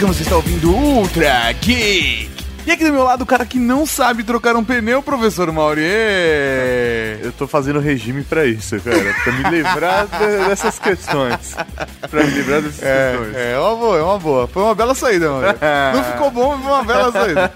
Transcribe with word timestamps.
Tatacão, 0.00 0.14
você 0.14 0.22
está 0.22 0.36
ouvindo 0.36 0.70
Ultra 0.74 1.52
Geek. 1.60 2.30
E 2.66 2.70
aqui 2.72 2.84
do 2.84 2.92
meu 2.92 3.02
lado, 3.04 3.22
o 3.22 3.26
cara 3.26 3.44
que 3.44 3.58
não 3.58 3.84
sabe 3.84 4.22
trocar 4.22 4.56
um 4.56 4.64
pneu, 4.64 5.02
professor 5.02 5.50
Mauri. 5.52 5.82
Eu 7.22 7.32
tô 7.32 7.46
fazendo 7.46 7.78
regime 7.80 8.22
pra 8.22 8.46
isso, 8.46 8.78
cara. 8.80 9.14
Pra 9.24 9.32
me 9.32 9.42
livrar 9.56 10.06
de- 10.06 10.48
dessas 10.48 10.78
questões. 10.78 11.54
Pra 12.10 12.24
me 12.24 12.30
livrar 12.30 12.62
dessas 12.62 12.80
questões. 12.80 13.34
É, 13.36 13.52
é 13.54 13.58
uma 13.58 13.76
boa, 13.76 13.98
é 13.98 14.02
uma 14.02 14.18
boa. 14.18 14.46
Foi 14.48 14.62
uma 14.62 14.74
bela 14.74 14.94
saída, 14.94 15.30
mano. 15.30 15.48
Não 15.94 16.04
ficou 16.04 16.30
bom, 16.30 16.56
mas 16.56 16.62
foi 16.64 16.72
uma 16.72 16.84
bela 16.84 17.12
saída. 17.12 17.52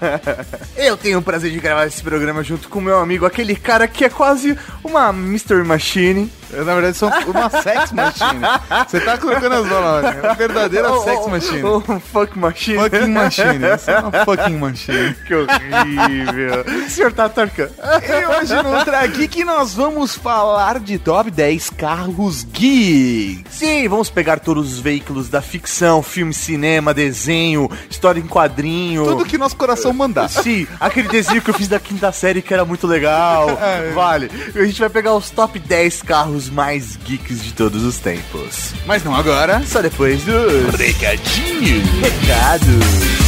Eu 0.75 0.97
tenho 0.97 1.19
o 1.19 1.23
prazer 1.23 1.51
de 1.51 1.59
gravar 1.59 1.85
esse 1.87 2.01
programa 2.03 2.43
junto 2.43 2.67
com 2.69 2.79
meu 2.81 2.99
amigo, 2.99 3.25
aquele 3.25 3.55
cara 3.55 3.87
que 3.87 4.05
é 4.05 4.09
quase 4.09 4.57
uma 4.83 5.11
Mystery 5.13 5.63
Machine. 5.63 6.31
Eu, 6.55 6.65
na 6.65 6.73
verdade, 6.73 6.97
sou 6.97 7.09
uma 7.27 7.49
sex 7.61 7.91
machine. 7.91 8.41
Você 8.87 8.99
tá 8.99 9.17
colocando 9.17 9.53
as 9.55 9.67
bolas, 9.67 10.03
mano. 10.03 10.19
Uma 10.21 10.33
verdadeira 10.33 10.91
Oh, 10.91 11.03
sex 11.03 11.21
oh, 11.23 11.29
machine. 11.29 11.63
oh, 11.63 11.81
fuck 11.99 12.37
machine. 12.39 12.77
Fucking 12.77 13.07
machine. 13.11 13.59
Você 13.59 13.91
é 13.91 13.99
uma 13.99 14.11
fucking 14.25 14.57
machine. 14.57 15.13
Que 15.27 15.35
horrível. 15.35 16.65
Senhor 16.89 17.11
Tatarkan. 17.11 17.69
E 17.69 18.25
hoje 18.41 18.55
no 18.63 18.75
Ultra 18.77 19.05
Geek 19.07 19.43
nós 19.43 19.73
vamos 19.73 20.15
falar 20.15 20.79
de 20.79 20.97
top 20.97 21.29
10 21.31 21.69
carros 21.71 22.45
geeks. 22.51 23.43
Sim, 23.53 23.87
vamos 23.87 24.09
pegar 24.09 24.39
todos 24.39 24.73
os 24.73 24.79
veículos 24.79 25.29
da 25.29 25.41
ficção, 25.41 26.01
filme, 26.01 26.33
cinema, 26.33 26.93
desenho, 26.93 27.69
história 27.89 28.19
em 28.19 28.27
quadrinho. 28.27 29.05
Tudo 29.05 29.25
que 29.25 29.37
nosso 29.37 29.55
coração 29.55 29.93
mandar. 29.93 30.29
Sim, 30.29 30.67
aquele 30.79 31.07
desenho 31.07 31.41
que 31.41 31.49
eu 31.49 31.53
fiz 31.53 31.67
da 31.67 31.79
quinta 31.79 32.11
série 32.11 32.41
que 32.41 32.53
era 32.53 32.65
muito 32.65 32.87
legal. 32.87 33.47
Vale. 33.93 34.29
E 34.53 34.59
a 34.59 34.65
gente 34.65 34.79
vai 34.79 34.89
pegar 34.89 35.13
os 35.15 35.29
top 35.29 35.57
10 35.59 36.01
carros 36.03 36.44
mais 36.49 36.97
geeks 37.05 37.43
de 37.43 37.53
todos 37.53 37.83
os 37.83 37.97
tempos. 37.97 38.73
Mas 38.85 39.03
não 39.03 39.15
agora. 39.15 39.61
Só 39.65 39.81
depois 39.81 40.23
dos 40.23 40.75
Recadinho. 40.75 41.83
recados. 42.01 43.25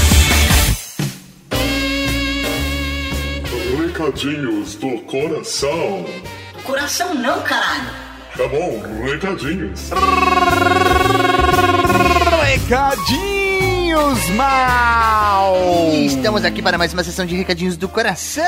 Recadinhos 3.77 4.75
do 4.75 4.99
coração. 5.01 6.05
Coração 6.63 7.13
não, 7.13 7.41
caralho. 7.41 7.89
Tá 8.35 8.47
bom, 8.47 8.81
recadinhos. 9.03 9.89
Recadinhos 12.43 13.36
mal. 14.35 15.55
E 15.91 16.05
estamos 16.05 16.45
aqui 16.45 16.61
para 16.61 16.77
mais 16.77 16.93
uma 16.93 17.03
sessão 17.03 17.25
de 17.25 17.35
recadinhos 17.35 17.75
do 17.75 17.89
coração. 17.89 18.45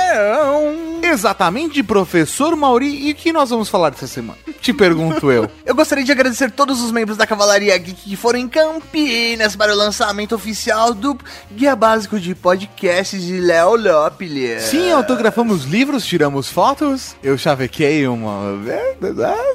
Exatamente, 1.02 1.82
professor 1.82 2.56
Mauri. 2.56 3.08
E 3.08 3.12
o 3.12 3.16
que 3.16 3.34
nós 3.34 3.50
vamos 3.50 3.68
falar 3.68 3.90
dessa 3.90 4.06
semana? 4.06 4.38
Te 4.62 4.72
pergunto 4.72 5.32
eu. 5.32 5.50
Eu 5.66 5.74
gostaria 5.74 6.04
de 6.04 6.12
agradecer 6.12 6.52
todos 6.52 6.82
os 6.82 6.92
membros 6.92 7.18
da 7.18 7.26
Cavalaria 7.26 7.78
Geek 7.78 8.10
que 8.10 8.16
foram 8.16 8.40
em 8.40 8.48
Campinas 8.48 9.56
para 9.56 9.74
o 9.74 9.76
lançamento 9.76 10.36
oficial 10.36 10.94
do 10.94 11.18
Guia 11.52 11.76
Básico 11.76 12.20
de 12.20 12.36
Podcasts 12.36 13.24
de 13.24 13.40
Léo 13.40 13.76
Lopes. 13.76 14.64
Sim, 14.64 14.92
autografamos 14.92 15.64
livros, 15.64 16.06
tiramos 16.06 16.50
fotos. 16.50 17.16
Eu 17.24 17.38
chavequei 17.38 18.08
uma. 18.08 18.60
É, 18.68 18.96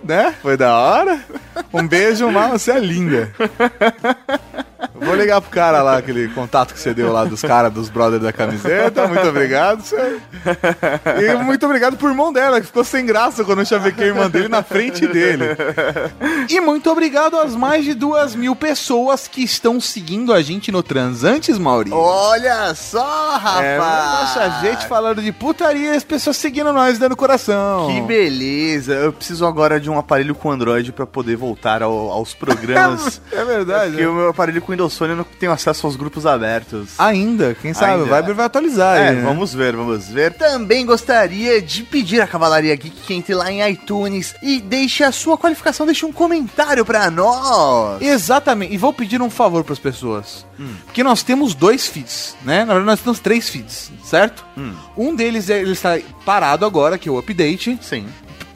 né? 0.05 0.35
Foi 0.43 0.57
da 0.57 0.77
hora. 0.77 1.25
Um 1.73 1.87
beijo, 1.87 2.31
Mal, 2.31 2.51
você 2.51 2.73
é 2.73 2.81
linda. 2.81 3.33
Vou 4.95 5.15
ligar 5.15 5.41
pro 5.41 5.51
cara 5.51 5.83
lá, 5.83 5.99
aquele 5.99 6.29
contato 6.29 6.73
que 6.73 6.79
você 6.81 6.95
deu 6.95 7.13
lá 7.13 7.25
dos 7.25 7.43
caras, 7.43 7.73
dos 7.73 7.89
brothers 7.89 8.23
da 8.23 8.33
camiseta. 8.33 9.07
Muito 9.09 9.27
obrigado, 9.29 9.83
senhor. 9.83 10.21
E 11.21 11.35
muito 11.43 11.67
obrigado 11.67 11.97
pro 11.97 12.09
irmão 12.09 12.33
dela, 12.33 12.61
que 12.61 12.67
ficou 12.67 12.85
sem 12.85 13.05
graça 13.05 13.45
quando 13.45 13.61
eu 13.61 13.65
chavequei 13.65 14.05
a 14.05 14.09
irmã 14.09 14.31
dele 14.31 14.49
na 14.49 14.63
frente 14.63 15.07
dele. 15.07 15.45
E 16.49 16.61
muito 16.61 16.91
obrigado 16.91 17.37
às 17.39 17.57
mais 17.57 17.85
de 17.85 17.93
duas 17.95 18.35
mil 18.35 18.55
pessoas 18.55 19.27
que 19.27 19.43
estão 19.43 19.81
seguindo 19.81 20.33
a 20.33 20.41
gente 20.43 20.71
no 20.71 20.83
Transantes, 20.83 21.59
Mauri. 21.59 21.91
Olha 21.93 22.75
só, 22.75 23.37
rapaz. 23.37 23.65
É, 23.65 23.79
nossa, 23.79 24.61
gente 24.61 24.87
falando 24.87 25.21
de 25.23 25.33
putaria 25.33 25.93
e 25.93 25.97
as 25.97 26.05
pessoas 26.05 26.37
seguindo 26.37 26.73
nós, 26.73 26.99
dando 26.99 27.17
coração. 27.17 27.89
Que 27.89 28.01
beleza. 28.03 28.95
Eu 28.95 29.13
preciso 29.13 29.45
agora 29.47 29.81
de 29.81 29.91
um 29.91 29.99
aparelho 29.99 30.35
com 30.35 30.51
Android 30.51 30.93
para 30.93 31.07
poder 31.07 31.37
voltar 31.37 31.83
ao- 31.83 32.11
aos 32.11 32.33
programas. 32.35 33.21
É 33.33 33.45
verdade. 33.45 33.93
Porque 33.93 34.07
o 34.07 34.13
meu 34.15 34.29
aparelho 34.29 34.61
com 34.63 34.73
Windows 34.73 34.84
Phone 34.91 35.13
eu 35.13 35.17
não 35.17 35.27
tenho 35.39 35.53
acesso 35.53 35.87
aos 35.87 35.97
grupos 35.97 36.27
abertos. 36.27 36.91
Ainda, 36.99 37.55
quem 37.55 37.73
sabe? 37.73 37.93
Ainda. 37.93 38.05
O 38.05 38.17
Viber 38.17 38.35
vai 38.35 38.47
atualizar. 38.47 38.97
É, 38.97 39.09
aí, 39.09 39.17
né? 39.17 39.23
vamos 39.23 39.55
ver, 39.55 39.77
vamos 39.77 40.09
ver. 40.09 40.33
Também 40.35 40.85
gostaria 40.85 41.61
de 41.61 41.83
pedir 41.83 42.21
à 42.21 42.27
Cavalaria 42.27 42.75
Geek 42.75 42.95
que 43.05 43.15
entre 43.15 43.35
lá 43.35 43.51
em 43.51 43.69
iTunes 43.71 44.35
e 44.43 44.61
deixe 44.61 45.05
a 45.05 45.13
sua 45.13 45.37
qualificação, 45.37 45.87
deixe 45.87 46.05
um 46.05 46.13
comentário 46.13 46.85
pra 46.85 47.11
nós. 47.11 48.01
Exatamente. 48.03 48.75
E 48.75 48.79
vou 48.79 48.93
pedir 48.93 49.21
um 49.21 49.31
favor 49.31 49.65
pras 49.65 49.79
pessoas. 49.79 50.47
Porque 50.85 51.03
nós 51.03 51.23
temos 51.23 51.55
dois 51.55 51.87
feeds, 51.87 52.37
né? 52.45 52.61
Na 52.61 52.75
verdade, 52.75 52.87
nós 52.87 53.01
temos 53.01 53.19
três 53.19 53.49
feeds, 53.49 53.91
certo? 54.05 54.45
Um 54.97 55.15
deles 55.15 55.51
é, 55.51 55.61
ele 55.61 55.73
está 55.73 55.99
parado 56.25 56.65
agora, 56.65 56.97
que 56.97 57.09
é 57.09 57.13
o 57.13 57.19
update. 57.19 57.79
Sim. 57.83 58.07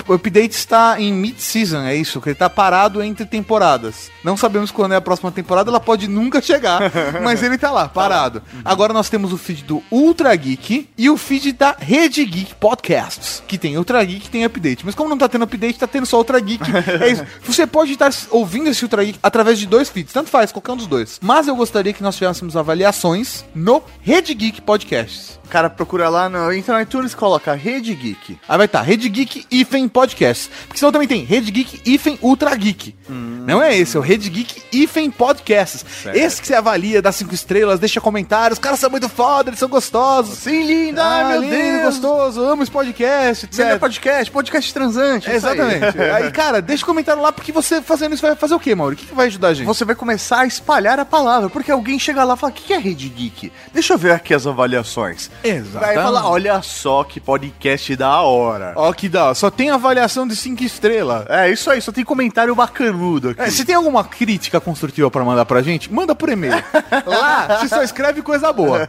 O 0.09 0.15
update 0.15 0.57
está 0.57 0.99
em 0.99 1.13
mid-season, 1.13 1.83
é 1.83 1.95
isso, 1.95 2.19
que 2.19 2.31
ele 2.31 2.35
está 2.35 2.49
parado 2.49 3.03
entre 3.03 3.27
temporadas. 3.27 4.11
Não 4.25 4.39
sabemos 4.39 4.71
quando 4.71 4.93
é 4.93 4.97
a 4.97 5.03
próxima 5.03 5.31
temporada, 5.31 5.71
ela 5.71 5.79
pode 5.79 6.09
nunca 6.09 6.41
chegar, 6.41 6.81
mas 7.23 7.43
ele 7.43 7.59
tá 7.59 7.71
lá, 7.71 7.87
parado. 7.87 8.43
Agora 8.65 8.95
nós 8.95 9.11
temos 9.11 9.35
o 9.35 9.37
feed 9.37 9.65
do 9.65 9.83
Ultra 9.91 10.35
Geek 10.35 10.89
e 10.97 11.11
o 11.11 11.19
feed 11.19 11.53
da 11.53 11.77
Rede 11.79 12.25
Geek 12.25 12.55
Podcasts, 12.55 13.43
que 13.47 13.59
tem 13.59 13.77
Ultra 13.77 14.03
Geek 14.03 14.27
e 14.27 14.31
tem 14.31 14.45
update. 14.47 14.87
Mas 14.87 14.95
como 14.95 15.11
não 15.11 15.19
tá 15.19 15.29
tendo 15.29 15.45
update, 15.45 15.79
tá 15.79 15.87
tendo 15.87 16.07
só 16.07 16.17
Ultra 16.17 16.41
Geek. 16.41 16.65
É 17.01 17.11
isso. 17.11 17.25
Você 17.43 17.67
pode 17.67 17.93
estar 17.93 18.11
ouvindo 18.31 18.69
esse 18.71 18.83
Ultra 18.83 19.05
Geek 19.05 19.19
através 19.23 19.59
de 19.59 19.67
dois 19.67 19.91
feeds, 19.91 20.13
tanto 20.13 20.31
faz, 20.31 20.51
qualquer 20.51 20.73
um 20.73 20.77
dos 20.77 20.87
dois. 20.87 21.19
Mas 21.23 21.47
eu 21.47 21.55
gostaria 21.55 21.93
que 21.93 22.03
nós 22.03 22.17
tivéssemos 22.17 22.57
avaliações 22.57 23.45
no 23.55 23.83
Rede 24.01 24.33
Geek 24.33 24.63
Podcasts. 24.63 25.38
Cara, 25.49 25.71
procura 25.71 26.09
lá 26.09 26.29
no, 26.29 26.53
entra 26.53 26.75
no 26.75 26.81
iTunes 26.81 27.13
e 27.13 27.17
coloca 27.17 27.55
Rede 27.55 27.95
Geek. 27.95 28.39
Aí 28.49 28.57
vai 28.57 28.67
estar, 28.67 28.83
Rede 28.83 29.09
Geek 29.09 29.47
Ifen 29.51 29.89
Podcast. 29.89 30.51
Porque 30.67 30.79
senão 30.79 30.93
também 30.93 31.09
tem 31.09 31.25
Rede 31.25 31.51
Geek 31.51 31.81
Ifen 31.87 32.19
Ultra 32.23 32.55
Geek. 32.55 32.95
Não 33.09 33.63
é 33.63 33.77
esse, 33.77 33.97
é 33.97 34.01
o 34.01 34.03
Rede 34.03 34.29
Geek 34.29 34.63
Ifen 34.73 35.11
Podcasts. 35.11 35.85
Esse 36.13 36.41
que 36.41 36.47
você 36.47 36.55
avalia, 36.55 37.01
dá 37.01 37.11
cinco 37.11 37.35
estrelas, 37.35 37.81
deixa 37.81 38.01
comentários. 38.01 38.59
Os 38.59 38.63
caras 38.63 38.79
são 38.79 38.91
muito 38.91 39.09
foda, 39.09 39.49
eles 39.51 39.59
são 39.59 39.69
gostosos. 39.69 40.39
Sim, 40.39 40.65
linda, 40.65 41.03
Ah, 41.03 41.17
ai 41.27 41.33
meu 41.33 41.41
lindo, 41.41 41.55
Deus. 41.81 41.85
gostoso, 41.99 42.43
amo 42.43 42.63
esse 42.63 42.71
podcast, 42.71 43.47
etc. 43.47 43.59
Melhor 43.65 43.79
podcast, 43.79 44.31
podcast 44.31 44.75
transante. 44.75 45.31
É, 45.31 45.37
isso 45.37 45.47
aí. 45.49 45.59
exatamente. 45.59 45.99
Aí, 46.19 46.31
cara, 46.31 46.61
deixa 46.61 46.85
comentário 46.85 47.23
lá, 47.23 47.33
porque 47.33 47.53
você 47.53 47.81
fazendo 47.81 48.13
isso 48.15 48.23
vai 48.23 48.35
fazer 48.37 48.55
o 48.55 48.61
quê, 48.61 48.75
Mauro? 48.75 48.95
O 48.95 48.97
que, 48.97 49.07
que 49.07 49.15
vai 49.15 49.27
ajudar 49.29 49.49
a 49.49 49.55
gente? 49.55 49.67
Você 49.67 49.85
vai 49.85 49.95
começar 49.95 50.41
a 50.41 50.47
espalhar 50.47 50.99
a 50.99 51.05
palavra, 51.05 51.49
porque 51.49 51.71
alguém 51.71 51.99
chega 51.99 52.23
lá 52.25 52.35
e 52.35 52.37
fala: 52.37 52.53
O 52.53 52.55
que 52.55 52.65
que 52.65 52.73
é 52.75 52.79
Rede 52.79 53.09
Geek? 53.09 53.53
Deixa 53.73 53.95
eu 53.95 53.99
ver 53.99 54.13
aqui 54.13 54.35
as 54.35 54.47
avaliações. 54.47 55.31
Exatamente. 55.43 55.95
Vai 55.95 55.95
falar: 55.95 56.29
Olha 56.29 56.61
só 56.63 57.05
que 57.05 57.21
podcast 57.21 57.95
da 57.97 58.21
hora. 58.21 58.73
Ó, 58.77 58.93
que 58.93 59.09
dá, 59.09 59.35
só 59.35 59.51
tem 59.51 59.71
avaliação 59.71 60.27
de 60.27 60.35
cinco 60.37 60.63
estrelas. 60.63 61.25
É 61.29 61.51
isso 61.51 61.71
aí, 61.71 61.81
só 61.81 61.93
tem 61.93 62.05
comentário 62.05 62.55
bacanudo 62.55 63.31
aqui. 63.31 63.43
É, 63.43 63.51
se 63.51 63.65
tem 63.65 63.75
alguma 63.75 64.05
crítica 64.05 64.61
construtiva 64.61 65.11
pra 65.11 65.25
mandar 65.25 65.45
pra 65.45 65.63
gente, 65.63 65.93
manda 65.93 66.15
por 66.15 66.29
e-mail. 66.29 66.63
Lá, 67.07 67.59
você 67.61 67.69
só 67.69 67.83
escreve 67.83 68.23
coisa 68.23 68.53
boa. 68.53 68.89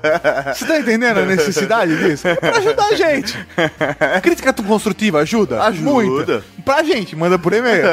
Você 0.54 0.66
tá 0.66 0.80
entendendo 0.80 1.20
a 1.20 1.26
necessidade 1.26 1.96
disso? 1.98 2.28
É 2.28 2.36
pra 2.36 2.58
ajudar 2.58 2.86
a 2.88 2.96
gente. 2.96 3.38
Crítica 4.22 4.54
construtiva 4.54 5.20
ajuda? 5.20 5.64
Ajuda. 5.64 5.90
Muita. 5.92 6.44
Pra 6.66 6.84
gente, 6.84 7.16
manda 7.16 7.38
por 7.40 7.54
e-mail. 7.54 7.86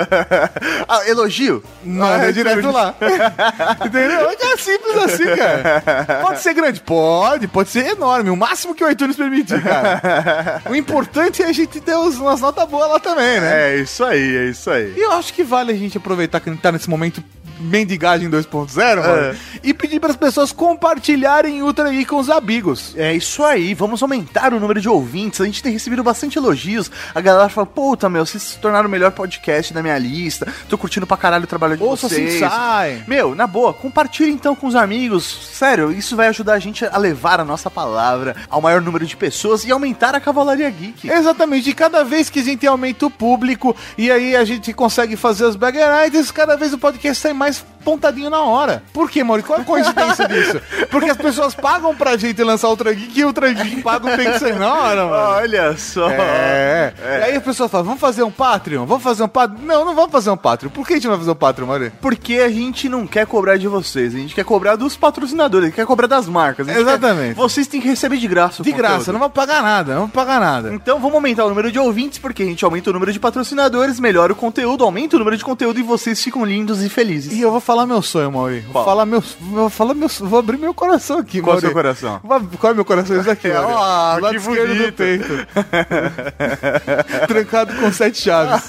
ah, 0.88 1.08
elogio? 1.08 1.62
Manda 1.84 2.26
Ah, 2.26 2.30
direto 2.32 2.70
lá. 2.70 2.94
Entendeu? 3.84 4.30
É 4.30 4.56
simples 4.56 4.96
assim, 4.96 5.36
cara. 5.36 5.82
Pode 6.22 6.40
ser 6.40 6.54
grande? 6.54 6.80
Pode. 6.80 7.46
Pode 7.48 7.68
ser 7.68 7.86
enorme. 7.86 8.30
O 8.30 8.36
máximo 8.48 8.74
que 8.74 8.84
o 8.84 8.90
iTunes 8.90 9.16
permitir, 9.16 9.62
cara. 9.62 10.62
O 10.70 10.74
importante 10.74 11.42
é 11.42 11.46
a 11.46 11.52
gente 11.52 11.80
ter 11.80 11.94
umas 11.94 12.40
notas 12.40 12.68
boas 12.68 12.88
lá 12.88 13.00
também, 13.00 13.40
né? 13.40 13.72
É 13.72 13.76
isso 13.78 14.04
aí, 14.04 14.36
é 14.36 14.44
isso 14.50 14.70
aí. 14.70 14.94
E 14.96 15.00
eu 15.00 15.12
acho 15.12 15.32
que 15.32 15.42
vale 15.42 15.72
a 15.72 15.76
gente 15.76 15.98
aproveitar 15.98 16.40
que 16.40 16.48
a 16.48 16.52
gente 16.52 16.62
tá 16.62 16.70
nesse 16.70 16.88
momento 16.88 17.22
mendigagem 17.58 18.28
2.0, 18.30 18.96
mano, 18.96 19.38
e 19.62 19.72
pedir 19.74 20.00
para 20.00 20.10
as 20.10 20.16
pessoas 20.16 20.52
compartilharem 20.52 21.62
Ultra 21.62 21.90
Geek 21.90 22.06
com 22.06 22.16
os 22.18 22.30
amigos. 22.30 22.94
É 22.96 23.14
isso 23.14 23.44
aí, 23.44 23.74
vamos 23.74 24.02
aumentar 24.02 24.52
o 24.52 24.60
número 24.60 24.80
de 24.80 24.88
ouvintes. 24.88 25.40
A 25.40 25.44
gente 25.44 25.62
tem 25.62 25.72
recebido 25.72 26.02
bastante 26.02 26.38
elogios. 26.38 26.90
A 27.14 27.20
galera 27.20 27.48
fala: 27.48 27.66
Puta, 27.66 28.08
meu, 28.08 28.24
vocês 28.24 28.42
se 28.42 28.58
tornaram 28.58 28.88
o 28.88 28.90
melhor 28.90 29.12
podcast 29.12 29.72
da 29.72 29.82
minha 29.82 29.98
lista. 29.98 30.46
Tô 30.68 30.76
curtindo 30.76 31.06
pra 31.06 31.16
caralho 31.16 31.44
o 31.44 31.46
trabalho 31.46 31.76
de 31.76 31.82
Ouça 31.82 32.06
assim 32.06 32.26
vocês. 32.26 32.40
sai. 32.40 33.04
Meu, 33.06 33.34
na 33.34 33.46
boa, 33.46 33.72
compartilhe 33.72 34.30
então 34.30 34.54
com 34.54 34.66
os 34.66 34.74
amigos. 34.74 35.24
Sério, 35.52 35.92
isso 35.92 36.16
vai 36.16 36.28
ajudar 36.28 36.54
a 36.54 36.58
gente 36.58 36.84
a 36.84 36.96
levar 36.98 37.40
a 37.40 37.44
nossa 37.44 37.70
palavra 37.70 38.36
ao 38.50 38.60
maior 38.60 38.80
número 38.80 39.06
de 39.06 39.16
pessoas 39.16 39.64
e 39.64 39.70
aumentar 39.70 40.14
a 40.14 40.20
Cavalaria 40.20 40.68
Geek. 40.70 41.08
Exatamente, 41.10 41.70
e 41.70 41.74
cada 41.74 42.04
vez 42.04 42.28
que 42.28 42.40
a 42.40 42.42
gente 42.42 42.66
aumenta 42.66 43.06
o 43.06 43.10
público 43.10 43.74
e 43.96 44.10
aí 44.10 44.34
a 44.36 44.44
gente 44.44 44.72
consegue 44.72 45.16
fazer 45.16 45.44
os 45.44 45.56
bag 45.56 45.78
nights, 45.78 46.30
cada 46.30 46.56
vez 46.56 46.72
o 46.72 46.78
podcast 46.78 47.22
sai 47.22 47.32
mais 47.32 47.45
Mas 47.46 47.64
pontadinho 47.86 48.28
na 48.28 48.40
hora. 48.40 48.82
Por 48.92 49.08
quê, 49.08 49.22
Mauri? 49.22 49.44
Qual 49.44 49.58
é 49.60 49.62
a 49.62 49.64
coincidência 49.64 50.26
disso? 50.28 50.60
Porque 50.90 51.08
as 51.08 51.16
pessoas 51.16 51.54
pagam 51.54 51.94
pra 51.94 52.16
gente 52.16 52.42
lançar 52.42 52.68
Ultra 52.68 52.92
Geek 52.92 53.20
e 53.20 53.22
o 53.24 53.28
Ultra 53.28 53.52
Geek 53.52 53.80
paga 53.82 54.16
tem 54.16 54.32
que 54.32 54.38
ser 54.40 54.56
na 54.56 54.74
hora, 54.74 55.04
mano. 55.06 55.16
Olha 55.36 55.76
só. 55.76 56.10
É. 56.10 56.92
E 57.20 57.24
aí 57.24 57.36
as 57.36 57.42
pessoas 57.44 57.70
falam, 57.70 57.84
vamos 57.86 58.00
fazer 58.00 58.24
um 58.24 58.30
Patreon? 58.30 58.84
Vamos 58.86 59.04
fazer 59.04 59.22
um 59.22 59.28
Patreon? 59.28 59.60
Não, 59.64 59.84
não 59.84 59.94
vamos 59.94 60.10
fazer 60.10 60.30
um 60.30 60.36
Patreon. 60.36 60.70
Por 60.70 60.84
que 60.86 60.94
a 60.94 60.96
gente 60.96 61.04
não 61.04 61.12
vai 61.12 61.20
fazer 61.20 61.30
um 61.30 61.34
Patreon, 61.36 61.66
Mauri? 61.68 61.92
Porque 62.00 62.34
a 62.34 62.48
gente 62.48 62.88
não 62.88 63.06
quer 63.06 63.24
cobrar 63.26 63.56
de 63.56 63.68
vocês, 63.68 64.14
a 64.14 64.18
gente 64.18 64.34
quer 64.34 64.44
cobrar 64.44 64.74
dos 64.74 64.96
patrocinadores, 64.96 65.64
a 65.64 65.66
gente 65.68 65.76
quer 65.76 65.86
cobrar 65.86 66.08
das 66.08 66.26
marcas. 66.26 66.68
a 66.68 66.72
Exatamente. 66.80 67.34
quer- 67.34 67.40
Vocês 67.40 67.66
têm 67.68 67.80
que 67.80 67.88
receber 67.88 68.16
de 68.16 68.26
graça 68.26 68.62
o 68.62 68.64
De 68.64 68.72
graça, 68.72 68.96
conteúdo. 68.98 69.12
não 69.12 69.20
vamos 69.20 69.34
pagar 69.34 69.62
nada, 69.62 69.92
não 69.92 70.00
vamos 70.00 70.14
pagar 70.14 70.40
nada. 70.40 70.74
Então 70.74 70.98
vamos 70.98 71.14
aumentar 71.14 71.44
o 71.44 71.48
número 71.48 71.70
de 71.70 71.78
ouvintes, 71.78 72.18
porque 72.18 72.42
a 72.42 72.46
gente 72.46 72.64
aumenta 72.64 72.90
o 72.90 72.92
número 72.92 73.12
de 73.12 73.20
patrocinadores, 73.20 74.00
melhora 74.00 74.32
o 74.32 74.36
conteúdo, 74.36 74.82
aumenta 74.84 75.14
o 75.16 75.18
número 75.18 75.36
de 75.36 75.44
conteúdo 75.44 75.78
e 75.78 75.82
vocês 75.82 76.22
ficam 76.22 76.44
lindos 76.44 76.82
e 76.82 76.88
felizes. 76.88 77.32
E 77.32 77.40
eu 77.40 77.50
vou 77.50 77.60
falar 77.60 77.75
meu 77.84 78.00
sonho, 78.00 78.30
Mauri. 78.32 78.60
Vou 78.60 78.72
Qual? 78.72 78.84
falar 78.84 79.04
meu, 79.04 79.22
vou 79.40 79.68
falar 79.68 79.94
meu, 79.94 80.08
vou 80.08 80.38
abrir 80.38 80.56
meu 80.56 80.72
coração 80.72 81.18
aqui, 81.18 81.40
Qual 81.42 81.56
é 81.56 81.58
o 81.58 81.62
Mauri. 81.62 81.66
seu 81.66 81.72
coração? 81.74 82.20
Vou- 82.22 82.40
Qual 82.58 82.70
é 82.72 82.74
meu 82.74 82.84
coração? 82.84 83.20
Esse 83.20 83.28
aqui, 83.28 83.48
Mauri. 83.48 83.72
Ah, 83.76 84.14
Do 84.16 84.22
lado 84.22 84.32
que 84.32 84.40
esquerdo 84.40 84.74
do 84.86 84.92
peito. 84.92 85.46
Trancado 87.26 87.74
com 87.76 87.92
sete 87.92 88.22
chaves. 88.22 88.68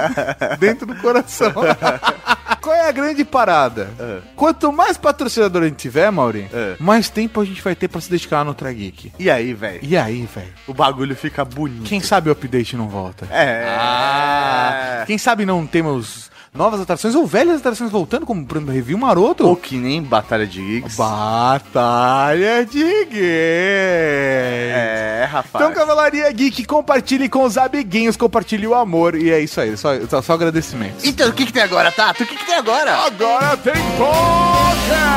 Dentro 0.58 0.86
do 0.86 0.94
coração. 0.96 1.52
Qual 2.60 2.74
é 2.74 2.88
a 2.88 2.92
grande 2.92 3.24
parada? 3.24 3.88
Quanto 4.34 4.72
mais 4.72 4.96
patrocinador 4.96 5.62
a 5.62 5.66
gente 5.66 5.76
tiver, 5.76 6.10
Mauri, 6.10 6.48
É. 6.52 6.74
mais 6.80 7.08
tempo 7.08 7.40
a 7.40 7.44
gente 7.44 7.62
vai 7.62 7.76
ter 7.76 7.86
pra 7.86 8.00
se 8.00 8.10
dedicar 8.10 8.42
no 8.44 8.50
Ultra 8.50 8.72
Geek. 8.72 9.12
E 9.18 9.30
aí, 9.30 9.54
velho? 9.54 9.78
E 9.82 9.96
aí, 9.96 10.26
velho? 10.32 10.52
O 10.66 10.74
bagulho 10.74 11.14
fica 11.14 11.44
bonito. 11.44 11.84
Quem 11.84 12.00
sabe 12.00 12.28
o 12.28 12.32
update 12.32 12.76
não 12.76 12.88
volta? 12.88 13.26
É. 13.30 13.66
Ah, 13.68 15.04
quem 15.06 15.16
sabe 15.16 15.46
não 15.46 15.64
temos 15.64 16.28
novas 16.56 16.80
atrações 16.80 17.14
ou 17.14 17.26
velhas 17.26 17.60
atrações 17.60 17.90
voltando, 17.90 18.26
como 18.26 18.44
por 18.44 18.56
exemplo, 18.56 18.74
Review 18.74 18.98
Maroto? 18.98 19.46
Ou 19.46 19.54
que 19.56 19.76
nem 19.76 20.02
Batalha 20.02 20.46
de 20.46 20.60
Geeks. 20.60 20.96
Batalha 20.96 22.64
de 22.64 23.04
Geeks. 23.04 23.16
É, 24.72 25.28
rapaz. 25.30 25.64
Então, 25.64 25.72
Cavalaria 25.72 26.30
Geek, 26.32 26.64
compartilhe 26.64 27.28
com 27.28 27.44
os 27.44 27.58
amiguinhos, 27.58 28.16
compartilhe 28.16 28.66
o 28.66 28.74
amor. 28.74 29.14
E 29.14 29.30
é 29.30 29.40
isso 29.40 29.60
aí, 29.60 29.76
só, 29.76 29.90
só, 30.08 30.22
só 30.22 30.32
agradecimentos. 30.32 31.04
Então, 31.04 31.28
o 31.28 31.32
que, 31.32 31.46
que 31.46 31.52
tem 31.52 31.62
agora, 31.62 31.92
Tato? 31.92 32.22
O 32.22 32.26
que, 32.26 32.36
que 32.36 32.46
tem 32.46 32.56
agora? 32.56 32.92
Agora 32.96 33.56
tem 33.58 33.74
podcast! 33.96 35.16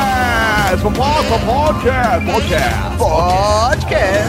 Podcast! 0.82 2.24
Podcast! 2.26 2.96
Podcast. 2.98 4.19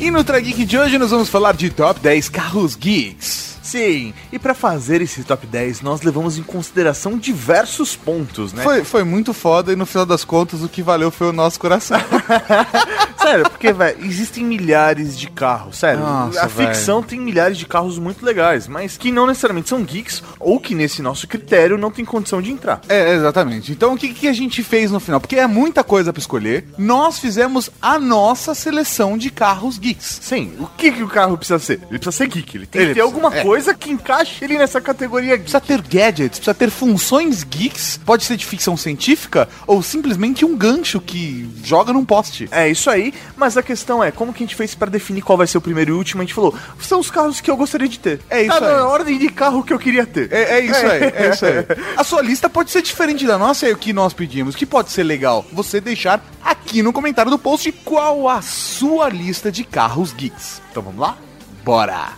E 0.00 0.10
no 0.10 0.24
Trageek 0.24 0.64
de 0.64 0.78
hoje 0.78 0.98
nós 0.98 1.10
vamos 1.10 1.28
falar 1.28 1.54
de 1.54 1.70
Top 1.70 2.00
10 2.00 2.28
Carros 2.28 2.76
Geeks. 2.76 3.33
Sim, 3.78 4.14
e 4.32 4.38
pra 4.38 4.54
fazer 4.54 5.02
esse 5.02 5.24
top 5.24 5.46
10, 5.48 5.80
nós 5.80 6.02
levamos 6.02 6.38
em 6.38 6.42
consideração 6.44 7.18
diversos 7.18 7.96
pontos, 7.96 8.52
né? 8.52 8.62
Foi, 8.62 8.84
foi 8.84 9.02
muito 9.02 9.34
foda 9.34 9.72
e 9.72 9.76
no 9.76 9.84
final 9.84 10.06
das 10.06 10.24
contas 10.24 10.62
o 10.62 10.68
que 10.68 10.80
valeu 10.80 11.10
foi 11.10 11.28
o 11.28 11.32
nosso 11.32 11.58
coração. 11.58 11.98
Sério, 13.20 13.48
porque, 13.48 13.72
velho, 13.72 14.04
existem 14.04 14.44
milhares 14.44 15.16
de 15.18 15.28
carros, 15.30 15.78
sério. 15.78 16.00
Nossa, 16.00 16.44
a 16.44 16.48
ficção 16.48 17.02
tem 17.02 17.18
milhares 17.18 17.56
de 17.56 17.64
carros 17.64 17.98
muito 17.98 18.22
legais, 18.24 18.68
mas 18.68 18.98
que 18.98 19.10
não 19.10 19.26
necessariamente 19.26 19.70
são 19.70 19.82
geeks, 19.82 20.22
ou 20.38 20.60
que 20.60 20.74
nesse 20.74 21.00
nosso 21.00 21.26
critério 21.26 21.78
não 21.78 21.90
tem 21.90 22.04
condição 22.04 22.42
de 22.42 22.50
entrar. 22.50 22.82
É, 22.86 23.14
exatamente. 23.14 23.72
Então 23.72 23.94
o 23.94 23.96
que, 23.96 24.12
que 24.12 24.28
a 24.28 24.32
gente 24.34 24.62
fez 24.62 24.90
no 24.90 25.00
final? 25.00 25.20
Porque 25.22 25.36
é 25.36 25.46
muita 25.46 25.82
coisa 25.82 26.12
pra 26.12 26.20
escolher. 26.20 26.66
Nós 26.76 27.18
fizemos 27.18 27.70
a 27.80 27.98
nossa 27.98 28.54
seleção 28.54 29.16
de 29.16 29.30
carros 29.30 29.78
geeks. 29.78 30.18
Sim, 30.22 30.52
o 30.60 30.66
que, 30.66 30.92
que 30.92 31.02
o 31.02 31.08
carro 31.08 31.38
precisa 31.38 31.58
ser? 31.58 31.80
Ele 31.88 31.98
precisa 31.98 32.12
ser 32.12 32.26
geek, 32.28 32.56
ele 32.58 32.66
tem 32.66 32.82
Ele 32.82 32.90
que 32.90 32.94
ter 32.96 33.00
precisa- 33.00 33.04
alguma 33.04 33.34
é. 33.34 33.42
coisa 33.42 33.63
que 33.72 33.90
encaixe 33.90 34.44
ele 34.44 34.58
nessa 34.58 34.80
categoria 34.80 35.36
geek. 35.36 35.50
Precisa 35.50 35.60
ter 35.60 35.80
gadgets, 35.80 36.38
precisa 36.38 36.54
ter 36.54 36.70
funções 36.70 37.44
geeks. 37.44 38.00
Pode 38.04 38.24
ser 38.24 38.36
de 38.36 38.44
ficção 38.44 38.76
científica 38.76 39.48
ou 39.66 39.82
simplesmente 39.82 40.44
um 40.44 40.56
gancho 40.56 41.00
que 41.00 41.48
joga 41.62 41.92
num 41.92 42.04
poste. 42.04 42.48
É 42.50 42.68
isso 42.68 42.90
aí, 42.90 43.14
mas 43.36 43.56
a 43.56 43.62
questão 43.62 44.02
é, 44.02 44.10
como 44.10 44.32
que 44.32 44.42
a 44.42 44.46
gente 44.46 44.56
fez 44.56 44.74
pra 44.74 44.90
definir 44.90 45.22
qual 45.22 45.38
vai 45.38 45.46
ser 45.46 45.58
o 45.58 45.60
primeiro 45.60 45.92
e 45.92 45.94
o 45.94 45.98
último? 45.98 46.20
A 46.20 46.24
gente 46.24 46.34
falou, 46.34 46.54
são 46.80 46.98
os 47.00 47.10
carros 47.10 47.40
que 47.40 47.50
eu 47.50 47.56
gostaria 47.56 47.88
de 47.88 47.98
ter. 47.98 48.20
É 48.28 48.42
isso 48.42 48.58
tá 48.58 48.66
aí. 48.66 48.74
na 48.74 48.88
ordem 48.88 49.18
de 49.18 49.28
carro 49.28 49.62
que 49.62 49.72
eu 49.72 49.78
queria 49.78 50.04
ter. 50.04 50.32
É, 50.32 50.58
é 50.58 50.60
isso 50.60 50.86
aí, 50.86 51.02
é 51.02 51.30
isso 51.32 51.46
aí. 51.46 51.54
A 51.96 52.02
sua 52.02 52.20
lista 52.20 52.50
pode 52.50 52.70
ser 52.70 52.82
diferente 52.82 53.26
da 53.26 53.38
nossa, 53.38 53.68
é 53.68 53.72
o 53.72 53.76
que 53.76 53.92
nós 53.92 54.12
pedimos. 54.12 54.56
Que 54.56 54.66
pode 54.66 54.90
ser 54.90 55.04
legal 55.04 55.44
você 55.52 55.80
deixar 55.80 56.20
aqui 56.42 56.82
no 56.82 56.92
comentário 56.92 57.30
do 57.30 57.38
post 57.38 57.70
qual 57.84 58.28
a 58.28 58.42
sua 58.42 59.08
lista 59.08 59.52
de 59.52 59.64
carros 59.64 60.12
geeks. 60.12 60.60
Então 60.70 60.82
vamos 60.82 61.00
lá? 61.00 61.16
Bora! 61.64 62.12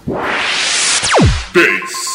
10. 1.56 2.14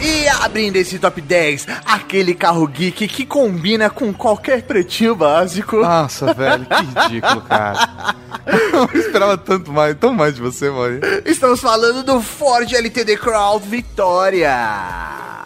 E 0.00 0.26
abrindo 0.40 0.74
esse 0.74 0.98
top 0.98 1.20
10, 1.20 1.68
aquele 1.86 2.34
carro 2.34 2.66
geek 2.66 3.06
que 3.06 3.24
combina 3.24 3.88
com 3.88 4.12
qualquer 4.12 4.62
pretinho 4.62 5.14
básico. 5.14 5.76
Nossa, 5.76 6.34
velho, 6.34 6.66
que 6.66 6.74
ridículo, 7.00 7.42
cara. 7.42 8.16
Eu 8.72 8.88
não 8.88 8.94
esperava 8.94 9.38
tanto 9.38 9.70
mais, 9.70 9.96
tão 9.96 10.12
mais 10.12 10.34
de 10.34 10.40
você, 10.40 10.68
mano. 10.68 10.98
Estamos 11.24 11.60
falando 11.60 12.02
do 12.02 12.20
Ford 12.20 12.68
LTD 12.72 13.18
Crown 13.18 13.60
Vitória. 13.60 14.50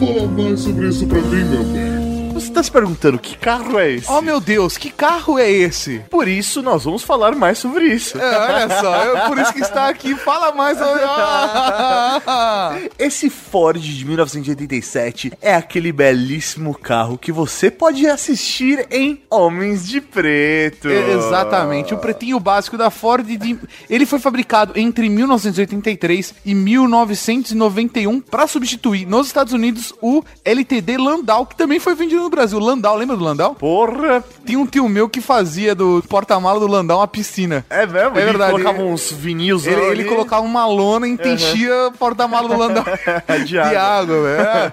Fala 0.00 0.26
mais 0.28 0.60
sobre 0.60 0.88
isso 0.88 1.06
pra 1.06 1.20
mim, 1.20 1.44
meu 1.44 1.62
bem. 1.64 2.03
Você 2.44 2.50
está 2.50 2.62
se 2.62 2.70
perguntando 2.70 3.18
que 3.18 3.36
carro 3.38 3.78
é 3.78 3.92
esse? 3.92 4.10
Oh, 4.10 4.20
meu 4.20 4.38
Deus, 4.40 4.76
que 4.76 4.90
carro 4.90 5.38
é 5.38 5.50
esse? 5.50 6.00
Por 6.10 6.28
isso 6.28 6.60
nós 6.62 6.84
vamos 6.84 7.02
falar 7.02 7.34
mais 7.34 7.58
sobre 7.58 7.86
isso. 7.86 8.18
É, 8.18 8.38
olha 8.38 8.80
só, 8.80 8.94
eu- 9.04 9.28
por 9.28 9.38
isso 9.38 9.52
que 9.52 9.60
está 9.60 9.88
aqui. 9.88 10.14
Fala 10.14 10.52
mais 10.52 10.76
sobre... 10.78 11.00
Esse 12.98 13.30
Ford 13.30 13.80
de 13.80 14.04
1987 14.04 15.32
é 15.40 15.54
aquele 15.54 15.92
belíssimo 15.92 16.74
carro 16.74 17.16
que 17.18 17.32
você 17.32 17.70
pode 17.70 18.06
assistir 18.06 18.86
em 18.90 19.22
Homens 19.30 19.86
de 19.86 20.00
Preto. 20.00 20.88
É, 20.88 21.12
Exatamente, 21.14 21.94
o 21.94 21.98
pretinho 21.98 22.38
básico 22.40 22.76
da 22.76 22.90
Ford. 22.90 23.24
de- 23.26 23.58
Ele 23.88 24.06
foi 24.06 24.18
fabricado 24.18 24.72
entre 24.78 25.08
1983 25.08 26.34
e 26.44 26.54
1991 26.54 28.20
para 28.20 28.46
substituir 28.46 29.06
nos 29.06 29.26
Estados 29.26 29.52
Unidos 29.52 29.92
o 30.00 30.22
LTD 30.44 30.96
Landau, 30.98 31.46
que 31.46 31.56
também 31.56 31.78
foi 31.78 31.94
vendido 31.94 32.22
no 32.22 32.30
Brasil. 32.34 32.58
Landau, 32.58 32.96
lembra 32.96 33.16
do 33.16 33.24
Landau? 33.24 33.54
Porra, 33.54 34.22
Tinha 34.44 34.58
um 34.58 34.66
tio 34.66 34.88
meu 34.88 35.08
que 35.08 35.20
fazia 35.20 35.74
do 35.74 36.02
porta-mala 36.08 36.58
do 36.60 36.66
Landau 36.66 36.98
uma 37.00 37.08
piscina. 37.08 37.64
é 37.70 37.86
mesmo? 37.86 38.16
É 38.16 38.22
Ele 38.22 38.24
verdade. 38.30 38.52
colocava 38.52 38.82
uns 38.82 39.10
vinis 39.12 39.66
Ele, 39.66 39.80
ele 39.86 40.04
colocava 40.04 40.42
uma 40.42 40.66
lona 40.66 41.06
e 41.08 41.12
enchia 41.12 41.88
o 41.88 41.92
porta-mala 41.92 42.48
do 42.48 42.56
Landau 42.56 42.84
De 43.46 43.58
água. 43.58 44.22
velho. 44.22 44.26
É. 44.26 44.72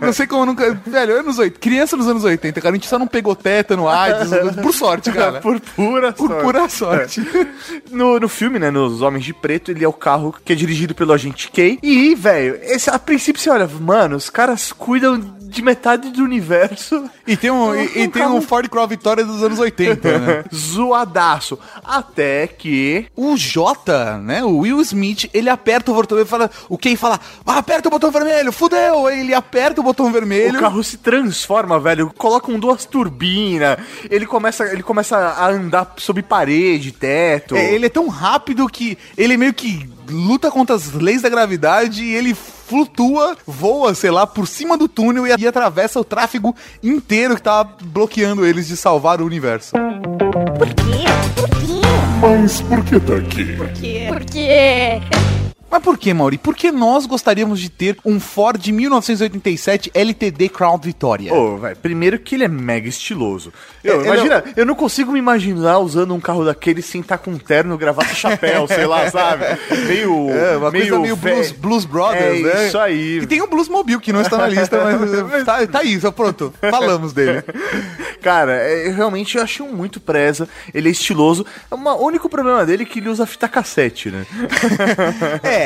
Não 0.06 0.12
sei 0.12 0.26
como 0.26 0.44
nunca. 0.46 0.74
Velho, 0.86 1.20
anos 1.20 1.38
80. 1.38 1.58
Criança 1.60 1.96
nos 1.96 2.08
anos 2.08 2.24
80, 2.24 2.60
cara. 2.60 2.72
A 2.74 2.76
gente 2.76 2.88
só 2.88 2.98
não 2.98 3.06
pegou 3.06 3.34
tétano, 3.34 3.88
AIDS, 3.88 4.30
por 4.62 4.72
sorte, 4.74 5.10
cara. 5.12 5.40
Por 5.50 5.58
pura 5.60 6.12
Por 6.12 6.28
sorte. 6.28 6.42
pura 6.44 6.68
sorte. 6.68 7.22
No, 7.90 8.18
no 8.20 8.28
filme, 8.28 8.58
né, 8.58 8.70
nos 8.70 9.00
Homens 9.00 9.24
de 9.24 9.32
Preto, 9.32 9.70
ele 9.70 9.84
é 9.84 9.88
o 9.88 9.92
carro 9.92 10.34
que 10.44 10.52
é 10.52 10.56
dirigido 10.56 10.94
pelo 10.94 11.12
agente 11.12 11.50
K. 11.50 11.78
E, 11.82 12.14
velho, 12.14 12.58
a 12.92 12.98
princípio 12.98 13.40
você 13.40 13.50
olha, 13.50 13.68
mano, 13.80 14.16
os 14.16 14.28
caras 14.30 14.72
cuidam 14.72 15.20
de 15.50 15.62
metade 15.62 16.10
do 16.10 16.22
universo. 16.22 17.10
E 17.30 17.36
tem 17.36 17.48
um, 17.48 17.72
e, 17.76 18.02
e 18.02 18.08
tem 18.08 18.26
um 18.26 18.42
Ford 18.42 18.68
Crown 18.68 18.88
Vitória 18.88 19.24
dos 19.24 19.40
anos 19.40 19.60
80, 19.60 20.18
né? 20.18 20.44
Zoadaço. 20.52 21.56
Até 21.84 22.48
que. 22.48 23.06
O 23.14 23.36
Jota, 23.36 24.18
né? 24.18 24.42
O 24.42 24.58
Will 24.58 24.80
Smith, 24.80 25.30
ele 25.32 25.48
aperta 25.48 25.92
o 25.92 25.94
botão 25.94 26.16
vermelho 26.16 26.26
e 26.26 26.28
fala. 26.28 26.50
O 26.68 26.76
Ken 26.76 26.96
fala, 26.96 27.20
ah, 27.46 27.58
aperta 27.58 27.86
o 27.86 27.90
botão 27.90 28.10
vermelho, 28.10 28.50
fudeu! 28.50 29.08
Ele 29.08 29.32
aperta 29.32 29.80
o 29.80 29.84
botão 29.84 30.10
vermelho. 30.10 30.58
O 30.58 30.60
carro 30.60 30.82
se 30.82 30.96
transforma, 30.96 31.78
velho. 31.78 32.12
Colocam 32.18 32.58
duas 32.58 32.84
turbinas. 32.84 33.78
Ele 34.10 34.26
começa, 34.26 34.64
ele 34.64 34.82
começa 34.82 35.16
a 35.16 35.50
andar 35.50 35.94
sob 35.98 36.20
parede, 36.22 36.90
teto. 36.90 37.54
É, 37.54 37.72
ele 37.72 37.86
é 37.86 37.90
tão 37.90 38.08
rápido 38.08 38.66
que 38.68 38.98
ele 39.16 39.36
meio 39.36 39.54
que 39.54 39.88
luta 40.10 40.50
contra 40.50 40.74
as 40.74 40.92
leis 40.92 41.22
da 41.22 41.28
gravidade 41.28 42.02
e 42.02 42.12
ele 42.12 42.34
flutua, 42.70 43.36
voa, 43.44 43.96
sei 43.96 44.12
lá, 44.12 44.24
por 44.24 44.46
cima 44.46 44.78
do 44.78 44.86
túnel 44.86 45.26
e, 45.26 45.34
e 45.36 45.46
atravessa 45.46 45.98
o 45.98 46.04
tráfego 46.04 46.54
inteiro 46.80 47.19
que 47.36 47.42
tava 47.42 47.70
bloqueando 47.82 48.46
eles 48.46 48.66
de 48.66 48.76
salvar 48.76 49.20
o 49.20 49.26
universo. 49.26 49.72
Mas 52.20 52.60
por 52.62 52.84
que 52.84 53.00
tá 53.00 53.16
aqui? 53.16 53.56
quê? 53.72 54.06
Por 54.08 54.24
quê? 54.24 55.49
Mas 55.70 55.82
por 55.82 55.96
que, 55.96 56.12
Mauri? 56.12 56.36
Porque 56.38 56.72
nós 56.72 57.06
gostaríamos 57.06 57.60
de 57.60 57.68
ter 57.70 57.96
um 58.04 58.18
Ford 58.18 58.66
1987 58.66 59.90
LTD 59.94 60.48
Crown 60.48 60.78
Vitória. 60.78 61.32
Ô, 61.32 61.56
vai, 61.58 61.74
primeiro 61.74 62.18
que 62.18 62.34
ele 62.34 62.44
é 62.44 62.48
mega 62.48 62.88
estiloso. 62.88 63.52
Eu, 63.84 64.00
É, 64.02 64.04
imagina, 64.04 64.44
eu 64.56 64.66
não 64.66 64.74
consigo 64.74 65.12
me 65.12 65.18
imaginar 65.18 65.78
usando 65.78 66.12
um 66.14 66.20
carro 66.20 66.44
daquele 66.44 66.82
sem 66.82 67.00
estar 67.00 67.18
com 67.18 67.36
terno, 67.38 67.78
gravata 67.78 68.14
chapéu, 68.14 68.66
sei 68.66 68.84
lá, 68.86 69.08
sabe? 69.12 69.44
Meio. 69.86 70.30
É, 70.30 70.56
uma 70.56 70.70
coisa 70.70 70.98
meio 70.98 71.16
vé- 71.16 71.34
blues, 71.34 71.52
blues 71.52 71.84
Brothers, 71.84 72.40
É 72.40 72.54
né? 72.54 72.66
isso 72.66 72.78
aí. 72.78 73.18
E 73.18 73.26
tem 73.26 73.40
o 73.40 73.46
Blues 73.46 73.68
Mobile, 73.68 74.00
que 74.00 74.12
não 74.12 74.20
está 74.22 74.38
na 74.38 74.46
lista, 74.48 74.76
mas 75.30 75.44
tá, 75.44 75.66
tá 75.66 75.78
aí, 75.80 75.98
pronto. 76.14 76.52
Falamos 76.70 77.12
dele. 77.12 77.42
Cara, 78.20 78.52
é, 78.62 78.88
eu 78.88 78.94
realmente 78.94 79.36
eu 79.36 79.42
acho 79.42 79.64
um 79.64 79.72
muito 79.72 79.98
preza. 80.00 80.48
Ele 80.74 80.88
é 80.88 80.92
estiloso. 80.92 81.46
É 81.70 81.74
O 81.74 82.04
único 82.04 82.28
problema 82.28 82.66
dele 82.66 82.82
é 82.82 82.86
que 82.86 82.98
ele 82.98 83.08
usa 83.08 83.24
fita 83.24 83.48
cassete, 83.48 84.10
né? 84.10 84.26
É. 85.42 85.59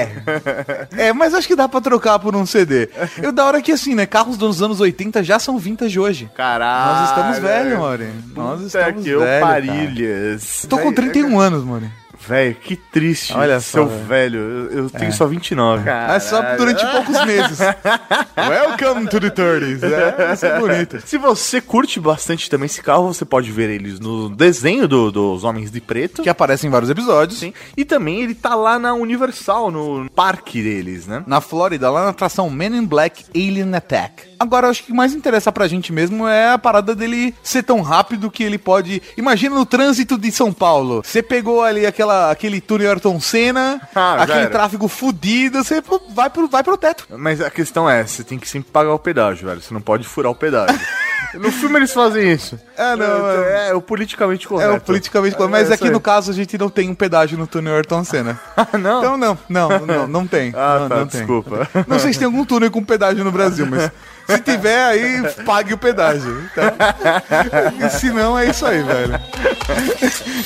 É, 0.96 1.12
mas 1.12 1.34
acho 1.34 1.46
que 1.46 1.56
dá 1.56 1.68
pra 1.68 1.80
trocar 1.80 2.18
por 2.18 2.34
um 2.34 2.46
CD. 2.46 2.88
Eu 3.22 3.32
da 3.32 3.44
hora 3.44 3.60
que 3.60 3.72
assim, 3.72 3.94
né? 3.94 4.06
Carros 4.06 4.36
dos 4.36 4.62
anos 4.62 4.80
80 4.80 5.22
já 5.22 5.38
são 5.38 5.58
vintage 5.58 5.98
hoje. 5.98 6.30
Caralho. 6.34 7.00
Nós 7.00 7.08
estamos 7.10 7.38
velhos, 7.38 7.78
Mori. 7.78 8.08
Nós 8.34 8.60
estamos 8.62 9.04
que 9.04 9.10
velhos. 9.10 9.24
cara. 9.24 9.40
parilhas. 9.40 10.66
Tô 10.68 10.78
com 10.78 10.92
31 10.92 11.38
anos, 11.40 11.64
Mori. 11.64 12.03
Velho, 12.26 12.54
que 12.54 12.76
triste. 12.76 13.32
Olha 13.34 13.60
só, 13.60 13.78
Seu 13.78 13.86
velho. 13.88 14.04
velho. 14.06 14.38
Eu, 14.38 14.78
eu 14.84 14.90
tenho 14.90 15.12
só 15.12 15.26
29. 15.26 15.88
É 15.88 16.18
só 16.20 16.40
durante 16.56 16.84
poucos 16.86 17.24
meses. 17.26 17.58
Welcome 18.36 19.08
to 19.08 19.20
the 19.20 19.30
30s. 19.30 19.82
É, 19.82 20.32
isso 20.32 20.46
é 20.46 20.58
bonito. 20.58 21.02
Se 21.06 21.18
você 21.18 21.60
curte 21.60 22.00
bastante 22.00 22.48
também 22.50 22.66
esse 22.66 22.82
carro, 22.82 23.12
você 23.12 23.24
pode 23.24 23.50
ver 23.50 23.70
eles 23.70 24.00
no 24.00 24.28
desenho 24.28 24.86
do- 24.88 25.10
dos 25.10 25.44
Homens 25.44 25.70
de 25.70 25.80
Preto. 25.80 26.22
Que 26.22 26.28
aparece 26.28 26.66
em 26.66 26.70
vários 26.70 26.90
episódios. 26.90 27.38
Sim. 27.40 27.52
E 27.76 27.84
também 27.84 28.22
ele 28.22 28.34
tá 28.34 28.54
lá 28.54 28.78
na 28.78 28.94
Universal, 28.94 29.70
no 29.70 30.08
parque 30.14 30.62
deles, 30.62 31.06
né? 31.06 31.22
Na 31.26 31.40
Flórida, 31.40 31.90
lá 31.90 32.04
na 32.04 32.10
atração 32.10 32.48
Men 32.50 32.76
in 32.76 32.86
Black 32.86 33.24
Alien 33.34 33.74
Attack. 33.74 34.34
Agora, 34.38 34.68
acho 34.68 34.84
que 34.84 34.92
o 34.92 34.94
mais 34.96 35.14
interessa 35.14 35.50
pra 35.52 35.66
gente 35.68 35.92
mesmo 35.92 36.26
é 36.28 36.52
a 36.52 36.58
parada 36.58 36.94
dele 36.94 37.34
ser 37.42 37.62
tão 37.62 37.80
rápido 37.80 38.30
que 38.30 38.42
ele 38.42 38.58
pode. 38.58 39.02
Imagina 39.16 39.54
no 39.54 39.64
trânsito 39.66 40.18
de 40.18 40.30
São 40.30 40.52
Paulo. 40.52 41.02
Você 41.04 41.22
pegou 41.22 41.62
ali 41.62 41.86
aquela, 41.86 42.13
aquele 42.30 42.60
túnel 42.60 42.90
Ayrton 42.90 43.20
Senna, 43.20 43.80
Ah, 43.94 44.22
aquele 44.22 44.46
tráfego 44.48 44.88
fudido, 44.88 45.62
você 45.62 45.82
vai 46.10 46.30
pro, 46.30 46.48
vai 46.48 46.62
pro 46.62 46.76
teto. 46.76 47.06
Mas 47.10 47.40
a 47.40 47.50
questão 47.50 47.88
é, 47.88 48.06
você 48.06 48.24
tem 48.24 48.38
que 48.38 48.48
sempre 48.48 48.70
pagar 48.70 48.92
o 48.92 48.98
pedágio, 48.98 49.46
velho. 49.46 49.60
Você 49.60 49.72
não 49.72 49.80
pode 49.80 50.04
furar 50.04 50.32
o 50.32 50.34
pedágio. 50.34 50.78
no 51.38 51.50
filme 51.52 51.76
eles 51.76 51.92
fazem 51.92 52.32
isso. 52.32 52.58
É, 52.76 52.96
não, 52.96 53.28
É, 53.30 53.68
é 53.70 53.74
o 53.74 53.80
politicamente 53.80 54.46
É 54.46 54.48
correto. 54.48 54.74
o 54.76 54.80
politicamente 54.80 55.36
correto. 55.36 55.50
Mas 55.50 55.70
É, 55.70 55.74
aqui 55.74 55.84
isso 55.84 55.92
no 55.92 55.98
aí. 55.98 56.02
caso 56.02 56.30
a 56.30 56.34
gente 56.34 56.56
não 56.58 56.68
tem 56.68 56.88
um 56.88 56.94
pedágio 56.94 57.36
no 57.38 57.46
túnel 57.46 57.74
Ayrton 57.74 58.04
Senna. 58.04 58.38
não? 58.80 58.98
Então 58.98 59.16
não, 59.16 59.38
não, 59.48 59.68
não, 59.86 60.06
não 60.08 60.26
tem. 60.26 60.52
Ah, 60.56 60.78
não, 60.80 60.88
tá, 60.88 60.96
não 60.96 61.06
tem. 61.06 61.20
desculpa. 61.20 61.68
Não 61.86 61.98
sei 61.98 62.12
se 62.12 62.18
tem 62.18 62.26
algum 62.26 62.44
túnel 62.44 62.70
com 62.70 62.82
pedágio 62.84 63.24
no 63.24 63.30
Brasil, 63.32 63.66
mas 63.66 63.90
se 64.26 64.40
tiver 64.40 64.84
aí, 64.84 65.22
pague 65.44 65.74
o 65.74 65.78
pedágio. 65.78 66.42
Então, 66.52 67.90
se 67.90 68.10
não, 68.10 68.38
é 68.38 68.46
isso 68.46 68.64
aí, 68.66 68.82
velho. 68.82 69.20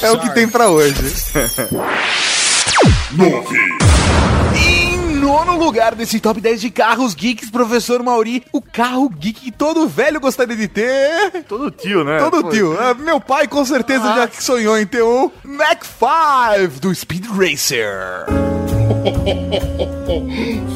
É 0.03 0.11
o 0.11 0.19
que 0.21 0.31
tem 0.35 0.49
pra 0.49 0.69
hoje. 0.69 0.95
Em 3.13 4.38
nono 5.29 5.59
lugar 5.59 5.95
desse 5.95 6.19
top 6.19 6.41
10 6.41 6.59
de 6.63 6.71
carros 6.71 7.13
geeks, 7.15 7.51
professor 7.51 8.03
Mauri, 8.03 8.43
o 8.51 8.63
carro 8.63 9.11
geek 9.11 9.39
que 9.39 9.53
todo 9.53 9.87
velho 9.87 10.19
gostaria 10.19 10.57
de 10.57 10.67
ter. 10.67 11.45
Todo 11.47 11.71
tio, 11.71 12.03
né? 12.03 12.19
Todo 12.19 12.43
Pô, 12.45 12.49
tio. 12.49 12.75
Ah, 12.81 12.95
Meu 12.95 13.21
pai 13.21 13.47
com 13.47 13.63
certeza 13.63 14.15
já 14.15 14.27
sonhou 14.41 14.79
em 14.79 14.87
ter 14.87 15.03
um 15.03 15.31
Mac 15.45 15.85
5 15.85 16.81
do 16.81 16.95
Speed 16.95 17.27
Racer. 17.27 18.25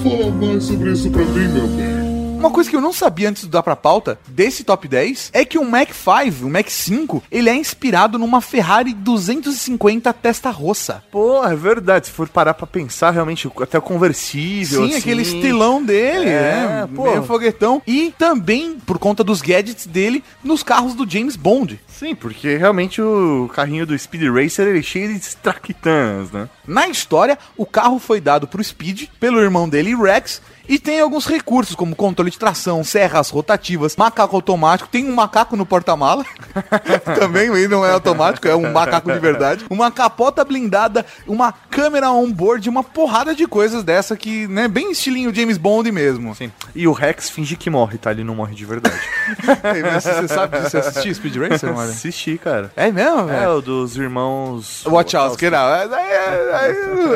Fala 0.02 0.30
mais 0.32 0.64
sobre 0.64 0.92
isso 0.92 1.10
pra 1.10 1.24
mim, 1.24 1.48
meu 1.48 1.66
bem. 1.68 2.01
Uma 2.42 2.50
coisa 2.50 2.68
que 2.68 2.74
eu 2.74 2.80
não 2.80 2.92
sabia 2.92 3.28
antes 3.30 3.42
de 3.42 3.48
dar 3.48 3.62
pra 3.62 3.76
pauta 3.76 4.18
desse 4.26 4.64
top 4.64 4.88
10 4.88 5.30
é 5.32 5.44
que 5.44 5.58
o 5.58 5.64
Mac 5.64 5.90
5, 5.92 6.44
o 6.44 6.50
Mac 6.50 6.68
5, 6.68 7.22
ele 7.30 7.48
é 7.48 7.54
inspirado 7.54 8.18
numa 8.18 8.40
Ferrari 8.40 8.92
250 8.92 10.12
testa 10.12 10.50
roça. 10.50 11.04
Pô, 11.12 11.44
é 11.46 11.54
verdade. 11.54 12.06
Se 12.08 12.12
for 12.12 12.28
parar 12.28 12.54
pra 12.54 12.66
pensar, 12.66 13.12
realmente, 13.12 13.48
até 13.60 13.78
o 13.78 13.82
conversível. 13.82 14.82
Sim, 14.82 14.88
assim, 14.88 14.98
aquele 14.98 15.22
estilão 15.22 15.80
dele, 15.84 16.28
É, 16.30 16.52
né? 16.82 16.88
pô. 16.92 17.04
Meio 17.04 17.22
foguetão. 17.22 17.80
E 17.86 18.12
também, 18.18 18.76
por 18.84 18.98
conta 18.98 19.22
dos 19.22 19.40
gadgets 19.40 19.86
dele, 19.86 20.24
nos 20.42 20.64
carros 20.64 20.94
do 20.94 21.08
James 21.08 21.36
Bond. 21.36 21.78
Sim, 21.86 22.12
porque 22.16 22.56
realmente 22.56 23.00
o 23.00 23.48
carrinho 23.54 23.86
do 23.86 23.96
Speed 23.96 24.22
Racer 24.34 24.66
ele 24.66 24.80
é 24.80 24.82
cheio 24.82 25.14
de 25.16 25.36
traquitãs, 25.36 26.32
né? 26.32 26.48
Na 26.66 26.88
história, 26.88 27.38
o 27.56 27.64
carro 27.64 28.00
foi 28.00 28.20
dado 28.20 28.48
pro 28.48 28.64
Speed 28.64 29.04
pelo 29.20 29.38
irmão 29.38 29.68
dele, 29.68 29.94
Rex, 29.94 30.42
e 30.68 30.78
tem 30.78 31.00
alguns 31.00 31.26
recursos, 31.26 31.74
como 31.74 31.94
controle 31.96 32.30
de 32.30 32.38
tração, 32.38 32.82
serras 32.84 33.30
rotativas, 33.30 33.96
macaco 33.96 34.36
automático, 34.36 34.88
tem 34.88 35.08
um 35.10 35.14
macaco 35.14 35.56
no 35.56 35.66
porta-mala, 35.66 36.24
também 37.18 37.48
ele 37.48 37.68
não 37.68 37.84
é 37.84 37.92
automático, 37.92 38.46
é 38.48 38.54
um 38.54 38.72
macaco 38.72 39.12
de 39.12 39.18
verdade, 39.18 39.64
uma 39.68 39.90
capota 39.90 40.44
blindada, 40.44 41.04
uma 41.26 41.52
câmera 41.52 42.10
on-board, 42.10 42.68
uma 42.68 42.82
porrada 42.82 43.34
de 43.34 43.46
coisas 43.46 43.82
dessa 43.82 44.16
que, 44.16 44.46
né, 44.48 44.68
bem 44.68 44.92
estilinho 44.92 45.34
James 45.34 45.58
Bond 45.58 45.90
mesmo. 45.90 46.34
Sim. 46.34 46.50
E 46.74 46.86
o 46.86 46.92
Rex 46.92 47.30
finge 47.30 47.56
que 47.56 47.68
morre, 47.70 47.98
tá? 47.98 48.10
Ele 48.10 48.24
não 48.24 48.34
morre 48.34 48.54
de 48.54 48.64
verdade. 48.64 49.00
Você 50.00 50.28
sabe 50.28 50.58
disso? 50.58 50.70
Você 50.70 50.78
assistiu 50.78 51.14
Speed 51.14 51.36
Racer, 51.36 51.72
mano? 51.74 51.90
Assisti, 51.90 52.38
cara. 52.38 52.70
É 52.76 52.90
mesmo, 52.90 53.30
É, 53.30 53.48
o 53.48 53.60
dos 53.60 53.96
irmãos. 53.96 54.84
Watch 54.86 55.16
out, 55.16 55.36
que 55.36 55.50
não. 55.50 55.58
É, 55.58 55.84
é, 55.84 56.66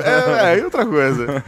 é, 0.04 0.54
é, 0.54 0.58
é 0.58 0.64
outra 0.64 0.84
coisa. 0.84 1.42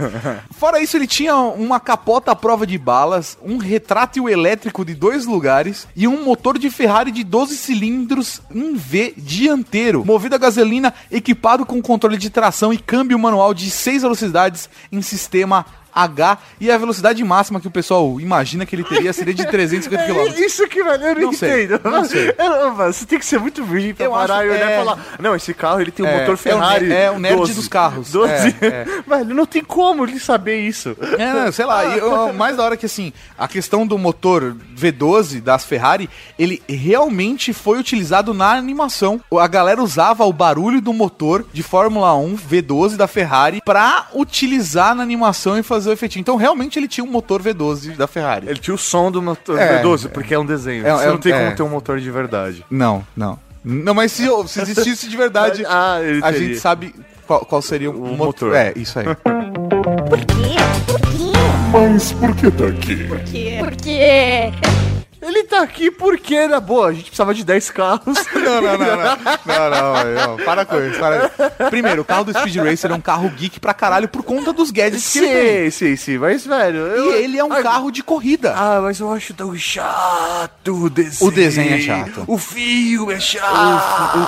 Fora 0.59 0.81
isso, 0.81 0.97
ele 0.97 1.07
tinha 1.07 1.37
uma 1.37 1.81
capota 1.89 2.33
à 2.33 2.37
prova 2.37 2.67
de 2.67 2.77
balas, 2.77 3.39
um 3.43 3.57
retrátil 3.57 4.29
elétrico 4.29 4.85
de 4.85 4.95
dois 4.95 5.25
lugares 5.25 5.89
e 5.97 6.07
um 6.07 6.23
motor 6.23 6.59
de 6.59 6.69
Ferrari 6.69 7.11
de 7.11 7.25
12 7.25 7.57
cilindros 7.57 8.43
em 8.55 8.75
V 8.75 9.15
dianteiro, 9.17 10.05
movido 10.05 10.35
a 10.35 10.39
gasolina, 10.39 10.93
equipado 11.11 11.65
com 11.65 11.81
controle 11.81 12.19
de 12.19 12.29
tração 12.29 12.75
e 12.75 12.77
câmbio 12.77 13.19
manual 13.19 13.55
de 13.55 13.71
6 13.71 14.03
velocidades 14.03 14.69
em 14.93 15.01
sistema 15.01 15.65
H 15.95 16.39
e 16.61 16.71
a 16.71 16.79
velocidade 16.79 17.23
máxima 17.25 17.61
que 17.61 17.67
o 17.69 17.71
pessoal 17.71 18.21
imagina 18.21 18.65
que 18.67 18.75
ele 18.77 18.85
teria 18.85 19.13
seria 19.13 19.35
de 19.35 19.47
350 19.47 20.05
km. 20.07 20.19
É 20.39 20.41
isso 20.45 20.67
que, 20.69 20.83
velho, 20.83 21.03
eu 21.05 21.15
não, 21.15 21.23
Não 21.23 21.33
sei, 21.33 21.65
entendo. 21.65 21.81
não 21.91 22.05
sei. 22.05 22.29
Eu 22.39 22.75
mano, 22.75 22.93
você 22.93 23.05
tem 23.07 23.19
que 23.19 23.27
ser 23.27 23.39
muito 23.39 23.65
virgem 23.65 23.95
pra 23.95 24.07
Eu 24.07 24.11
parar 24.13 24.37
acho- 24.37 24.45
e 24.47 24.51
olhar 24.51 24.71
é. 24.71 24.75
e 24.75 24.79
falar: 24.85 24.99
Não, 25.21 25.35
esse 25.35 25.53
carro 25.55 25.81
ele 25.81 25.91
tem 25.91 26.05
um 26.05 26.09
É, 26.09 26.21
motor 26.21 26.35
é 26.35 26.37
Ferrari. 26.37 26.93
é 26.93 27.11
o 27.11 27.19
nerd 27.19 27.37
12. 27.39 27.55
dos 27.55 27.69
carros. 27.69 28.13
12. 28.13 28.33
É, 28.61 28.67
é. 28.67 28.85
Velho, 29.07 29.35
não 29.35 29.47
tem 29.47 29.63
como 29.65 30.05
ele 30.05 30.19
saber 30.21 30.61
isso. 30.61 30.97
É, 31.19 31.33
não, 31.33 31.53
sei 31.53 31.65
lá, 31.65 31.85
e 31.97 32.01
o 32.01 32.33
mais 32.33 32.57
da 32.57 32.65
hora 32.65 32.77
que 32.77 32.87
assim, 32.87 33.13
a 33.39 33.47
questão 33.49 33.87
do 33.87 33.97
motor 33.99 34.57
V12 34.77 35.41
das 35.41 35.65
Ferrari, 35.65 36.09
ele 36.39 36.63
realmente 36.69 37.53
foi 37.53 37.79
utilizado 37.79 38.33
na 38.35 38.53
animação. 38.53 39.21
A 39.39 39.47
galera 39.47 39.83
usava 39.83 40.25
o 40.25 40.33
barulho 40.33 40.81
do 40.81 40.93
motor 40.93 41.45
de 41.53 41.63
Fórmula 41.63 42.15
1 42.17 42.37
V12 42.37 42.97
da 42.97 43.07
Ferrari 43.07 43.61
pra 43.65 44.09
utilizar 44.15 44.95
na 44.95 45.03
animação 45.03 45.59
e 45.59 45.63
fazer 45.63 45.78
o 45.87 45.93
efeito. 45.93 46.19
Então 46.19 46.37
realmente 46.37 46.79
ele 46.79 46.89
tinha 46.89 47.05
um 47.05 47.11
motor 47.11 47.43
V12 47.43 47.97
da 47.97 48.07
Ferrari. 48.07 48.49
Ele 48.49 48.59
tinha 48.59 48.75
o 48.75 48.79
som 48.79 49.11
do 49.11 49.21
motor 49.23 49.59
É. 49.59 49.83
V12, 49.83 50.09
porque 50.09 50.35
é 50.35 50.39
um 50.39 50.47
desenho. 50.47 50.87
É, 50.87 50.93
Você 50.93 51.05
é, 51.05 51.09
não 51.09 51.19
tem 51.19 51.33
é. 51.33 51.39
como 51.45 51.57
ter 51.57 51.63
um 51.63 51.69
motor 51.69 52.01
de 52.01 52.11
verdade. 52.11 52.65
Não, 52.71 53.07
não. 53.17 53.39
Não, 53.65 53.93
mas 53.93 54.13
se, 54.13 54.27
se 54.47 54.61
existisse 54.63 55.09
de 55.09 55.17
verdade, 55.17 55.65
Ah, 55.69 55.99
ele 56.03 56.21
a 56.25 56.33
gente 56.33 56.59
sabe 56.59 56.95
qual, 57.27 57.41
qual 57.45 57.61
seria 57.61 57.91
o, 57.91 57.95
O 57.95 58.07
motor. 58.17 58.27
motor. 58.49 58.55
É, 58.55 58.73
isso 58.77 58.99
aí. 58.99 59.05
Por 59.05 59.17
quê? 59.17 60.57
Por 60.87 61.01
quê? 61.01 61.39
Mas 61.73 62.13
por 62.13 62.35
que 62.35 62.51
tá 62.51 62.67
aqui? 62.67 62.97
Por 63.07 63.19
quê? 63.21 63.57
Por 63.61 63.77
quê? 63.77 64.53
Ele 65.29 65.45
tá 65.45 65.63
aqui 65.63 65.91
porque, 65.91 66.47
na 66.47 66.59
boa, 66.59 66.89
a 66.89 66.93
gente 66.93 67.05
precisava 67.05 67.35
de 67.35 67.45
10 67.45 67.71
carros. 67.71 68.19
Não, 68.35 68.63
não, 68.63 68.79
não, 68.79 68.97
não. 68.97 68.97
Não, 69.45 69.71
não, 69.71 70.37
não. 70.37 70.45
Para 70.45 70.65
com 70.65 70.81
isso, 70.81 70.99
para 70.99 71.29
com 71.29 71.43
isso. 71.45 71.53
Primeiro, 71.71 72.01
o 72.03 72.05
carro 72.05 72.25
do 72.25 72.33
Speed 72.39 72.57
Racer 72.57 72.91
é 72.91 72.95
um 72.95 73.01
carro 73.01 73.29
geek 73.31 73.61
pra 73.61 73.75
caralho 73.75 74.09
por 74.09 74.23
conta 74.23 74.53
dos 74.53 74.71
gadgets 74.71 75.13
que 75.13 75.19
ele 75.19 75.29
tem. 75.29 75.71
sim, 75.71 75.89
sim, 75.91 75.97
sim, 75.97 76.19
mas, 76.19 76.47
velho... 76.47 76.79
eu- 76.79 77.13
E 77.21 77.25
ele 77.25 77.39
é 77.39 77.45
um 77.45 77.49
carro 77.63 77.91
de 77.91 78.03
corrida. 78.03 78.55
Ah, 78.57 78.81
mas 78.83 79.01
eu 79.01 79.13
acho 79.13 79.35
tão 79.35 79.55
chato 79.57 80.85
o 80.85 80.89
desenho. 80.89 81.31
O 81.31 81.35
desenho 81.35 81.75
é 81.75 81.81
chato. 81.81 82.25
O 82.27 82.39
filme 82.39 83.13
é 83.15 83.21
chato. 83.21 84.19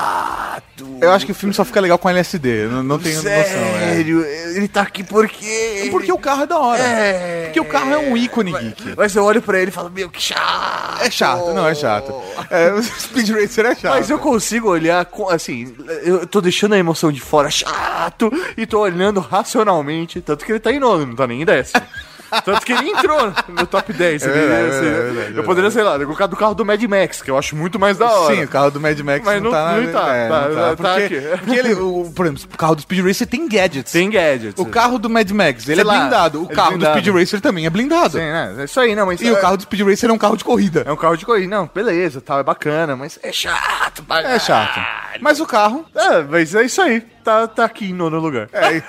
Eu 1.01 1.13
acho 1.13 1.27
que 1.27 1.33
o 1.33 1.35
filme 1.35 1.55
só 1.55 1.65
fica 1.65 1.81
legal 1.81 1.99
com 1.99 2.09
LSD. 2.09 2.67
Não, 2.67 2.83
não 2.83 2.99
tenho 2.99 3.17
noção. 3.17 3.31
É. 3.33 3.45
Sério, 3.45 4.25
ele 4.25 4.69
tá 4.69 4.83
aqui 4.83 5.03
porque... 5.05 5.89
Porque 5.91 6.11
o 6.13 6.19
carro 6.19 6.43
é 6.43 6.47
da 6.47 6.59
hora. 6.59 6.83
É. 6.83 7.45
Porque 7.45 7.61
o 7.61 7.65
carro 7.65 7.93
é 7.93 7.99
um 7.99 8.17
ícone 8.17 8.53
geek. 8.53 8.95
Mas 8.97 9.15
eu 9.15 9.25
olho 9.25 9.43
pra 9.43 9.59
ele 9.61 9.71
e 9.71 9.73
falo, 9.73 9.91
meu, 9.91 10.09
que 10.11 10.21
chato. 10.23 10.90
É 11.01 11.11
chato, 11.11 11.53
não, 11.53 11.67
é 11.67 11.75
chato. 11.75 12.15
É, 12.51 12.81
Speed 12.99 13.31
Racer 13.31 13.67
é 13.67 13.75
chato. 13.75 13.95
Mas 13.95 14.11
eu 14.11 14.19
consigo 14.19 14.69
olhar, 14.69 15.05
com, 15.07 15.29
assim, 15.29 15.75
eu 16.03 16.27
tô 16.27 16.41
deixando 16.41 16.75
a 16.75 16.79
emoção 16.79 17.13
de 17.13 17.21
fora 17.21 17.51
chato 17.51 18.31
e 18.57 18.67
tô 18.67 18.81
olhando 18.81 19.21
racionalmente, 19.21 20.21
tanto 20.21 20.45
que 20.45 20.53
ele 20.53 20.61
tá 20.61 20.73
em 20.73 20.81
nono, 20.81 21.07
não 21.07 21.15
tá 21.17 21.27
nem 21.27 21.43
em 21.43 21.45
décimo. 21.45 21.83
Tanto 22.45 22.65
que 22.65 22.73
ele 22.73 22.89
entrou 22.91 23.33
no 23.49 23.67
top 23.67 23.93
10. 23.93 24.23
ele- 24.23 24.33
verdade, 24.33 24.69
assim, 24.69 24.87
é 24.87 24.91
verdade, 24.91 25.37
é 25.37 25.39
eu 25.39 25.45
poderia, 25.45 25.71
sei 25.71 25.83
lá, 25.83 25.99
colocar 25.99 26.27
do 26.27 26.37
carro 26.37 26.55
do 26.55 26.65
Mad 26.65 26.83
Max, 26.85 27.23
que 27.23 27.31
eu 27.31 27.37
acho 27.39 27.57
muito 27.57 27.79
mais 27.79 27.99
da 27.99 28.11
hora. 28.11 28.35
Sim, 28.35 28.45
o 28.45 28.49
carro 28.49 28.71
do 28.71 28.81
Mad 28.81 28.99
Max 29.01 29.25
Mas 29.25 29.43
não- 29.43 29.51
tá 29.51 29.65
na... 29.73 29.81
não 29.81 29.93
tá, 29.93 30.15
é, 30.15 30.29
tá, 30.29 30.49
não 30.49 30.77
tá 30.77 30.95
porque, 30.95 31.15
aqui. 31.17 31.21
porque 31.45 31.59
ele, 31.59 31.75
o, 31.75 32.13
por 32.15 32.27
exemplo, 32.27 32.43
o 32.53 32.57
carro 32.57 32.75
do 32.77 32.83
Speed 32.83 33.05
Racer 33.07 33.27
tem 33.27 33.49
gadgets. 33.49 33.93
Tem 33.93 34.09
gadgets. 34.11 34.59
O 34.61 34.67
carro 34.67 34.99
do 34.99 35.11
Mad 35.11 35.31
Max, 35.31 35.67
ele 35.69 35.75
Sei 35.77 35.83
é 35.83 35.87
lá, 35.87 35.99
blindado. 36.01 36.43
O 36.47 36.53
é 36.53 36.55
carro 36.55 36.71
blindado. 36.71 36.95
do 36.95 37.01
Speed 37.01 37.15
Racer 37.17 37.41
também 37.41 37.67
é 37.67 37.71
blindado. 37.71 38.13
Sim, 38.13 38.19
né? 38.19 38.55
É 38.59 38.65
isso 38.65 38.81
aí, 38.81 38.95
não, 38.95 39.07
mas... 39.07 39.21
E 39.21 39.31
o 39.31 39.41
carro 39.41 39.57
do 39.57 39.63
Speed 39.65 39.81
Racer 39.87 40.11
é 40.11 40.13
um 40.13 40.19
carro 40.19 40.37
de 40.37 40.45
corrida. 40.45 40.83
É 40.87 40.93
um 40.93 40.97
carro 40.97 41.17
de 41.17 41.27
corrida. 41.27 41.49
Não, 41.49 41.71
beleza, 41.75 42.21
tal, 42.21 42.39
é 42.41 42.43
bacana, 42.43 42.95
mas 42.97 43.19
é 43.23 43.33
chato. 43.33 44.03
pra 44.05 44.21
É 44.23 44.39
chato. 44.39 44.81
Mas 45.21 45.41
o 45.41 45.47
carro 45.47 45.85
É, 45.95 46.23
mas 46.23 46.55
é 46.55 46.63
isso 46.65 46.81
aí. 46.81 47.01
Tá, 47.23 47.47
tá 47.47 47.65
aqui 47.67 47.91
em 47.91 47.93
nono 47.93 48.19
lugar. 48.19 48.49
é, 48.53 48.77
É 48.79 48.83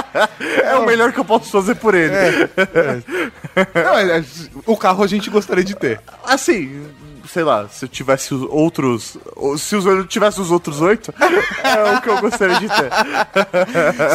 melhor 0.96 1.12
que 1.12 1.18
eu 1.20 1.24
posso 1.24 1.50
fazer 1.50 1.74
por 1.76 1.94
ele. 1.94 2.12
Não, 3.74 3.98
é- 3.98 4.18
é- 4.18 4.24
o 4.66 4.76
carro 4.76 5.02
a 5.02 5.06
gente 5.06 5.28
gostaria 5.30 5.64
de 5.64 5.74
ter. 5.74 6.00
Assim, 6.24 6.84
sei 7.28 7.42
lá, 7.42 7.66
se 7.68 7.84
eu 7.84 7.88
tivesse 7.88 8.32
os 8.34 8.42
outros. 8.50 9.16
ou 9.36 9.56
Se 9.58 9.74
os- 9.76 9.84
eu 9.86 10.06
tivesse 10.06 10.40
os 10.40 10.50
outros 10.50 10.80
oito, 10.80 11.12
é 11.64 11.94
o 11.96 12.00
que 12.00 12.08
eu 12.08 12.20
gostaria 12.20 12.58
de 12.60 12.68
ter. 12.68 12.90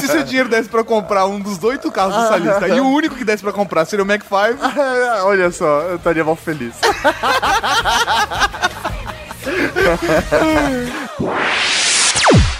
Se 0.02 0.08
seu 0.08 0.24
dinheiro 0.24 0.48
desse 0.50 0.70
pra 0.70 0.84
comprar 0.84 1.26
um 1.26 1.40
dos 1.40 1.62
oito 1.64 1.92
carros 1.92 2.16
dessa 2.16 2.38
lista 2.40 2.68
e 2.70 2.80
o 2.80 2.88
único 2.88 3.16
que 3.16 3.24
desse 3.26 3.44
pra 3.44 3.52
comprar 3.52 3.86
seria 3.86 4.04
o 4.04 4.08
Mac 4.08 4.22
5, 4.22 4.36
Olha 5.26 5.52
só, 5.52 5.82
eu 5.82 5.96
estaria 5.98 6.24
mal 6.24 6.36
feliz. 6.36 6.74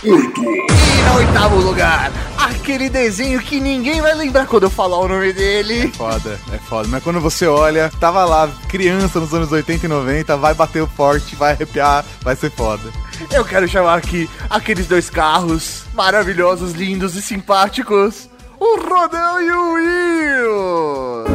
E 0.02 0.10
no 0.10 1.16
oitavo 1.18 1.58
lugar, 1.58 2.10
aquele 2.38 2.90
desenho 2.90 3.40
que 3.42 3.60
ninguém 3.60 4.00
vai 4.02 4.16
lembrar 4.16 4.48
quando 4.48 4.64
eu 4.64 4.70
falar 4.70 4.98
o 4.98 5.10
nome 5.10 5.34
dele. 5.34 5.92
foda, 5.92 6.40
é 6.54 6.58
foda. 6.58 6.88
Mas 6.88 7.04
quando 7.04 7.20
você 7.20 7.48
olha, 7.48 7.92
tava 8.00 8.24
lá, 8.24 8.50
criança 8.70 9.20
nos 9.20 9.34
anos 9.34 9.52
80 9.52 9.86
e 9.86 9.90
90, 9.90 10.38
vai 10.38 10.54
bater 10.54 10.82
o 10.82 10.88
forte, 10.88 11.36
vai 11.36 11.52
arrepiar, 11.52 12.06
vai 12.22 12.34
ser 12.36 12.50
foda. 12.50 12.90
Eu 13.30 13.44
quero 13.44 13.68
chamar 13.68 13.98
aqui 13.98 14.30
aqueles 14.50 14.88
dois 14.88 15.10
carros 15.10 15.84
maravilhosos, 15.94 16.72
lindos 16.72 17.16
e 17.16 17.22
simpáticos. 17.22 18.30
O 18.58 18.78
Rodão 18.78 19.42
e 19.42 19.52
o 19.52 19.74
Will! 19.74 21.26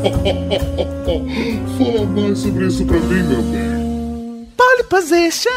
Fala 1.76 2.06
mais 2.06 2.38
sobre 2.38 2.66
isso 2.66 2.84
pra 2.86 2.98
mim, 2.98 3.22
meu 3.24 3.42
bem. 3.42 3.79
Pole 4.60 4.84
position! 4.84 5.50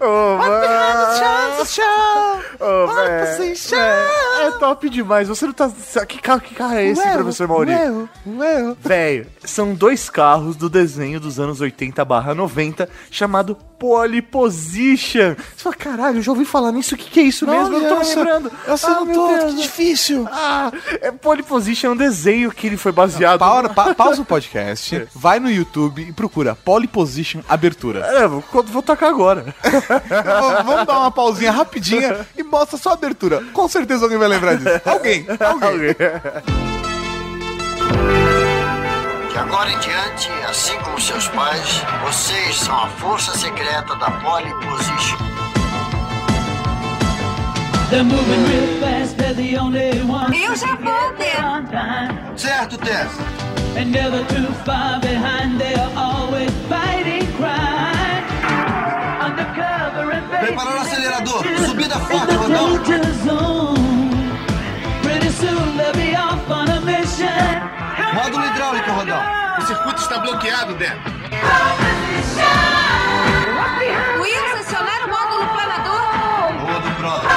Ô, 0.00 0.36
mano! 0.36 1.64
show! 1.64 2.40
Ô, 2.60 2.86
Pole 2.86 3.36
position! 3.38 3.78
véi, 3.78 4.46
É 4.46 4.50
top 4.58 4.90
demais. 4.90 5.28
Você 5.28 5.46
não 5.46 5.52
tá. 5.54 5.70
Que 6.06 6.20
carro, 6.20 6.40
que 6.42 6.54
carro 6.54 6.74
é 6.74 6.86
esse, 6.88 7.00
professor 7.12 7.48
Mauri? 7.48 7.70
Ué, 7.72 7.90
ué. 8.26 8.76
Velho, 8.80 9.26
são 9.44 9.74
dois 9.74 10.10
carros 10.10 10.56
do 10.56 10.68
desenho 10.68 11.18
dos 11.18 11.40
anos 11.40 11.60
80 11.62 12.04
barra 12.04 12.34
90 12.34 12.86
chamado 13.10 13.56
Pole 13.78 14.20
Position. 14.20 15.34
Você 15.34 15.62
fala, 15.62 15.74
caralho, 15.74 16.18
eu 16.18 16.22
já 16.22 16.32
ouvi 16.32 16.44
falar 16.44 16.70
nisso, 16.72 16.94
o 16.94 16.98
que, 16.98 17.08
que 17.10 17.20
é 17.20 17.22
isso 17.22 17.46
mesmo? 17.46 17.76
Eu 17.76 17.80
não 17.80 17.88
tô 17.88 17.98
me 18.04 18.14
lembrando. 18.14 18.52
Eu 18.66 18.76
sou 18.76 18.90
Ah, 18.90 19.04
meu 19.06 19.14
todo, 19.14 19.38
Deus. 19.38 19.54
que 19.54 19.62
difícil. 19.62 20.28
Ah, 20.30 20.70
é 21.00 21.10
Pole 21.10 21.42
Position 21.42 21.88
é 21.88 21.92
um 21.92 21.96
desenho 21.96 22.50
que 22.50 22.66
ele 22.66 22.76
foi 22.76 22.92
baseado. 22.92 23.38
Pa- 23.40 23.68
pa- 23.68 23.94
pausa 23.96 24.20
o 24.20 24.24
podcast, 24.24 25.06
vai 25.14 25.40
no 25.40 25.50
YouTube 25.50 26.02
e 26.02 26.12
procura 26.12 26.54
Pole 26.54 26.86
Position 26.86 27.40
Abertura. 27.48 27.69
É, 28.04 28.26
vou, 28.26 28.42
vou 28.64 28.82
tocar 28.82 29.08
agora. 29.08 29.54
Vamos 30.64 30.86
dar 30.86 30.98
uma 30.98 31.10
pausinha 31.10 31.50
rapidinha 31.50 32.26
e 32.36 32.42
mostra 32.42 32.78
só 32.78 32.90
a 32.90 32.94
abertura. 32.94 33.42
Com 33.52 33.68
certeza 33.68 34.04
alguém 34.04 34.18
vai 34.18 34.28
lembrar 34.28 34.56
disso. 34.56 34.80
Alguém, 34.84 35.26
alguém. 35.62 35.94
De 39.30 39.38
agora 39.38 39.70
em 39.70 39.78
diante, 39.78 40.30
assim 40.48 40.76
como 40.80 41.00
seus 41.00 41.28
pais, 41.28 41.82
vocês 42.04 42.56
são 42.56 42.76
a 42.76 42.88
força 42.88 43.36
secreta 43.36 43.94
da 43.96 44.10
Pole 44.10 44.50
Position. 44.64 45.18
They're 47.90 48.04
moving 48.04 48.44
real 48.46 48.80
fast, 48.80 49.16
they're 49.16 49.34
the 49.34 49.58
only 49.58 50.00
ones. 50.02 50.40
Eu 50.40 50.54
já 50.54 50.76
vou, 50.76 51.10
time. 51.70 52.38
Certo, 52.38 52.78
Tess? 52.78 53.10
And 53.76 53.92
never 53.92 54.24
too 54.26 54.52
far 54.64 55.00
behind, 55.00 55.58
they're 55.58 55.90
always 55.96 56.50
fighting 56.68 57.29
Preparar 60.40 60.74
o 60.76 60.80
acelerador. 60.80 61.44
Subida 61.66 61.98
forte, 62.00 62.22
in 62.22 62.26
the 62.26 62.34
Rodão. 62.36 62.78
danger 62.78 63.02
zone. 63.24 64.10
Pretty 65.02 65.30
soon 65.30 65.76
they'll 65.76 65.92
be 65.92 66.14
off 66.16 66.50
on 66.50 66.68
a 66.70 66.80
mission. 66.80 67.26
Módulo 68.14 68.44
hidráulico, 68.46 68.90
Rodão. 68.92 69.22
O 69.58 69.62
circuito 69.62 70.00
está 70.00 70.18
bloqueado, 70.18 70.74
Dan. 70.74 70.96
Will, 74.20 74.56
acionar 74.58 75.04
o 75.04 75.08
módulo 75.08 75.46
planador. 75.48 76.52
Boa 76.60 76.80
do 76.80 76.90
brother, 76.98 77.30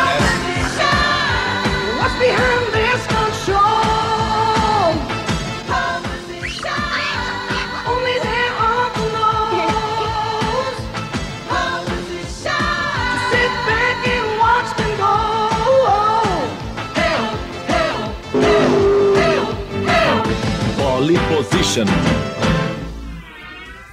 Pole 21.04 21.20
Position. 21.28 21.84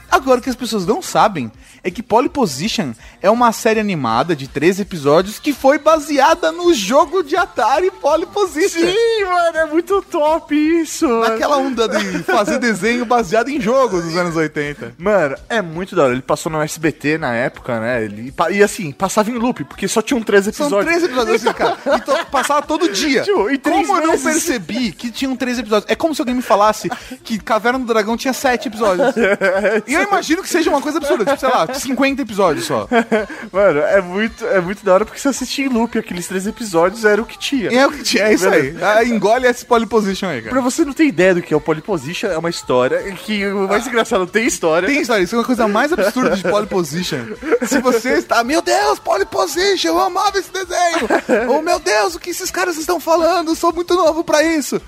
Agora 0.08 0.40
que 0.40 0.48
as 0.48 0.54
pessoas 0.54 0.86
não 0.86 1.02
sabem 1.02 1.50
é 1.82 1.90
que 1.90 2.02
Pole 2.02 2.28
Position 2.28 2.92
é 3.22 3.30
uma 3.30 3.52
série 3.52 3.80
animada 3.80 4.34
de 4.36 4.46
13 4.48 4.82
episódios 4.82 5.38
que 5.38 5.52
foi 5.52 5.78
baseada 5.78 6.52
no 6.52 6.72
jogo 6.74 7.22
de 7.22 7.36
Atari 7.36 7.90
Pole 7.90 8.26
Position. 8.26 8.80
Sim, 8.80 9.24
mano, 9.24 9.56
é 9.58 9.64
muito 9.66 10.02
top 10.02 10.54
isso. 10.54 11.06
Naquela 11.20 11.56
onda 11.58 11.88
de 11.88 12.22
fazer 12.24 12.58
desenho 12.60 13.04
baseado 13.04 13.48
em 13.48 13.60
jogos 13.60 14.04
dos 14.04 14.16
anos 14.16 14.36
80. 14.36 14.94
Mano, 14.98 15.36
é 15.48 15.62
muito 15.62 15.94
da 15.96 16.04
hora. 16.04 16.12
Ele 16.12 16.22
passou 16.22 16.50
no 16.52 16.60
SBT 16.60 17.18
na 17.18 17.34
época, 17.34 17.80
né? 17.80 18.04
Ele, 18.04 18.32
e 18.50 18.62
assim, 18.62 18.92
passava 18.92 19.30
em 19.30 19.34
loop, 19.38 19.64
porque 19.64 19.88
só 19.88 20.02
tinham 20.02 20.22
13 20.22 20.52
São 20.52 20.66
episódios. 20.66 20.90
13 20.92 21.06
episódios 21.06 21.36
assim, 21.46 21.52
cara. 21.54 21.76
E 21.96 22.00
to- 22.02 22.26
passava 22.30 22.62
todo 22.62 22.88
dia. 22.90 23.22
Tipo, 23.22 23.44
três 23.58 23.86
como 23.86 23.98
eu 24.00 24.06
não 24.06 24.12
meses. 24.12 24.24
percebi 24.24 24.92
que 24.92 25.10
tinham 25.10 25.34
13 25.36 25.60
episódios? 25.60 25.90
É 25.90 25.94
como 25.94 26.14
se 26.14 26.20
alguém 26.20 26.34
me 26.34 26.42
falasse 26.42 26.88
que 27.24 27.38
Caverna 27.38 27.78
do 27.78 27.84
Dragão 27.86 28.16
tinha 28.16 28.32
7 28.32 28.68
episódios. 28.68 29.14
E 29.86 29.94
eu 29.94 30.02
imagino 30.02 30.42
que 30.42 30.48
seja 30.48 30.68
uma 30.70 30.80
coisa 30.80 30.98
absurda, 30.98 31.24
tipo, 31.24 31.38
sei 31.38 31.48
lá, 31.48 31.66
50 31.74 32.22
episódios 32.22 32.66
só. 32.66 32.88
Mano, 33.52 33.80
é 33.80 34.00
muito, 34.00 34.44
é 34.46 34.60
muito 34.60 34.84
da 34.84 34.94
hora 34.94 35.04
porque 35.04 35.20
você 35.20 35.28
assistia 35.28 35.66
em 35.66 35.68
loop, 35.68 35.98
aqueles 35.98 36.26
três 36.26 36.46
episódios 36.46 37.04
era 37.04 37.20
o 37.20 37.24
que 37.26 37.38
tinha. 37.38 37.70
É 37.70 37.86
o 37.86 37.90
que 37.92 38.02
tinha, 38.02 38.24
é 38.24 38.34
isso 38.34 38.48
aí. 38.48 38.74
Ah, 38.80 39.04
engole 39.04 39.46
esse 39.46 39.64
pole 39.64 39.86
position 39.86 40.28
aí, 40.28 40.40
Pra 40.42 40.50
cara. 40.50 40.62
você 40.62 40.84
não 40.84 40.92
ter 40.92 41.04
ideia 41.04 41.34
do 41.34 41.42
que 41.42 41.52
é 41.52 41.56
o 41.56 41.60
Pole 41.60 41.80
Position, 41.80 42.28
é 42.28 42.38
uma 42.38 42.50
história 42.50 42.98
que 43.12 43.46
o 43.46 43.68
mais 43.68 43.86
engraçado 43.86 44.26
tem 44.26 44.46
história. 44.46 44.88
Tem 44.88 45.00
história, 45.00 45.22
isso 45.22 45.34
é 45.34 45.38
uma 45.38 45.44
coisa 45.44 45.66
mais 45.68 45.92
absurda 45.92 46.36
de 46.36 46.42
pole 46.42 46.66
position. 46.66 47.18
Se 47.66 47.78
você 47.80 48.14
está, 48.14 48.42
meu 48.44 48.62
Deus, 48.62 48.98
pole 48.98 49.24
position, 49.26 49.88
eu 49.88 50.00
amava 50.00 50.38
esse 50.38 50.50
desenho. 50.52 51.50
Ou 51.50 51.62
meu 51.62 51.78
Deus, 51.78 52.14
o 52.14 52.18
que 52.20 52.30
esses 52.30 52.50
caras 52.50 52.76
estão 52.76 52.98
falando? 53.00 53.48
Eu 53.50 53.54
sou 53.54 53.72
muito 53.72 53.94
novo 53.94 54.24
pra 54.24 54.42
isso. 54.42 54.80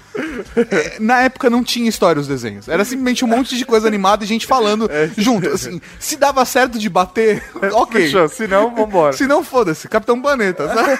É, 0.56 0.96
Na 1.00 1.20
época 1.22 1.48
não 1.50 1.62
tinha 1.64 1.88
história 1.88 2.20
os 2.20 2.26
desenhos. 2.28 2.68
Era 2.68 2.84
simplesmente 2.84 3.24
um 3.24 3.28
monte 3.28 3.56
de 3.56 3.64
coisa 3.64 3.86
animada 3.88 4.24
e 4.24 4.26
gente 4.26 4.46
falando 4.46 4.88
junto. 5.16 5.48
Assim, 5.48 5.80
se 5.98 6.16
dava 6.16 6.44
certo 6.44 6.71
de 6.78 6.88
bater, 6.88 7.42
ok. 7.72 8.02
Fechou, 8.02 8.28
se 8.28 8.46
não, 8.46 8.74
vambora. 8.74 9.12
Se 9.16 9.26
não, 9.26 9.42
foda-se, 9.44 9.88
Capitão 9.88 10.20
Planeta. 10.20 10.68
sabe? 10.68 10.98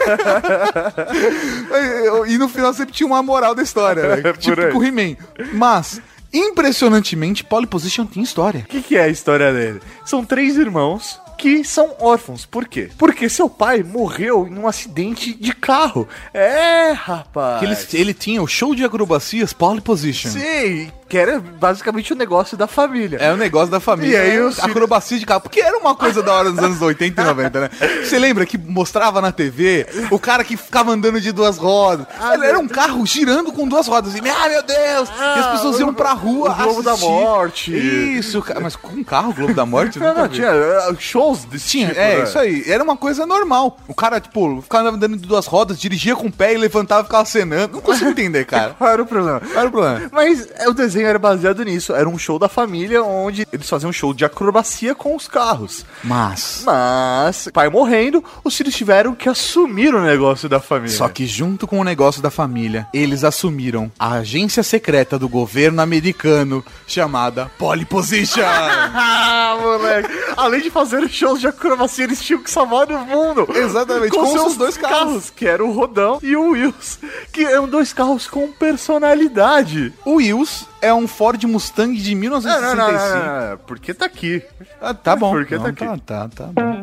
e 2.33 2.39
no 2.39 2.49
final 2.49 2.73
sempre 2.75 2.93
tinha 2.95 3.07
uma 3.07 3.23
moral 3.23 3.55
da 3.55 3.63
história, 3.63 4.17
né? 4.17 4.23
Por 4.33 4.37
Tipo 4.39 4.61
aí. 4.61 4.73
o 4.73 4.85
He-Man. 4.85 5.17
Mas, 5.53 6.01
impressionantemente, 6.33 7.45
Pole 7.45 7.67
Position 7.67 8.07
tem 8.07 8.23
história. 8.23 8.61
O 8.61 8.65
que, 8.65 8.83
que 8.83 8.97
é 8.97 9.03
a 9.05 9.09
história 9.09 9.53
dele? 9.53 9.81
São 10.05 10.25
três 10.25 10.57
irmãos 10.57 11.21
que 11.43 11.65
são 11.65 11.91
órfãos. 11.99 12.47
Por 12.47 12.69
quê? 12.69 12.89
Porque 12.97 13.29
seu 13.29 13.51
pai 13.51 13.83
morreu 13.83 14.47
em 14.47 14.57
um 14.57 14.69
acidente 14.69 15.35
de 15.35 15.53
carro. 15.53 16.07
É, 16.33 16.93
rapaz. 16.93 17.59
Que 17.59 17.97
ele, 17.97 18.03
ele 18.05 18.15
tinha 18.15 18.41
o 18.41 18.47
show 18.47 18.77
de 18.77 18.85
acrobacias 18.85 19.53
Pole 19.53 19.81
Position. 19.81 20.31
Sim, 20.31 20.93
que 21.09 21.19
era 21.19 21.41
basicamente 21.41 22.13
o 22.13 22.17
negócio 22.17 22.57
da 22.57 22.69
família. 22.69 23.19
É 23.19 23.33
o 23.33 23.37
negócio 23.37 23.73
da 23.73 23.81
família. 23.81 24.17
E 24.17 24.21
aí 24.21 24.41
os 24.41 24.55
filhos- 24.55 24.71
acrobacia 24.71 25.19
de 25.19 25.27
carro. 25.27 25.41
Porque 25.41 25.61
era 25.61 25.77
uma 25.79 25.97
coisa 25.97 26.23
da 26.23 26.33
hora 26.33 26.51
dos 26.53 26.63
anos 26.63 26.81
80 26.81 27.21
e 27.21 27.25
90, 27.25 27.61
né? 27.61 27.71
Você 28.05 28.21
lembra 28.21 28.47
que 28.47 28.57
mostrava 28.57 29.21
na 29.21 29.33
TV 29.33 29.85
o 30.13 30.21
cara 30.21 30.45
que 30.45 30.57
ficava 30.57 30.93
andando 30.93 31.21
de 31.21 31.33
duas 31.33 31.59
rodas? 31.59 32.07
Ele 32.35 32.47
era 32.47 32.59
um 32.59 32.69
carro 32.69 33.05
girando 33.05 33.51
com 33.53 33.67
duas 33.67 33.89
rodas. 33.89 34.15
Assim, 34.15 34.23
ah, 34.29 34.49
meu 34.49 34.63
Deus! 34.63 35.09
e 35.09 35.39
as 35.41 35.47
pessoas 35.53 35.81
iam 35.81 35.93
pra 35.93 36.13
rua 36.13 36.51
o 36.53 36.55
Globo 36.55 36.83
da 36.85 36.93
assistir. 36.93 37.11
Morte. 37.11 38.17
Isso. 38.19 38.45
Mas 38.63 38.77
com 38.77 38.93
um 38.93 39.03
carro, 39.05 39.33
Globo 39.35 39.55
da 39.55 39.67
Morte? 39.67 39.99
Não, 39.99 40.15
não, 40.15 40.29
tinha 40.29 40.51
uh, 40.53 40.97
desse 41.41 41.69
Tinha, 41.69 41.89
tipo, 41.89 42.01
é, 42.01 42.19
né? 42.19 42.25
isso 42.25 42.39
aí. 42.39 42.65
Era 42.67 42.83
uma 42.83 42.97
coisa 42.97 43.27
normal. 43.27 43.79
O 43.89 43.95
cara, 43.95 44.21
tipo, 44.21 44.63
ficava 44.63 44.91
andando 44.91 45.17
de 45.17 45.27
duas 45.27 45.47
rodas, 45.47 45.81
dirigia 45.81 46.15
com 46.17 46.29
o 46.29 46.33
pé 46.33 46.55
e 46.55 46.59
levantava 46.59 47.03
e 47.03 47.05
ficava 47.05 47.23
acenando. 47.23 47.75
Não 47.75 47.81
consigo 47.81 48.11
entender, 48.13 48.45
cara. 48.45 48.75
Qual 48.79 48.91
era 48.91 49.03
o 49.03 49.07
problema? 49.07 49.41
Qual 49.41 49.59
era 49.59 49.69
o 49.69 49.73
problema? 49.73 50.11
Mas 50.13 50.49
é, 50.55 50.69
o 50.69 50.73
desenho 50.73 51.07
era 51.07 51.19
baseado 51.19 51.65
nisso. 51.65 51.95
Era 51.95 52.09
um 52.09 52.19
show 52.19 52.39
da 52.39 52.49
família 52.49 53.03
onde 53.03 53.47
eles 53.53 53.69
faziam 53.69 53.91
um 53.91 53.93
show 53.93 54.13
de 54.15 54.25
acrobacia 54.25 54.95
com 54.95 55.17
os 55.17 55.29
carros. 55.29 55.85
Mas. 56.03 56.63
Mas, 56.65 57.49
pai 57.53 57.69
morrendo, 57.69 58.25
os 58.45 58.57
filhos 58.57 58.75
tiveram 58.75 59.15
que 59.15 59.29
assumir 59.29 59.95
o 59.95 60.03
negócio 60.03 60.49
da 60.49 60.61
família. 60.61 60.97
Só 60.97 61.09
que 61.09 61.27
junto 61.27 61.67
com 61.67 61.81
o 61.81 61.85
negócio 61.85 62.23
da 62.23 62.31
família, 62.31 62.87
eles 62.93 63.25
assumiram 63.25 63.91
a 63.99 64.15
agência 64.15 64.63
secreta 64.63 65.19
do 65.19 65.29
governo 65.29 65.81
americano 65.83 66.65
chamada 66.87 67.51
Polyposition. 67.59 68.43
Ah, 68.95 69.57
moleque. 69.61 70.09
Além 70.37 70.61
de 70.61 70.71
fazer 70.71 71.09
shows 71.15 71.41
de 71.41 71.47
acrobacia, 71.47 72.05
eles 72.05 72.21
tinham 72.23 72.43
que 72.43 72.51
salvar 72.51 72.91
o 72.91 72.99
mundo. 73.07 73.47
Exatamente, 73.55 74.11
com 74.11 74.27
seus 74.27 74.57
dois 74.57 74.77
carros. 74.77 75.31
Que 75.31 75.47
era 75.47 75.65
o 75.65 75.73
Rodão 75.73 76.19
e 76.23 76.35
o 76.37 76.51
Wills. 76.51 76.99
Que 77.33 77.45
eram 77.45 77.69
dois 77.69 77.93
carros 77.93 78.27
com 78.27 78.51
personalidade. 78.53 79.93
o 80.05 80.15
Wills 80.15 80.67
é 80.81 80.93
um 80.93 81.07
Ford 81.07 81.43
Mustang 81.45 81.95
de 81.97 82.15
1965. 82.15 83.61
Porque 83.67 83.95
tá 83.95 84.07
aqui. 84.07 84.43
Ah, 84.81 84.95
tá 84.95 85.15
bom. 85.15 85.31
Porque 85.33 85.57
Não, 85.57 85.63
tá 85.65 85.69
aqui. 85.71 85.85
tá, 85.85 85.97
tá, 85.99 86.29
tá 86.29 86.47
bom. 86.47 86.83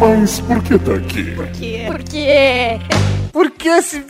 Mas 0.00 0.40
por 0.40 0.62
que 0.62 0.78
tá 0.78 0.94
aqui? 0.94 1.34
Por 1.86 1.98
quê? 2.02 2.80
Porque 3.32 3.68
esse 3.68 4.04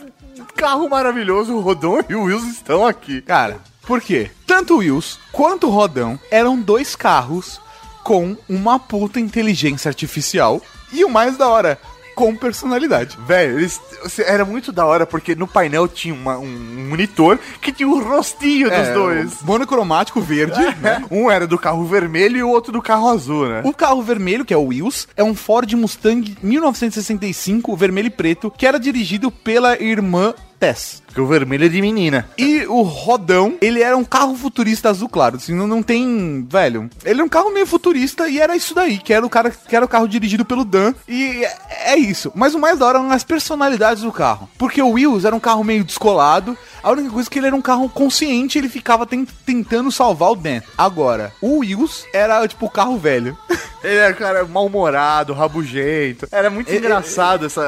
carro 0.55 0.89
maravilhoso, 0.89 1.53
o 1.53 1.61
Rodão 1.61 2.03
e 2.09 2.15
o 2.15 2.23
Wills 2.23 2.47
estão 2.49 2.85
aqui. 2.85 3.21
Cara, 3.21 3.57
por 3.85 4.01
quê? 4.01 4.29
Tanto 4.45 4.75
o 4.75 4.77
Wills 4.77 5.17
quanto 5.31 5.67
o 5.67 5.69
Rodão 5.71 6.19
eram 6.29 6.59
dois 6.59 6.95
carros 6.95 7.59
com 8.03 8.35
uma 8.47 8.79
puta 8.79 9.19
inteligência 9.19 9.89
artificial 9.89 10.61
e 10.91 11.03
o 11.05 11.09
mais 11.09 11.37
da 11.37 11.47
hora, 11.47 11.79
com 12.15 12.35
personalidade. 12.35 13.17
Velho, 13.25 13.59
eles, 13.59 13.79
era 14.25 14.43
muito 14.43 14.73
da 14.73 14.85
hora 14.85 15.05
porque 15.05 15.35
no 15.35 15.47
painel 15.47 15.87
tinha 15.87 16.13
uma- 16.13 16.37
um 16.37 16.87
monitor 16.89 17.39
que 17.61 17.71
tinha 17.71 17.87
o 17.87 18.01
rostinho 18.03 18.67
dos 18.69 18.77
É, 18.77 18.93
dois. 18.93 19.39
o 19.41 19.45
Monocromático 19.45 20.19
verde, 20.19 20.59
né? 20.81 21.01
Um 21.09 21.31
era 21.31 21.47
do 21.47 21.57
carro 21.57 21.85
vermelho 21.85 22.35
e 22.37 22.43
o 22.43 22.49
outro 22.49 22.73
do 22.73 22.81
carro 22.81 23.07
azul, 23.07 23.47
né? 23.47 23.61
O 23.63 23.71
carro 23.73 24.01
vermelho, 24.01 24.43
que 24.43 24.53
é 24.53 24.57
o 24.57 24.65
Wills, 24.65 25.07
é 25.15 25.23
um 25.23 25.33
Ford 25.33 25.71
Mustang 25.75 26.35
1965, 26.43 27.75
vermelho 27.75 28.07
e 28.07 28.11
preto, 28.11 28.51
que 28.51 28.65
era 28.67 28.79
dirigido 28.79 29.31
pela 29.31 29.81
irmã 29.81 30.33
Tess. 30.59 31.01
Porque 31.09 31.21
o 31.21 31.27
vermelho 31.27 31.65
é 31.65 31.69
de 31.69 31.81
menina. 31.81 32.29
E 32.37 32.65
o 32.67 32.81
Rodão, 32.83 33.57
ele 33.59 33.81
era 33.81 33.97
um 33.97 34.03
carro 34.03 34.35
futurista 34.35 34.89
azul 34.89 35.09
claro, 35.09 35.37
assim, 35.37 35.53
não, 35.55 35.65
não 35.67 35.81
tem, 35.81 36.45
velho, 36.49 36.87
ele 37.03 37.19
é 37.19 37.23
um 37.23 37.27
carro 37.29 37.51
meio 37.51 37.65
futurista 37.65 38.27
e 38.29 38.39
era 38.39 38.55
isso 38.55 38.75
daí, 38.75 38.99
que 38.99 39.11
era 39.11 39.25
o 39.25 39.29
cara, 39.29 39.49
que 39.49 39.75
era 39.75 39.83
o 39.83 39.89
carro 39.89 40.07
dirigido 40.07 40.45
pelo 40.45 40.63
Dan, 40.63 40.93
e 41.07 41.43
é, 41.43 41.93
é 41.93 41.97
isso. 41.97 42.31
Mas 42.35 42.53
o 42.53 42.59
mais 42.59 42.77
da 42.79 42.85
hora 42.85 42.99
eram 42.99 43.11
as 43.11 43.23
personalidades 43.23 44.03
do 44.03 44.11
carro, 44.11 44.47
porque 44.57 44.81
o 44.81 44.91
Wills 44.91 45.25
era 45.25 45.35
um 45.35 45.39
carro 45.39 45.63
meio 45.63 45.83
descolado, 45.83 46.55
a 46.83 46.91
única 46.91 47.09
coisa 47.09 47.27
é 47.27 47.31
que 47.31 47.39
ele 47.39 47.47
era 47.47 47.55
um 47.55 47.61
carro 47.61 47.89
consciente, 47.89 48.57
ele 48.57 48.69
ficava 48.69 49.05
ten- 49.05 49.25
tentando 49.45 49.91
salvar 49.91 50.31
o 50.31 50.35
Dan. 50.35 50.61
Agora, 50.77 51.33
o 51.41 51.57
Wills 51.59 52.05
era, 52.13 52.47
tipo, 52.47 52.67
o 52.67 52.69
carro 52.69 52.97
velho. 52.97 53.37
Ele 53.81 53.95
era, 53.95 54.13
cara, 54.13 54.43
mal-humorado, 54.43 55.31
rabugento. 55.31 56.27
Era 56.33 56.49
muito 56.49 56.69
engraçado 56.69 57.45
essa. 57.45 57.61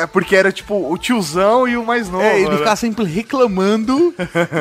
É, 0.00 0.06
porque 0.06 0.36
era 0.36 0.52
tipo 0.52 0.92
o 0.92 0.96
tiozão 0.96 1.66
e 1.66 1.76
o 1.76 1.84
mais 1.84 2.08
novo. 2.08 2.22
É, 2.22 2.40
ele 2.40 2.50
né? 2.50 2.58
Sempre 2.86 3.04
reclamando 3.04 4.14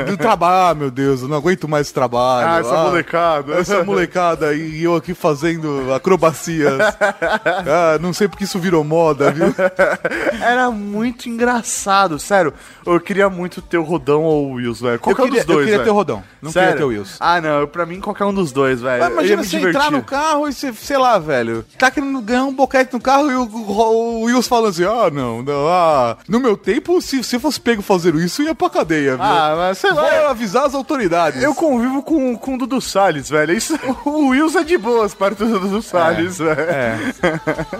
do 0.07 0.17
trabalho. 0.17 0.71
Ah, 0.71 0.73
meu 0.75 0.89
Deus, 0.91 1.21
eu 1.21 1.27
não 1.27 1.37
aguento 1.37 1.67
mais 1.67 1.91
trabalho. 1.91 2.47
Ah, 2.47 2.59
essa 2.59 2.83
molecada. 2.83 3.53
Essa 3.55 3.83
molecada 3.83 4.53
e 4.55 4.83
eu 4.83 4.95
aqui 4.95 5.13
fazendo 5.13 5.93
acrobacias. 5.93 6.73
ah, 7.39 7.97
não 8.01 8.13
sei 8.13 8.27
porque 8.27 8.43
isso 8.45 8.57
virou 8.59 8.83
moda, 8.83 9.31
viu? 9.31 9.53
Era 10.41 10.71
muito 10.71 11.29
engraçado, 11.29 12.17
sério. 12.19 12.53
Eu 12.85 12.99
queria 12.99 13.29
muito 13.29 13.61
ter 13.61 13.77
o 13.77 13.83
Rodão 13.83 14.23
ou 14.23 14.47
o 14.49 14.53
Wills, 14.53 14.81
velho. 14.81 14.99
Qualquer 14.99 15.21
eu 15.21 15.25
queria, 15.25 15.41
um 15.41 15.45
dos 15.45 15.45
dois, 15.45 15.59
eu 15.59 15.63
queria 15.65 15.77
velho. 15.77 15.83
ter 15.85 15.91
o 15.91 15.93
Rodão, 15.95 16.23
não 16.41 16.51
Sério? 16.51 16.69
queria 16.69 16.77
ter 16.79 16.83
o 16.95 16.99
Wilson. 16.99 17.17
Ah, 17.19 17.41
não, 17.41 17.59
eu- 17.61 17.67
pra 17.67 17.85
mim 17.85 17.99
qualquer 17.99 18.25
um 18.25 18.33
dos 18.33 18.51
dois, 18.51 18.81
velho. 18.81 18.99
Mas 19.01 19.09
Eu 19.09 19.13
imagina 19.13 19.43
você 19.43 19.49
divertir. 19.57 19.75
entrar 19.81 19.91
no 19.91 20.03
carro 20.03 20.47
e 20.47 20.53
você, 20.53 20.73
sei 20.73 20.97
lá, 20.97 21.17
velho, 21.19 21.63
tá 21.77 21.91
querendo 21.91 22.19
ganhar 22.21 22.45
um 22.45 22.53
boquete 22.53 22.93
no 22.93 22.99
carro 23.01 23.29
e 23.31 23.35
o, 23.35 23.43
o, 23.43 24.21
o 24.21 24.23
Wilson 24.23 24.49
falando 24.49 24.69
assim, 24.69 24.83
ah, 24.85 25.09
não, 25.11 25.41
não, 25.43 25.67
ah, 25.67 26.17
no 26.27 26.39
meu 26.39 26.55
tempo, 26.55 27.01
se 27.01 27.23
você 27.23 27.37
fosse 27.39 27.59
pego 27.59 27.81
isso, 28.19 28.41
ia 28.43 28.53
pra 28.55 28.69
cadeia, 28.69 29.15
viu? 29.15 29.23
Ah, 29.23 29.53
mas 29.57 29.77
sei 29.77 29.91
Vou 29.91 30.01
lá. 30.01 30.29
avisar 30.29 30.65
as 30.65 30.73
autoridades. 30.73 31.41
Eu 31.41 31.53
convivo 31.55 32.01
com, 32.03 32.37
com 32.37 32.55
o 32.55 32.57
Dudu 32.57 32.81
Salles, 32.81 33.29
velho. 33.29 33.53
Isso, 33.53 33.77
o 34.05 34.29
Wilson 34.29 34.59
é 34.59 34.63
de 34.63 34.77
boas 34.77 35.13
perto 35.13 35.45
do 35.45 35.59
Dudu 35.59 35.81
Salles, 35.81 36.37
velho. 36.37 36.61
É. 36.61 36.97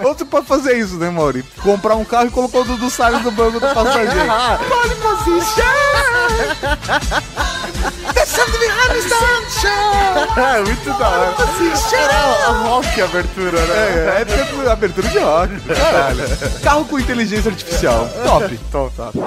Ou 0.03 0.13
você 0.13 0.25
pode 0.25 0.45
fazer 0.45 0.77
isso, 0.77 0.95
né, 0.97 1.09
Mauri? 1.09 1.43
Comprar 1.63 1.95
um 1.95 2.05
carro 2.05 2.27
e 2.27 2.31
colocar 2.31 2.59
o 2.59 2.63
Dudu 2.63 2.89
Salles 2.89 3.21
no 3.23 3.31
banco 3.31 3.59
do 3.59 3.67
passageiro. 3.67 4.25
Pole 4.67 4.95
position! 4.95 5.65
There's 8.13 8.29
something 8.29 8.59
behind 8.59 8.89
the 8.93 9.01
sunshine! 9.01 9.95
É, 10.37 10.61
muito 10.61 10.97
da 10.97 11.09
hora. 11.09 11.35
Era 11.93 12.51
rock 12.51 13.01
a 13.01 13.05
abertura, 13.05 13.59
né? 13.61 14.15
É, 14.17 14.21
é 14.21 14.25
tipo 14.25 14.69
abertura 14.69 15.07
de 15.07 15.19
rock. 15.19 15.59
Caralho. 15.61 16.23
Carro 16.63 16.85
com 16.85 16.99
inteligência 16.99 17.49
artificial. 17.51 18.09
Top. 18.25 18.57
Top, 18.71 18.95
top. 18.95 19.19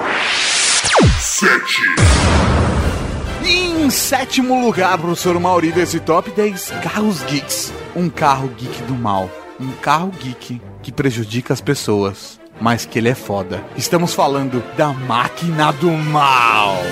Em 3.45 3.89
sétimo 3.89 4.59
lugar, 4.65 4.97
professor 4.97 5.39
Mauri, 5.39 5.71
desse 5.71 5.97
top 5.97 6.29
10 6.31 6.71
carros 6.83 7.23
geeks. 7.23 7.73
Um 7.95 8.09
carro 8.09 8.49
geek 8.57 8.83
do 8.83 8.93
mal. 8.93 9.29
Um 9.57 9.71
carro 9.81 10.11
geek 10.19 10.61
que 10.81 10.91
prejudica 10.91 11.53
as 11.53 11.61
pessoas. 11.61 12.37
Mas 12.59 12.85
que 12.85 12.99
ele 12.99 13.07
é 13.07 13.15
foda. 13.15 13.63
Estamos 13.77 14.13
falando 14.13 14.61
da 14.75 14.91
máquina 14.91 15.71
do 15.71 15.91
mal. 15.91 16.75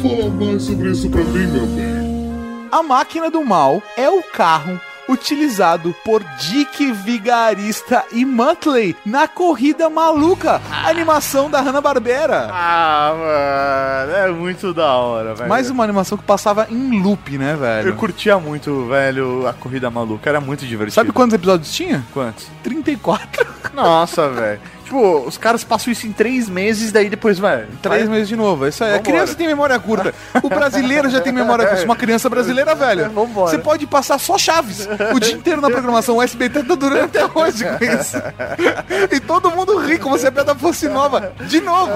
Fala 0.00 0.30
mais 0.30 0.62
sobre 0.62 0.90
isso 0.92 1.10
pra 1.10 1.22
mim, 1.24 1.46
meu 1.46 1.66
bem. 1.66 2.68
A 2.72 2.82
máquina 2.82 3.30
do 3.30 3.44
mal 3.44 3.82
é 3.98 4.08
o 4.08 4.22
carro 4.22 4.80
utilizado 5.08 5.94
por 6.04 6.22
Dick 6.38 6.92
Vigarista 6.92 8.04
e 8.12 8.24
Muttley 8.24 8.96
na 9.04 9.28
Corrida 9.28 9.88
Maluca, 9.90 10.60
a 10.70 10.88
animação 10.88 11.50
da 11.50 11.60
Hanna-Barbera. 11.60 12.48
Ah, 12.52 13.14
mano, 14.06 14.12
é 14.18 14.30
muito 14.32 14.72
da 14.74 14.92
hora, 14.94 15.34
velho. 15.34 15.48
Mais 15.48 15.70
uma 15.70 15.84
animação 15.84 16.16
que 16.18 16.24
passava 16.24 16.66
em 16.70 17.00
loop, 17.02 17.36
né, 17.38 17.52
Eu 17.54 17.58
velho? 17.58 17.94
curtia 17.96 18.38
muito, 18.38 18.86
velho, 18.86 19.46
a 19.46 19.52
corrida 19.52 19.90
maluca. 19.90 20.28
Era 20.28 20.40
muito 20.40 20.66
divertido. 20.66 20.94
Sabe 20.94 21.12
quantos 21.12 21.34
episódios 21.34 21.72
tinha? 21.72 22.04
quantos? 22.12 22.46
34. 22.62 23.46
Nossa, 23.74 24.28
velho. 24.30 24.60
Tipo, 24.86 25.18
os 25.26 25.36
caras 25.36 25.64
passam 25.64 25.92
isso 25.92 26.06
em 26.06 26.12
três 26.12 26.48
meses, 26.48 26.92
daí 26.92 27.10
depois, 27.10 27.40
velho. 27.40 27.66
Três 27.82 28.02
vai- 28.04 28.08
meses 28.12 28.28
de 28.28 28.36
novo. 28.36 28.68
Isso 28.68 28.84
aí. 28.84 28.90
A 28.90 28.92
Vambora. 28.98 29.12
criança 29.12 29.34
tem 29.34 29.48
memória 29.48 29.76
curta. 29.80 30.14
O 30.40 30.48
brasileiro 30.48 31.10
já 31.10 31.20
tem 31.20 31.32
memória 31.32 31.66
curta. 31.66 31.84
Uma 31.84 31.96
criança 31.96 32.30
brasileira, 32.30 32.72
velho. 32.76 33.10
Vambora. 33.10 33.50
Você 33.50 33.58
pode 33.58 33.84
passar 33.84 34.16
só 34.20 34.38
Chaves 34.38 34.88
o 35.12 35.18
dia 35.18 35.32
inteiro 35.34 35.60
na 35.60 35.68
programação. 35.68 36.16
O 36.18 36.22
SBT 36.22 36.62
tá 36.62 36.74
durando 36.76 37.04
até 37.06 37.24
hoje 37.24 37.64
com 37.64 37.84
isso. 37.84 38.16
E 39.12 39.18
todo 39.18 39.50
mundo 39.50 39.76
ri 39.78 39.98
como 39.98 40.16
se 40.16 40.26
a 40.28 40.30
piada 40.30 40.54
fosse 40.54 40.88
nova. 40.88 41.32
De 41.48 41.60
novo. 41.60 41.90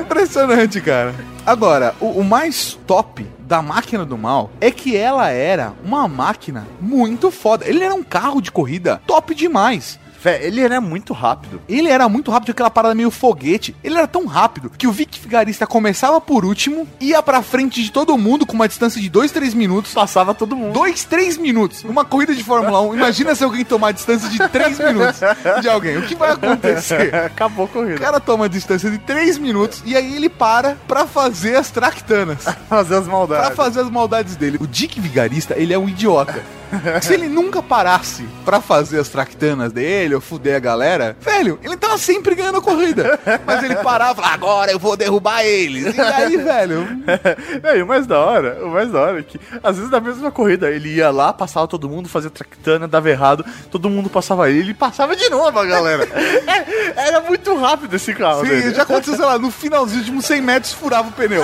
Impressionante, 0.00 0.80
cara. 0.80 1.14
Agora, 1.44 1.94
o, 2.00 2.06
o 2.20 2.24
mais 2.24 2.78
top 2.86 3.26
da 3.40 3.60
máquina 3.60 4.04
do 4.04 4.16
mal 4.16 4.50
é 4.60 4.70
que 4.70 4.96
ela 4.96 5.28
era 5.28 5.72
uma 5.84 6.06
máquina 6.08 6.66
muito 6.80 7.30
foda. 7.30 7.66
Ele 7.68 7.82
era 7.84 7.94
um 7.94 8.02
carro 8.02 8.40
de 8.40 8.50
corrida 8.50 9.00
top 9.06 9.34
demais. 9.34 9.98
Velho, 10.24 10.42
ele 10.44 10.60
era 10.62 10.80
muito 10.80 11.12
rápido. 11.12 11.60
Ele 11.68 11.90
era 11.90 12.08
muito 12.08 12.30
rápido, 12.30 12.50
aquela 12.52 12.70
parada 12.70 12.94
meio 12.94 13.10
foguete. 13.10 13.76
Ele 13.84 13.98
era 13.98 14.06
tão 14.08 14.24
rápido 14.24 14.70
que 14.70 14.86
o 14.86 14.92
Vic 14.92 15.20
Vigarista 15.20 15.66
começava 15.66 16.18
por 16.18 16.46
último, 16.46 16.88
ia 16.98 17.22
pra 17.22 17.42
frente 17.42 17.82
de 17.82 17.92
todo 17.92 18.16
mundo 18.16 18.46
com 18.46 18.54
uma 18.54 18.66
distância 18.66 18.98
de 18.98 19.10
2, 19.10 19.30
3 19.30 19.52
minutos. 19.52 19.92
Passava 19.92 20.32
todo 20.32 20.56
mundo. 20.56 20.72
2, 20.72 21.04
3 21.04 21.36
minutos. 21.36 21.82
Numa 21.84 22.06
corrida 22.06 22.34
de 22.34 22.42
Fórmula 22.42 22.80
1, 22.80 22.94
imagina 22.94 23.34
se 23.34 23.44
alguém 23.44 23.66
tomar 23.66 23.88
a 23.88 23.92
distância 23.92 24.30
de 24.30 24.38
3 24.48 24.78
minutos 24.78 25.20
de 25.60 25.68
alguém. 25.68 25.98
O 25.98 26.02
que 26.06 26.14
vai 26.14 26.30
acontecer? 26.30 27.14
Acabou 27.14 27.66
a 27.66 27.68
O 27.68 27.72
corrida. 27.72 27.98
cara 28.00 28.18
toma 28.18 28.46
a 28.46 28.48
distância 28.48 28.90
de 28.90 28.96
3 28.96 29.36
minutos 29.36 29.82
e 29.84 29.94
aí 29.94 30.16
ele 30.16 30.30
para 30.30 30.78
pra 30.88 31.06
fazer 31.06 31.56
as 31.56 31.70
tractanas. 31.70 32.44
fazer 32.66 32.94
as 32.96 33.06
maldades. 33.06 33.46
Pra 33.46 33.54
fazer 33.54 33.80
as 33.80 33.90
maldades 33.90 34.36
dele. 34.36 34.56
O 34.58 34.66
Dick 34.66 34.98
Vigarista, 35.00 35.54
ele 35.54 35.74
é 35.74 35.78
um 35.78 35.86
idiota. 35.86 36.42
Se 37.02 37.14
ele 37.14 37.28
nunca 37.28 37.62
parasse 37.62 38.26
pra 38.44 38.60
fazer 38.60 39.00
as 39.00 39.08
tractanas 39.08 39.72
dele 39.72 40.14
ou 40.14 40.20
fuder 40.20 40.56
a 40.56 40.60
galera, 40.60 41.16
velho, 41.20 41.58
ele 41.62 41.76
tava 41.76 41.98
sempre 41.98 42.34
ganhando 42.34 42.58
a 42.58 42.62
corrida. 42.62 43.18
Mas 43.46 43.62
ele 43.62 43.76
parava 43.76 44.12
e 44.12 44.16
falava, 44.16 44.34
agora 44.34 44.72
eu 44.72 44.78
vou 44.78 44.96
derrubar 44.96 45.44
eles. 45.44 45.94
E 45.94 46.00
aí, 46.00 46.36
velho, 46.38 46.86
É, 47.62 47.78
e 47.78 47.82
o 47.82 47.86
mais 47.86 48.06
da 48.06 48.18
hora, 48.18 48.64
o 48.64 48.70
mais 48.70 48.90
da 48.90 49.00
hora 49.00 49.20
é 49.20 49.22
que, 49.22 49.40
às 49.62 49.76
vezes 49.76 49.90
na 49.90 50.00
mesma 50.00 50.30
corrida, 50.30 50.70
ele 50.70 50.94
ia 50.94 51.10
lá, 51.10 51.32
passava 51.32 51.66
todo 51.66 51.88
mundo, 51.88 52.08
fazia 52.08 52.30
tractana, 52.30 52.86
dava 52.86 53.10
errado, 53.10 53.44
todo 53.70 53.88
mundo 53.88 54.08
passava 54.08 54.50
ele, 54.50 54.60
ele 54.60 54.74
passava 54.74 55.16
de 55.16 55.28
novo 55.28 55.58
a 55.58 55.64
galera. 55.64 56.04
É, 56.04 57.08
era 57.08 57.20
muito 57.20 57.54
rápido 57.56 57.94
esse 57.94 58.14
carro, 58.14 58.42
sim, 58.42 58.48
dele. 58.48 58.74
já 58.74 58.82
aconteceu, 58.82 59.16
sei 59.16 59.24
lá, 59.24 59.38
no 59.38 59.50
finalzinho 59.50 60.04
de 60.04 60.10
uns 60.10 60.24
100 60.24 60.40
metros 60.40 60.72
furava 60.72 61.08
o 61.08 61.12
pneu. 61.12 61.42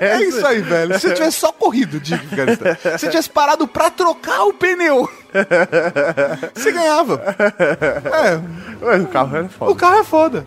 É 0.00 0.22
isso 0.22 0.46
aí, 0.46 0.60
velho. 0.60 0.98
Se 0.98 1.08
eu 1.08 1.14
tivesse 1.14 1.38
só 1.38 1.52
corrido, 1.52 2.00
digo, 2.00 2.22
cara. 2.34 2.98
Se 2.98 3.06
eu 3.06 3.10
tivesse 3.10 3.30
parado 3.30 3.66
pra 3.66 3.90
trocar 3.90 4.43
o 4.44 4.52
pneu, 4.52 5.08
você 6.54 6.72
ganhava. 6.72 7.20
É, 7.48 8.40
Mas 8.84 9.02
o 9.02 9.06
carro 9.08 9.36
era 9.36 9.44
o 9.46 9.48
foda. 9.48 9.74
carro 9.74 9.96
é 9.98 10.04
foda. 10.04 10.46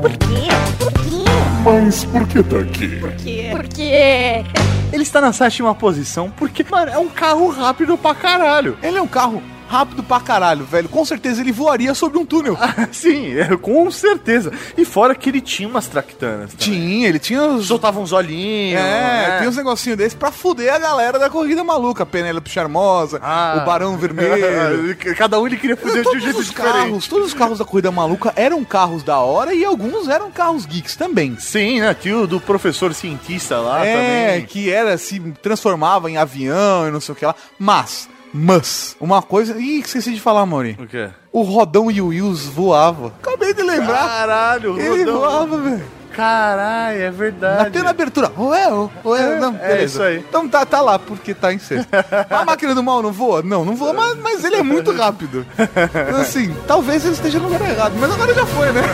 Por 0.00 0.10
quê? 0.10 0.48
Por 0.78 0.92
quê? 0.92 1.24
Mas 1.64 2.04
por 2.04 2.26
que 2.26 2.42
tá 2.42 2.58
aqui? 2.58 2.88
Por 3.00 3.12
quê? 3.12 3.48
Por 3.52 3.68
quê? 3.68 4.44
Ele 4.92 5.02
está 5.02 5.20
na 5.20 5.32
sétima 5.32 5.74
posição 5.74 6.30
porque, 6.30 6.64
mano, 6.68 6.90
é 6.92 6.98
um 6.98 7.08
carro 7.08 7.48
rápido 7.48 7.96
pra 7.96 8.14
caralho. 8.14 8.76
Ele 8.82 8.98
é 8.98 9.02
um 9.02 9.06
carro 9.06 9.42
rápido 9.72 10.02
pra 10.02 10.20
caralho, 10.20 10.64
velho. 10.66 10.88
Com 10.88 11.02
certeza 11.04 11.40
ele 11.40 11.50
voaria 11.50 11.94
sobre 11.94 12.18
um 12.18 12.26
túnel. 12.26 12.58
Sim, 12.92 13.38
é, 13.38 13.56
com 13.56 13.90
certeza. 13.90 14.52
E 14.76 14.84
fora 14.84 15.14
que 15.14 15.30
ele 15.30 15.40
tinha 15.40 15.66
umas 15.68 15.86
tractanas. 15.86 16.52
também. 16.52 16.58
Tinha, 16.78 17.08
ele 17.08 17.18
tinha. 17.18 17.58
Soltava 17.62 17.98
uns 17.98 18.12
olhinhos. 18.12 18.78
É, 18.78 18.82
né? 18.82 19.36
tem 19.40 19.48
uns 19.48 19.56
negocinhos 19.56 19.96
desses 19.96 20.14
pra 20.14 20.30
fuder 20.30 20.74
a 20.74 20.78
galera 20.78 21.18
da 21.18 21.30
corrida 21.30 21.64
maluca. 21.64 22.04
Penélope 22.04 22.50
Charmosa, 22.50 23.18
Ah. 23.22 23.60
o 23.62 23.66
Barão 23.66 23.96
Vermelho. 23.96 24.94
Cada 25.16 25.40
um 25.40 25.46
ele 25.46 25.56
queria 25.56 25.76
fazer 25.76 26.02
de 26.02 26.08
um 26.08 26.20
jeito 26.20 26.38
os 26.40 26.46
diferente. 26.46 26.72
carros, 26.74 27.06
todos 27.08 27.28
os 27.28 27.34
carros 27.34 27.58
da 27.58 27.64
corrida 27.64 27.90
maluca 27.90 28.32
eram 28.36 28.62
carros 28.64 29.02
da 29.02 29.18
hora 29.18 29.54
e 29.54 29.64
alguns 29.64 30.06
eram 30.08 30.30
carros 30.30 30.66
geeks 30.66 30.96
também. 30.96 31.36
Sim, 31.38 31.80
né? 31.80 31.94
Tinha 31.94 32.18
o 32.18 32.26
do 32.26 32.38
professor 32.40 32.92
cientista 32.92 33.58
lá 33.58 33.84
é, 33.86 34.32
também. 34.32 34.46
que 34.46 34.70
era, 34.70 34.98
se 34.98 35.18
transformava 35.42 36.10
em 36.10 36.16
avião 36.18 36.86
e 36.86 36.90
não 36.90 37.00
sei 37.00 37.12
o 37.12 37.16
que 37.16 37.24
lá. 37.24 37.34
Mas, 37.58 38.08
mas, 38.32 38.96
uma 39.00 39.20
coisa. 39.22 39.58
Ih, 39.58 39.80
esqueci 39.80 40.12
de 40.14 40.20
falar, 40.20 40.44
Mauri. 40.46 40.76
O 40.80 40.86
quê? 40.86 41.10
O 41.32 41.42
Rodão 41.42 41.90
e 41.90 42.00
o 42.00 42.08
Wills 42.08 42.46
voava. 42.46 43.12
Acabei 43.22 43.52
de 43.54 43.62
lembrar. 43.62 44.06
Caralho, 44.08 44.78
Ele 44.80 45.04
Rodão. 45.04 45.18
voava, 45.20 45.56
velho. 45.58 45.82
Caralho, 46.12 47.00
é 47.00 47.10
verdade. 47.10 47.68
Até 47.68 47.82
na 47.82 47.88
abertura. 47.88 48.30
Ué, 48.38 48.68
ué, 49.02 49.38
não, 49.40 49.56
é 49.58 49.82
isso 49.82 50.02
aí. 50.02 50.18
Então 50.18 50.46
tá, 50.46 50.66
tá 50.66 50.82
lá, 50.82 50.98
porque 50.98 51.32
tá 51.32 51.54
em 51.54 51.58
sexto. 51.58 51.88
A 52.28 52.44
máquina 52.44 52.74
do 52.74 52.82
mal 52.82 53.00
não 53.02 53.10
voa? 53.10 53.40
Não, 53.42 53.64
não 53.64 53.74
voa, 53.74 53.94
mas, 53.94 54.18
mas 54.18 54.44
ele 54.44 54.56
é 54.56 54.62
muito 54.62 54.92
rápido. 54.92 55.46
Então, 55.58 56.20
assim, 56.20 56.54
talvez 56.66 57.02
ele 57.06 57.14
esteja 57.14 57.38
no 57.38 57.48
lugar 57.48 57.66
errado, 57.70 57.94
mas 57.98 58.12
agora 58.12 58.34
já 58.34 58.44
foi, 58.44 58.70
né? 58.72 58.82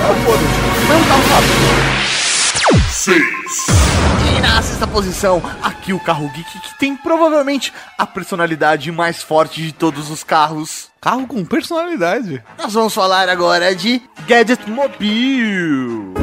Ah, 0.00 0.14
Foda-se. 0.24 0.57
Posição, 4.98 5.40
aqui 5.62 5.92
o 5.92 6.00
carro 6.00 6.28
geek 6.34 6.58
que 6.58 6.76
tem 6.76 6.96
provavelmente 6.96 7.72
a 7.96 8.04
personalidade 8.04 8.90
mais 8.90 9.22
forte 9.22 9.62
de 9.62 9.70
todos 9.70 10.10
os 10.10 10.24
carros. 10.24 10.88
Carro 11.00 11.24
com 11.24 11.44
personalidade. 11.44 12.42
Nós 12.58 12.74
vamos 12.74 12.92
falar 12.92 13.28
agora 13.28 13.72
de 13.76 14.02
Gadget 14.26 14.68
Mobile. 14.68 16.14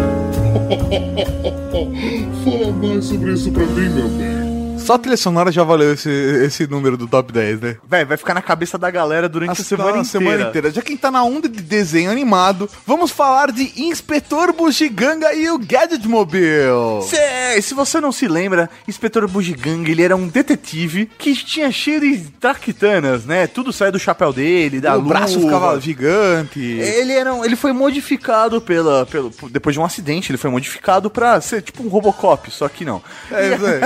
Fala 2.44 2.74
mais 2.74 3.06
sobre 3.06 3.32
isso 3.32 3.50
pra 3.54 3.66
mim, 3.66 3.90
meu 3.92 4.10
bem. 4.10 4.45
Só 4.78 4.94
a 4.94 5.00
trilha 5.00 5.18
sonora 5.18 5.52
já 5.52 5.64
valeu 5.64 5.94
esse, 5.94 6.10
esse 6.10 6.68
número 6.68 6.96
do 6.96 7.08
top 7.08 7.34
10, 7.34 7.60
né? 7.60 7.78
Véi, 7.90 8.06
vai 8.06 8.18
ficar 8.18 8.36
na 8.36 8.42
cabeça 8.42 8.78
da 8.78 8.92
galera 8.92 9.28
durante 9.28 9.60
a, 9.62 9.64
semana, 9.64 9.94
na 9.94 9.98
inteira. 10.00 10.06
semana 10.26 10.50
inteira. 10.50 10.72
Já 10.72 10.82
quem 10.82 10.96
tá 10.96 11.10
na 11.10 11.24
onda 11.24 11.50
de 11.50 11.62
desenho 11.64 12.12
animado, 12.12 12.70
vamos 12.86 13.10
falar 13.10 13.52
de 13.52 13.72
Inspetor 13.82 14.54
Bugiganga 14.54 15.34
e 15.34 15.50
o 15.50 15.58
Gadget 15.58 16.08
Mobile. 16.08 17.02
Cê, 17.10 17.60
se 17.64 17.74
você 17.74 18.00
não 18.00 18.12
se 18.12 18.28
lembra, 18.28 18.70
Inspetor 18.88 19.28
Bugiganga, 19.28 19.90
ele 19.90 20.04
era 20.04 20.16
um 20.16 20.28
detetive 20.28 21.10
que 21.18 21.34
tinha 21.34 21.72
cheio 21.72 22.02
de 22.02 22.18
traquitanas, 22.40 23.26
né? 23.26 23.48
Tudo 23.48 23.74
saia 23.74 23.92
do 23.92 23.98
chapéu 24.00 24.32
dele, 24.32 24.80
da 24.80 24.96
o 24.98 25.02
braço 25.02 25.40
ficava 25.42 25.80
gigante. 25.80 26.60
Ele, 26.60 27.14
era 27.14 27.34
um- 27.34 27.44
ele 27.44 27.56
foi 27.56 27.72
modificado 27.74 28.62
pela, 28.62 29.06
pelo, 29.08 29.32
depois 29.50 29.74
de 29.74 29.80
um 29.80 29.86
acidente, 29.86 30.32
ele 30.32 30.38
foi 30.38 30.52
modificado 30.52 31.10
pra 31.10 31.42
ser 31.42 31.64
tipo 31.64 31.82
um 31.84 31.88
Robocop, 31.88 32.52
só 32.52 32.70
que 32.70 32.86
não. 32.86 33.02
É, 33.32 33.56
isso 33.56 33.66
aí. 33.66 33.82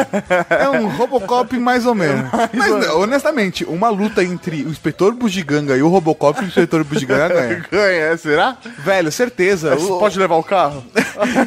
é 0.59 0.69
um 0.69 0.78
Robocop 0.87 1.57
mais 1.57 1.85
ou 1.85 1.93
menos. 1.95 2.29
Mas, 2.53 2.89
honestamente, 2.95 3.65
uma 3.65 3.89
luta 3.89 4.23
entre 4.23 4.63
o 4.63 4.69
Inspetor 4.69 5.13
Bugiganga 5.13 5.75
e 5.77 5.81
o 5.81 5.87
Robocop, 5.87 6.41
o 6.41 6.45
Inspetor 6.45 6.83
Bugiganga 6.83 7.27
ganha. 7.33 7.65
Ganha, 7.71 8.01
é, 8.13 8.17
será? 8.17 8.57
Velho, 8.79 9.11
certeza. 9.11 9.75
Você 9.75 9.91
O- 9.91 9.99
pode 9.99 10.17
levar 10.17 10.35
o 10.35 10.43
carro? 10.43 10.83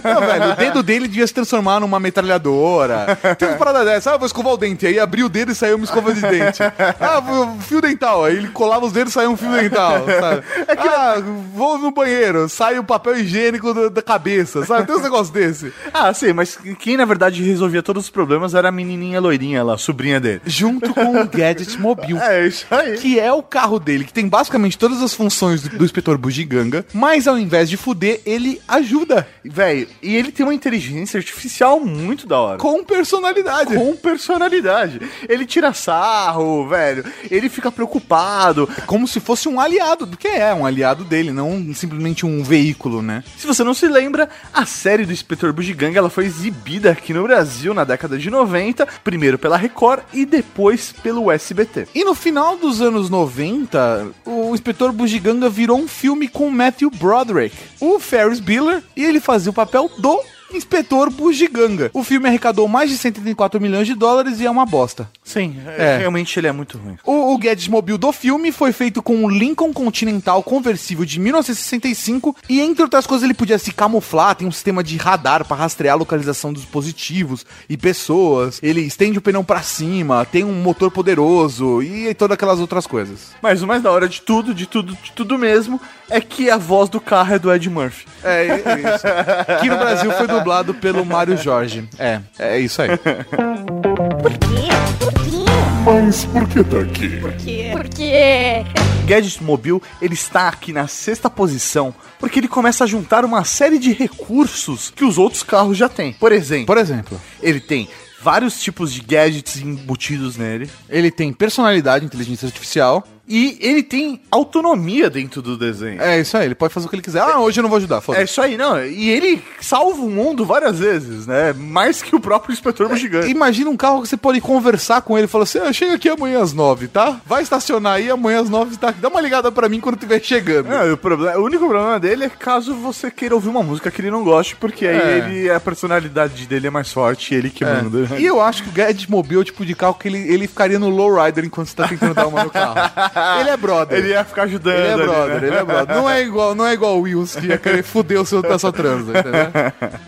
Não, 0.04 0.20
velho, 0.20 0.52
o 0.52 0.56
dedo 0.56 0.82
dele 0.82 1.08
devia 1.08 1.26
se 1.26 1.32
transformar 1.34 1.80
numa 1.80 1.98
metralhadora. 1.98 3.18
Tem 3.38 3.48
umas 3.48 3.58
paradas 3.58 3.84
dessas. 3.84 4.06
Ah, 4.12 4.16
vou 4.16 4.26
escovar 4.26 4.52
o 4.52 4.56
dente. 4.56 4.86
Aí 4.86 4.98
abriu 4.98 5.26
o 5.26 5.28
dedo 5.28 5.52
e 5.52 5.54
saiu 5.54 5.76
uma 5.76 5.84
escova 5.84 6.12
de 6.12 6.20
dente. 6.20 6.62
Ah, 7.00 7.20
vou- 7.20 7.56
fio 7.60 7.80
dental. 7.80 8.24
Aí 8.24 8.36
ele 8.36 8.48
colava 8.48 8.84
os 8.86 8.92
dedos 8.92 9.12
e 9.12 9.14
saiu 9.14 9.30
um 9.30 9.36
fio 9.36 9.50
dental, 9.50 10.04
sabe? 10.20 10.42
Ah, 10.78 11.14
vou 11.54 11.78
no 11.78 11.90
banheiro. 11.90 12.48
Sai 12.48 12.78
o 12.78 12.84
papel 12.84 13.16
higiênico 13.18 13.72
do- 13.72 13.90
da 13.90 14.02
cabeça, 14.02 14.64
sabe? 14.66 14.86
Tem 14.86 14.96
uns 14.96 15.02
negócios 15.02 15.30
desse. 15.30 15.72
Ah, 15.92 16.12
sim, 16.12 16.32
mas 16.32 16.58
quem 16.78 16.96
na 16.96 17.04
verdade 17.04 17.42
resolvia 17.42 17.82
todos 17.82 18.04
os 18.04 18.10
problemas 18.10 18.54
era 18.54 18.68
a 18.68 18.72
menininha 18.72 19.20
loirinha 19.22 19.62
lá, 19.62 19.78
sobrinha 19.78 20.20
dele. 20.20 20.42
Junto 20.44 20.92
com 20.92 21.20
o 21.20 21.26
Gadget 21.28 21.78
Mobile. 21.80 22.18
É 22.18 22.46
isso 22.46 22.66
aí. 22.70 22.98
Que 22.98 23.18
é 23.18 23.32
o 23.32 23.42
carro 23.42 23.78
dele, 23.78 24.04
que 24.04 24.12
tem 24.12 24.28
basicamente 24.28 24.76
todas 24.76 25.02
as 25.02 25.14
funções 25.14 25.62
do, 25.62 25.78
do 25.78 25.84
inspetor 25.84 26.18
Bugiganga, 26.18 26.84
mas 26.92 27.26
ao 27.26 27.38
invés 27.38 27.68
de 27.70 27.76
fuder, 27.76 28.20
ele 28.26 28.60
ajuda 28.68 29.26
Velho, 29.44 29.88
e 30.02 30.14
ele 30.14 30.30
tem 30.32 30.44
uma 30.46 30.54
inteligência 30.54 31.18
artificial 31.18 31.80
muito 31.80 32.26
da 32.26 32.38
hora. 32.38 32.58
com 32.58 32.84
personalidade. 32.84 33.74
Com 33.74 33.96
personalidade. 33.96 35.00
Ele 35.28 35.44
tira 35.44 35.72
sarro, 35.72 36.68
velho. 36.68 37.04
Ele 37.30 37.48
fica 37.48 37.70
preocupado. 37.70 38.68
Como 38.86 39.06
se 39.06 39.20
fosse 39.20 39.48
um 39.48 39.60
aliado, 39.60 40.06
porque 40.06 40.28
é 40.28 40.54
um 40.54 40.64
aliado 40.64 41.04
dele, 41.04 41.32
não 41.32 41.72
simplesmente 41.74 42.24
um 42.24 42.42
veículo, 42.42 43.02
né? 43.02 43.24
Se 43.36 43.46
você 43.46 43.64
não 43.64 43.74
se 43.74 43.86
lembra, 43.86 44.28
a 44.52 44.64
série 44.64 45.04
do 45.04 45.12
Inspetor 45.12 45.52
Bugiganga 45.52 45.98
ela 45.98 46.10
foi 46.10 46.24
exibida 46.24 46.90
aqui 46.90 47.12
no 47.12 47.22
Brasil 47.22 47.74
na 47.74 47.84
década 47.84 48.18
de 48.18 48.30
90, 48.30 48.86
primeiro 49.12 49.38
pela 49.38 49.58
Record 49.58 50.04
e 50.14 50.24
depois 50.24 50.90
pelo 50.90 51.30
SBT. 51.30 51.86
E 51.94 52.02
no 52.02 52.14
final 52.14 52.56
dos 52.56 52.80
anos 52.80 53.10
90, 53.10 54.10
o 54.24 54.54
Inspetor 54.54 54.90
Bugiganga 54.90 55.50
virou 55.50 55.78
um 55.78 55.86
filme 55.86 56.28
com 56.28 56.48
Matthew 56.48 56.90
Broderick, 56.90 57.54
o 57.78 58.00
Ferris 58.00 58.40
Bueller, 58.40 58.82
e 58.96 59.04
ele 59.04 59.20
fazia 59.20 59.50
o 59.50 59.54
papel 59.54 59.90
do 59.98 60.18
Inspetor 60.56 61.10
Bugiganga. 61.10 61.90
O 61.92 62.02
filme 62.02 62.28
arrecadou 62.28 62.66
mais 62.68 62.90
de 62.90 62.96
134 62.98 63.60
milhões 63.60 63.86
de 63.86 63.94
dólares 63.94 64.40
e 64.40 64.46
é 64.46 64.50
uma 64.50 64.66
bosta. 64.66 65.08
Sim, 65.24 65.56
É. 65.78 65.98
realmente 65.98 66.38
ele 66.38 66.46
é 66.46 66.52
muito 66.52 66.78
ruim. 66.78 66.96
O, 67.04 67.32
o 67.34 67.38
Gadget 67.38 67.70
Mobile 67.70 67.98
do 67.98 68.12
filme 68.12 68.52
foi 68.52 68.72
feito 68.72 69.02
com 69.02 69.14
um 69.16 69.28
Lincoln 69.28 69.72
Continental 69.72 70.42
conversível 70.42 71.04
de 71.04 71.18
1965 71.20 72.36
e, 72.48 72.60
entre 72.60 72.82
outras 72.82 73.06
coisas, 73.06 73.24
ele 73.24 73.34
podia 73.34 73.58
se 73.58 73.72
camuflar, 73.72 74.34
tem 74.34 74.46
um 74.46 74.52
sistema 74.52 74.82
de 74.82 74.96
radar 74.96 75.44
para 75.44 75.56
rastrear 75.56 75.94
a 75.94 75.98
localização 75.98 76.52
dos 76.52 76.62
dispositivos 76.62 77.44
e 77.68 77.76
pessoas. 77.76 78.58
Ele 78.62 78.80
estende 78.82 79.18
o 79.18 79.22
pneu 79.22 79.42
para 79.44 79.62
cima, 79.62 80.24
tem 80.24 80.44
um 80.44 80.52
motor 80.62 80.90
poderoso 80.90 81.82
e 81.82 82.12
todas 82.14 82.34
aquelas 82.34 82.58
outras 82.60 82.86
coisas. 82.86 83.30
Mas 83.42 83.62
o 83.62 83.66
mais 83.66 83.82
da 83.82 83.90
hora 83.90 84.08
de 84.08 84.20
tudo, 84.20 84.54
de 84.54 84.66
tudo, 84.66 84.96
de 85.02 85.12
tudo 85.12 85.38
mesmo, 85.38 85.80
é 86.10 86.20
que 86.20 86.50
a 86.50 86.56
voz 86.56 86.88
do 86.88 87.00
carro 87.00 87.34
é 87.34 87.38
do 87.38 87.52
Ed 87.52 87.68
Murphy. 87.70 88.06
É, 88.22 88.46
é 88.46 88.94
isso. 88.94 89.06
Aqui 89.48 89.68
no 89.68 89.76
Brasil 89.78 90.10
foi 90.12 90.26
dublado 90.42 90.74
pelo 90.74 91.04
Mário 91.04 91.36
Jorge. 91.36 91.88
É, 91.98 92.20
é 92.38 92.58
isso 92.58 92.82
aí. 92.82 92.88
Por 92.96 94.32
quê? 94.38 94.68
Por 94.98 95.12
quê? 95.12 95.42
Mas 95.84 96.24
por 96.26 96.48
que 96.48 96.62
tá 96.64 96.78
aqui? 96.80 97.08
Por 97.20 97.32
quê? 97.32 97.70
Por 97.72 97.88
quê? 97.88 98.64
Gadget 99.06 99.42
Mobile, 99.42 99.82
ele 100.00 100.14
está 100.14 100.48
aqui 100.48 100.72
na 100.72 100.86
sexta 100.86 101.28
posição, 101.28 101.92
porque 102.20 102.38
ele 102.38 102.46
começa 102.48 102.84
a 102.84 102.86
juntar 102.86 103.24
uma 103.24 103.44
série 103.44 103.78
de 103.78 103.92
recursos 103.92 104.92
que 104.94 105.04
os 105.04 105.18
outros 105.18 105.42
carros 105.42 105.76
já 105.76 105.88
têm. 105.88 106.12
Por 106.12 106.30
exemplo, 106.30 106.66
Por 106.66 106.78
exemplo, 106.78 107.20
ele 107.42 107.58
tem 107.58 107.88
vários 108.22 108.60
tipos 108.62 108.92
de 108.92 109.00
gadgets 109.00 109.56
embutidos 109.60 110.36
nele. 110.36 110.70
ele 110.88 111.10
tem 111.10 111.32
personalidade, 111.32 112.04
inteligência 112.04 112.46
artificial. 112.46 113.04
E 113.28 113.56
ele 113.60 113.82
tem 113.84 114.20
autonomia 114.30 115.08
dentro 115.08 115.40
do 115.40 115.56
desenho. 115.56 116.02
É 116.02 116.20
isso 116.20 116.36
aí, 116.36 116.46
ele 116.46 116.54
pode 116.56 116.74
fazer 116.74 116.86
o 116.86 116.90
que 116.90 116.96
ele 116.96 117.02
quiser. 117.02 117.20
Ah, 117.22 117.38
hoje 117.38 117.60
eu 117.60 117.62
não 117.62 117.70
vou 117.70 117.76
ajudar, 117.78 117.98
É 117.98 118.00
foda-se. 118.00 118.24
isso 118.24 118.40
aí, 118.42 118.56
não. 118.56 118.84
E 118.84 119.08
ele 119.10 119.42
salva 119.60 120.02
o 120.02 120.10
mundo 120.10 120.44
várias 120.44 120.78
vezes, 120.78 121.26
né? 121.26 121.52
Mais 121.52 122.02
que 122.02 122.14
o 122.16 122.20
próprio 122.20 122.52
inspetor 122.52 122.94
gigante. 122.96 123.28
Imagina 123.30 123.70
um 123.70 123.76
carro 123.76 124.02
que 124.02 124.08
você 124.08 124.16
pode 124.16 124.40
conversar 124.40 125.02
com 125.02 125.16
ele 125.16 125.26
e 125.26 125.28
falar 125.28 125.44
assim: 125.44 125.58
ah, 125.58 125.72
chega 125.72 125.94
aqui 125.94 126.08
amanhã 126.08 126.42
às 126.42 126.52
nove, 126.52 126.88
tá? 126.88 127.20
Vai 127.24 127.42
estacionar 127.42 127.94
aí, 127.94 128.10
amanhã 128.10 128.40
às 128.42 128.50
nove 128.50 128.76
tá? 128.76 128.92
Dá 129.00 129.08
uma 129.08 129.20
ligada 129.20 129.50
pra 129.52 129.68
mim 129.68 129.80
quando 129.80 129.94
estiver 129.94 130.20
chegando. 130.22 130.68
Não, 130.68 130.92
o, 130.92 130.96
problema, 130.96 131.38
o 131.38 131.44
único 131.44 131.64
problema 131.66 132.00
dele 132.00 132.24
é 132.24 132.28
caso 132.28 132.74
você 132.74 133.10
queira 133.10 133.34
ouvir 133.34 133.48
uma 133.48 133.62
música 133.62 133.90
que 133.90 134.00
ele 134.00 134.10
não 134.10 134.24
goste, 134.24 134.56
porque 134.56 134.86
aí 134.86 134.96
É. 134.96 135.18
ele, 135.18 135.50
a 135.50 135.60
personalidade 135.60 136.44
dele 136.46 136.66
é 136.66 136.70
mais 136.70 136.92
forte 136.92 137.32
e 137.34 137.38
ele 137.38 137.50
que 137.50 137.64
É. 137.64 137.82
manda. 137.82 138.18
E 138.18 138.24
eu 138.26 138.40
acho 138.40 138.64
que 138.64 138.68
o 138.68 138.72
Gadget 138.72 139.08
Mobile 139.10 139.36
é 139.38 139.40
o 139.42 139.44
tipo 139.44 139.64
de 139.64 139.74
carro 139.74 139.94
que 139.94 140.08
ele, 140.08 140.18
ele 140.18 140.48
ficaria 140.48 140.78
no 140.78 140.88
lowrider 140.90 141.44
enquanto 141.44 141.68
você 141.68 141.76
tá 141.76 141.86
tentando 141.88 142.14
dar 142.14 142.26
uma 142.26 142.42
no 142.44 142.50
carro. 142.50 142.74
ele 143.40 143.50
é 143.50 143.56
brother. 143.56 143.98
Ele 143.98 144.08
ia 144.08 144.24
ficar 144.24 144.42
ajudando. 144.42 144.74
Ele 144.74 144.86
é 144.86 144.92
ali, 144.92 145.02
brother, 145.02 145.40
né? 145.40 145.46
ele 145.46 145.56
é 145.56 145.64
brother. 145.64 145.96
Não 145.96 146.10
é 146.10 146.22
igual, 146.22 146.54
não 146.54 146.66
é 146.66 146.72
igual 146.72 146.98
o 146.98 147.02
Wills 147.02 147.38
que 147.38 147.46
ia 147.46 147.58
querer 147.58 147.82
foder 147.82 148.20
o 148.20 148.26
seu 148.26 148.42
da 148.42 148.58
sua 148.58 148.72
transa, 148.72 149.12
entendeu? 149.18 149.52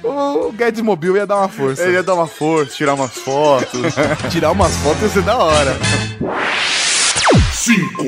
O 0.47 0.53
Guedes 0.53 0.81
Mobile 0.81 1.17
ia 1.17 1.27
dar 1.27 1.37
uma 1.37 1.49
força. 1.49 1.83
Ele 1.83 1.95
ia 1.95 2.03
dar 2.03 2.15
uma 2.15 2.27
força, 2.27 2.75
tirar 2.75 2.95
umas 2.95 3.13
fotos. 3.13 3.95
tirar 4.31 4.53
umas 4.53 4.75
fotos 4.77 5.03
ia 5.03 5.09
ser 5.09 5.23
da 5.23 5.37
hora. 5.37 5.77
5, 7.53 8.05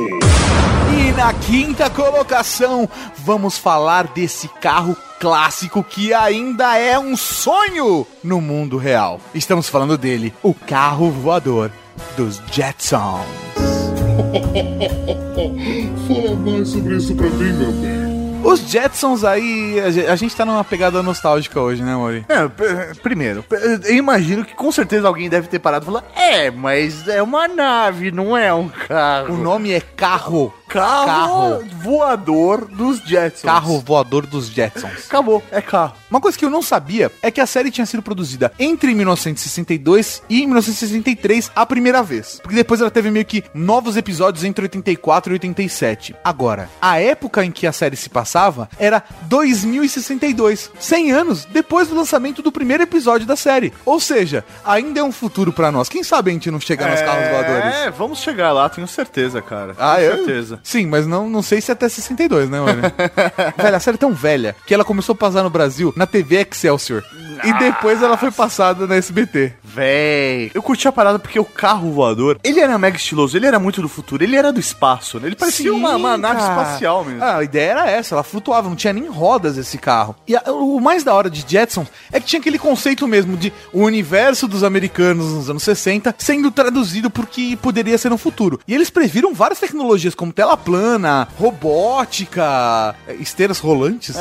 E 0.99 1.13
na 1.13 1.33
quinta 1.33 1.89
colocação, 1.89 2.89
vamos 3.17 3.57
falar 3.57 4.09
desse 4.09 4.49
carro 4.49 4.97
clássico 5.19 5.83
que 5.83 6.13
ainda 6.13 6.77
é 6.77 6.99
um 6.99 7.17
sonho 7.17 8.07
no 8.23 8.41
mundo 8.41 8.77
real. 8.77 9.21
Estamos 9.35 9.69
falando 9.69 9.97
dele, 9.97 10.35
o 10.43 10.53
carro 10.53 11.11
voador 11.11 11.71
dos 12.17 12.41
Jetsons. 12.53 13.46
Fala 16.07 16.37
mais 16.37 16.69
sobre 16.69 16.97
isso 16.97 17.15
pra 17.15 17.29
mim, 17.29 17.53
meu 17.53 17.73
bem. 17.73 18.07
Os 18.45 18.61
Jetsons 18.61 19.25
aí, 19.25 19.81
a 19.81 19.91
ge- 19.91 20.07
a 20.07 20.15
gente 20.15 20.37
tá 20.37 20.45
numa 20.45 20.63
pegada 20.63 21.03
nostálgica 21.03 21.61
hoje, 21.61 21.83
né, 21.83 21.97
Mori? 21.97 22.25
É, 22.29 22.95
primeiro, 23.03 23.45
eu 23.85 23.95
imagino 23.97 24.45
que 24.45 24.55
com 24.55 24.71
certeza 24.71 25.09
alguém 25.09 25.29
deve 25.29 25.49
ter 25.49 25.59
parado 25.59 25.85
e 25.85 25.87
falar: 25.87 26.05
É, 26.15 26.49
mas 26.51 27.09
é 27.09 27.21
uma 27.21 27.49
nave, 27.49 28.13
não 28.13 28.37
é 28.37 28.55
um 28.55 28.69
carro. 28.69 29.35
O 29.35 29.37
nome 29.37 29.73
é 29.73 29.81
carro. 29.81 30.55
Carro, 30.69 31.07
carro. 31.07 31.65
voador 31.83 32.67
dos 32.67 32.99
Jetsons. 32.99 33.43
Carro 33.43 33.81
voador 33.81 34.27
dos 34.27 34.49
Jetsons. 34.49 35.07
Acabou, 35.07 35.43
é 35.51 35.61
carro. 35.61 35.95
Uma 36.11 36.21
coisa 36.21 36.39
que 36.39 36.45
eu 36.45 36.51
não 36.51 36.63
sabia 36.63 37.11
é 37.23 37.31
que 37.31 37.41
a 37.41 37.47
série 37.47 37.71
tinha 37.71 37.87
sido 37.87 38.03
produzida 38.03 38.53
entre 38.59 38.95
1962 38.95 40.23
e 40.29 40.47
1963 40.47 41.51
a 41.55 41.67
primeira 41.67 42.03
vez. 42.03 42.41
Porque 42.43 42.57
depois 42.57 42.81
ela 42.81 42.91
teve 42.91 43.11
meio 43.11 43.25
que 43.25 43.45
novos 43.53 43.97
episódios 43.97 44.45
entre 44.45 44.65
84 44.65 45.33
e 45.33 45.35
87. 45.35 46.15
Agora, 46.25 46.69
a 46.81 46.99
época 47.01 47.45
em 47.45 47.51
que 47.51 47.67
a 47.67 47.73
série 47.73 47.97
se 47.97 48.09
passava 48.09 48.69
era 48.79 49.03
2062, 49.23 50.71
100 50.79 51.13
anos 51.13 51.45
depois 51.47 51.89
do 51.89 51.97
lançamento 51.97 52.43
do 52.43 52.53
primeiro 52.53 52.83
episódio 52.83 53.27
da 53.27 53.37
série. 53.37 53.73
Ou 53.85 53.99
seja, 53.99 54.45
ainda 54.65 55.01
é 55.01 55.03
um 55.03 55.13
futuro 55.13 55.53
pra 55.53 55.73
nós. 55.73 55.89
Quem 55.89 56.03
sabe 56.03 56.31
a 56.31 56.35
gente 56.35 56.51
não 56.51 56.61
chegar 56.61 56.91
nos 56.91 57.01
carros 57.01 57.29
voadores? 57.31 57.75
É, 57.77 57.91
vamos 57.91 58.21
chegar 58.21 58.53
lá, 58.53 58.69
tenho 58.69 58.87
certeza, 58.87 59.43
cara. 59.43 59.75
Ah, 59.79 59.97
tenho 59.97 60.31
eu? 60.31 60.56
Certeza. 60.57 60.79
Sim, 60.79 60.87
mas 60.87 61.07
não, 61.07 61.29
não 61.29 61.43
sei 61.43 61.61
se 61.61 61.71
até 61.73 61.89
62, 61.89 62.49
né, 62.51 62.61
mano? 62.61 62.83
velho, 63.57 63.77
a 63.77 63.81
série 63.81 63.97
é 63.97 63.99
tão 63.99 64.13
velha 64.13 64.57
que 64.67 64.75
ela 64.75 64.85
começou 64.85 65.13
a 65.13 65.17
passar 65.17 65.43
no 65.43 65.51
Brasil 65.51 65.93
na 65.97 66.07
TV 66.07 66.37
Excelsior. 66.51 67.03
E 67.45 67.53
depois 67.59 68.03
ela 68.03 68.17
foi 68.17 68.31
passada 68.31 68.87
na 68.87 68.97
SBT. 68.97 69.53
Véi, 69.63 70.51
eu 70.55 70.63
curti 70.63 70.89
a 70.89 70.93
parada 70.93 71.19
porque 71.19 71.39
o 71.39 71.45
carro 71.45 71.93
voador, 71.93 72.39
ele 72.43 72.61
era 72.61 72.79
mega 72.79 72.97
estiloso, 72.97 73.37
ele 73.37 73.47
era 73.47 73.59
muito 73.59 73.83
do 73.83 73.89
futuro, 73.89 74.25
ele 74.25 74.37
era 74.37 74.51
do 74.53 74.59
espaço, 74.59 75.21
né? 75.21 75.27
Ele 75.29 75.37
parecia 75.37 75.71
Sim, 75.71 75.77
uma, 75.77 75.95
uma 75.97 76.17
nave 76.17 76.41
espacial 76.41 77.05
mesmo. 77.05 77.23
Ah, 77.23 77.37
a 77.39 77.45
ideia 77.45 77.71
era 77.73 77.91
essa, 77.91 78.15
ela 78.15 78.23
flutuava, 78.23 78.69
não 78.69 78.77
tinha 78.77 78.93
nem 78.93 79.07
rodas 79.09 79.59
esse 79.59 79.77
carro. 79.77 80.17
E 80.27 80.35
a- 80.35 80.43
o 80.51 80.81
mais 80.81 81.05
da 81.05 81.13
hora 81.15 81.29
de 81.29 81.45
Jetson 81.47 81.87
é 82.11 82.19
que 82.19 82.27
tinha 82.27 82.41
aquele 82.41 82.59
conceito 82.59 83.07
mesmo 83.07 83.37
de 83.37 83.53
o 83.73 83.83
universo 83.83 84.49
dos 84.49 84.65
americanos 84.65 85.33
nos 85.33 85.51
anos 85.51 85.63
60 85.63 86.15
sendo 86.19 86.51
traduzido 86.51 87.11
por 87.11 87.27
que 87.27 87.55
poderia 87.57 87.99
ser 87.99 88.09
no 88.09 88.17
futuro. 88.19 88.59
E 88.67 88.75
eles 88.75 88.89
previram 88.89 89.35
várias 89.35 89.61
tecnologias 89.61 90.15
como 90.15 90.33
tela 90.33 90.46
plana, 90.55 91.27
robótica, 91.41 92.95
esteiras 93.19 93.59
rolantes. 93.59 94.15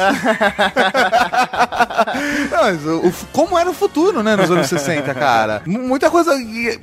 Não, 2.51 2.61
mas 2.63 2.85
o- 2.85 3.07
o- 3.07 3.13
como 3.33 3.59
era 3.59 3.69
o 3.69 3.73
futuro, 3.73 4.23
né, 4.23 4.35
nos 4.37 4.49
anos 4.49 4.67
60, 4.67 5.13
cara? 5.13 5.61
M- 5.65 5.79
Muita 5.79 6.09
coisa. 6.09 6.31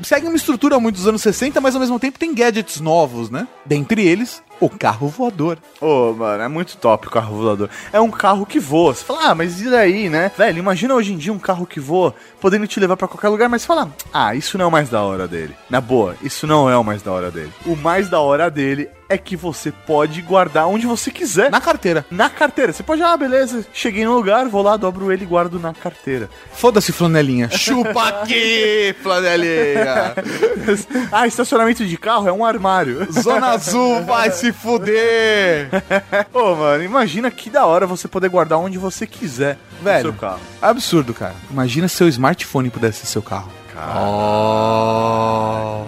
Segue 0.02 0.26
uma 0.26 0.36
estrutura 0.36 0.78
muito 0.78 0.96
dos 0.96 1.06
anos 1.06 1.22
60, 1.22 1.60
mas 1.60 1.74
ao 1.74 1.80
mesmo 1.80 1.98
tempo 1.98 2.18
tem 2.18 2.34
gadgets 2.34 2.80
novos, 2.80 3.30
né? 3.30 3.46
Dentre 3.64 4.06
eles, 4.06 4.42
o 4.62 4.70
carro 4.70 5.08
voador. 5.08 5.58
Ô, 5.80 6.12
mano, 6.12 6.40
é 6.40 6.46
muito 6.46 6.76
top 6.76 7.08
o 7.08 7.10
carro 7.10 7.36
voador. 7.36 7.68
É 7.92 8.00
um 8.00 8.12
carro 8.12 8.46
que 8.46 8.60
voa. 8.60 8.94
Você 8.94 9.04
fala, 9.04 9.30
ah, 9.30 9.34
mas 9.34 9.60
e 9.60 9.68
daí, 9.68 10.08
né? 10.08 10.30
Velho, 10.38 10.58
imagina 10.58 10.94
hoje 10.94 11.12
em 11.12 11.16
dia 11.16 11.32
um 11.32 11.38
carro 11.38 11.66
que 11.66 11.80
voa, 11.80 12.14
podendo 12.40 12.66
te 12.68 12.78
levar 12.78 12.96
pra 12.96 13.08
qualquer 13.08 13.28
lugar, 13.28 13.48
mas 13.48 13.62
você 13.62 13.66
fala, 13.66 13.90
ah, 14.12 14.36
isso 14.36 14.56
não 14.56 14.66
é 14.66 14.68
o 14.68 14.70
mais 14.70 14.88
da 14.88 15.02
hora 15.02 15.26
dele. 15.26 15.56
Na 15.68 15.80
boa, 15.80 16.14
isso 16.22 16.46
não 16.46 16.70
é 16.70 16.76
o 16.76 16.84
mais 16.84 17.02
da 17.02 17.10
hora 17.10 17.28
dele. 17.28 17.52
O 17.66 17.74
mais 17.74 18.08
da 18.08 18.20
hora 18.20 18.48
dele 18.48 18.88
é 19.12 19.18
que 19.18 19.36
você 19.36 19.70
pode 19.70 20.22
guardar 20.22 20.66
onde 20.66 20.86
você 20.86 21.10
quiser. 21.10 21.50
Na 21.50 21.60
carteira. 21.60 22.06
Na 22.10 22.30
carteira. 22.30 22.72
Você 22.72 22.82
pode, 22.82 23.02
ah, 23.02 23.14
beleza, 23.14 23.66
cheguei 23.72 24.06
no 24.06 24.14
lugar, 24.14 24.48
vou 24.48 24.62
lá, 24.62 24.76
dobro 24.76 25.12
ele 25.12 25.24
e 25.24 25.26
guardo 25.26 25.60
na 25.60 25.74
carteira. 25.74 26.30
Foda-se, 26.54 26.92
flanelinha. 26.92 27.50
Chupa 27.52 28.08
aqui, 28.08 28.94
flanelinha. 29.02 30.14
ah, 31.12 31.26
estacionamento 31.26 31.84
de 31.84 31.96
carro 31.98 32.26
é 32.26 32.32
um 32.32 32.44
armário. 32.44 33.06
Zona 33.12 33.48
Azul 33.48 34.02
vai 34.04 34.30
se 34.32 34.51
fuder. 34.52 35.68
Ô, 36.32 36.54
mano, 36.54 36.82
imagina 36.84 37.30
que 37.30 37.50
da 37.50 37.66
hora 37.66 37.86
você 37.86 38.06
poder 38.08 38.28
guardar 38.28 38.58
onde 38.58 38.78
você 38.78 39.06
quiser 39.06 39.58
Velho. 39.82 40.06
no 40.06 40.12
seu 40.12 40.20
carro. 40.20 40.40
Absurdo, 40.60 41.12
cara. 41.14 41.34
Imagina 41.50 41.88
se 41.88 41.96
seu 41.96 42.08
smartphone 42.08 42.70
pudesse 42.70 43.00
ser 43.00 43.06
seu 43.06 43.22
carro. 43.22 43.50
Oh. 43.74 45.82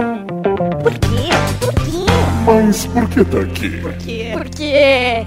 Por 0.82 0.92
quê? 0.92 1.28
Por 1.60 1.74
quê? 1.74 2.06
Mas 2.46 2.86
por 2.86 3.08
que 3.08 3.24
tá 3.24 3.40
aqui? 3.40 3.80
Por 4.32 4.44
quê? 4.48 5.26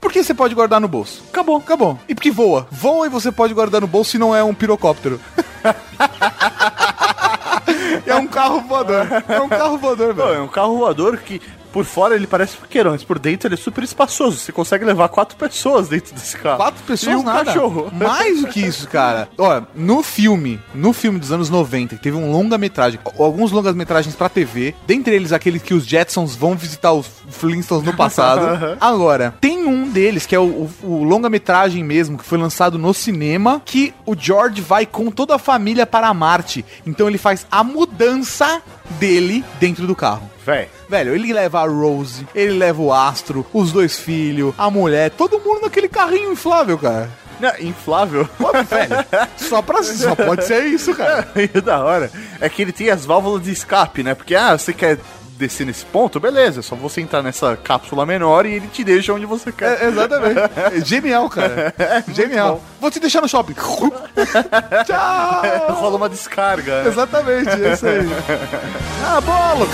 Porque 0.00 0.22
você 0.22 0.32
pode 0.32 0.54
guardar 0.54 0.80
no 0.80 0.88
bolso. 0.88 1.22
Acabou, 1.28 1.56
acabou. 1.56 1.98
E 2.08 2.14
porque 2.14 2.30
voa. 2.30 2.66
Voa 2.70 3.06
e 3.06 3.10
você 3.10 3.30
pode 3.32 3.52
guardar 3.52 3.80
no 3.80 3.86
bolso 3.86 4.12
se 4.12 4.18
não 4.18 4.34
é 4.34 4.42
um 4.42 4.54
pirocóptero. 4.54 5.20
é 8.06 8.14
um 8.14 8.26
carro 8.26 8.60
voador. 8.62 9.06
É 9.28 9.40
um 9.40 9.48
carro 9.48 9.78
voador, 9.78 10.14
velho. 10.14 10.34
é 10.34 10.40
um 10.40 10.48
carro 10.48 10.78
voador 10.78 11.16
que 11.18 11.40
por 11.76 11.84
fora 11.84 12.14
ele 12.14 12.26
parece 12.26 12.56
pequeno, 12.56 12.88
mas 12.92 13.04
por 13.04 13.18
dentro 13.18 13.46
ele 13.48 13.54
é 13.54 13.58
super 13.58 13.84
espaçoso. 13.84 14.38
Você 14.38 14.50
consegue 14.50 14.82
levar 14.82 15.10
quatro 15.10 15.36
pessoas 15.36 15.88
dentro 15.88 16.14
desse 16.14 16.34
carro. 16.38 16.56
Quatro 16.56 16.82
pessoas 16.84 17.16
e 17.16 17.18
um 17.18 17.22
nada. 17.22 17.44
cachorro. 17.44 17.92
Mais 17.92 18.40
do 18.40 18.46
que 18.46 18.60
isso, 18.60 18.88
cara. 18.88 19.28
Olha, 19.36 19.66
no 19.74 20.02
filme, 20.02 20.58
no 20.74 20.94
filme 20.94 21.18
dos 21.18 21.30
anos 21.32 21.50
90, 21.50 21.96
teve 21.96 22.16
um 22.16 22.32
longa-metragem, 22.32 22.98
alguns 23.18 23.52
longas-metragens 23.52 24.16
pra 24.16 24.30
TV, 24.30 24.74
dentre 24.86 25.14
eles 25.14 25.32
aqueles 25.34 25.60
que 25.62 25.74
os 25.74 25.84
Jetsons 25.84 26.34
vão 26.34 26.54
visitar 26.56 26.94
os 26.94 27.06
Flintstones 27.28 27.84
no 27.84 27.92
passado. 27.94 28.78
Agora, 28.80 29.34
tem 29.38 29.66
um 29.66 29.86
deles 29.90 30.24
que 30.24 30.34
é 30.34 30.38
o, 30.40 30.44
o- 30.44 30.70
o 30.82 31.04
longa-metragem 31.04 31.84
mesmo, 31.84 32.16
que 32.16 32.24
foi 32.24 32.38
lançado 32.38 32.78
no 32.78 32.94
cinema, 32.94 33.60
que 33.62 33.92
o 34.06 34.16
George 34.18 34.62
vai 34.62 34.86
com 34.86 35.10
toda 35.10 35.34
a 35.34 35.38
família 35.38 35.86
para 35.86 36.14
Marte. 36.14 36.64
Então 36.86 37.06
ele 37.06 37.18
faz 37.18 37.46
a 37.50 37.62
mudança 37.62 38.62
dele 38.98 39.44
dentro 39.58 39.86
do 39.86 39.94
carro. 39.94 40.30
Véi. 40.44 40.68
Velho, 40.88 41.14
ele 41.14 41.32
leva 41.32 41.60
a 41.60 41.66
Rose, 41.66 42.26
ele 42.34 42.52
leva 42.52 42.80
o 42.80 42.92
Astro, 42.92 43.44
os 43.52 43.72
dois 43.72 43.98
filhos, 43.98 44.54
a 44.56 44.70
mulher, 44.70 45.10
todo 45.10 45.40
mundo 45.40 45.62
naquele 45.62 45.88
carrinho 45.88 46.32
inflável, 46.32 46.78
cara. 46.78 47.10
Não, 47.40 47.52
inflável. 47.60 48.28
Pô, 48.38 48.50
velho, 48.64 48.96
só, 49.36 49.60
pra, 49.60 49.82
só 49.82 50.14
pode 50.14 50.44
ser 50.46 50.64
isso, 50.66 50.94
cara. 50.94 51.28
E 51.36 51.60
da 51.60 51.82
hora 51.84 52.10
é 52.40 52.48
que 52.48 52.62
ele 52.62 52.72
tem 52.72 52.90
as 52.90 53.04
válvulas 53.04 53.42
de 53.42 53.52
escape, 53.52 54.02
né? 54.02 54.14
Porque, 54.14 54.34
ah, 54.34 54.56
você 54.56 54.72
quer 54.72 54.98
descer 55.36 55.66
nesse 55.66 55.84
ponto? 55.84 56.18
Beleza, 56.18 56.60
é 56.60 56.62
só 56.62 56.74
você 56.74 57.00
entrar 57.00 57.22
nessa 57.22 57.56
cápsula 57.56 58.04
menor 58.06 58.46
e 58.46 58.54
ele 58.54 58.68
te 58.68 58.82
deixa 58.82 59.12
onde 59.12 59.26
você 59.26 59.52
quer. 59.52 59.82
É, 59.82 59.88
exatamente. 59.88 60.38
É 60.74 60.80
genial, 60.84 61.28
cara. 61.28 61.74
Genial. 62.12 62.60
Vou 62.80 62.90
te 62.90 62.98
deixar 63.00 63.20
no 63.20 63.28
shopping. 63.28 63.54
Tchau. 64.86 65.42
Rola 65.74 65.96
uma 65.96 66.08
descarga. 66.08 66.82
né? 66.82 66.88
Exatamente, 66.88 67.50
é 67.50 67.72
isso 67.72 67.86
aí. 67.86 68.06
Ah, 69.08 69.20
bola. 69.20 69.66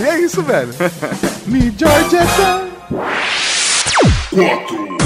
e 0.00 0.04
é 0.04 0.20
isso, 0.20 0.40
velho. 0.42 0.70
Me 1.46 1.74
Georgetta. 1.76 2.68
4, 4.30 4.98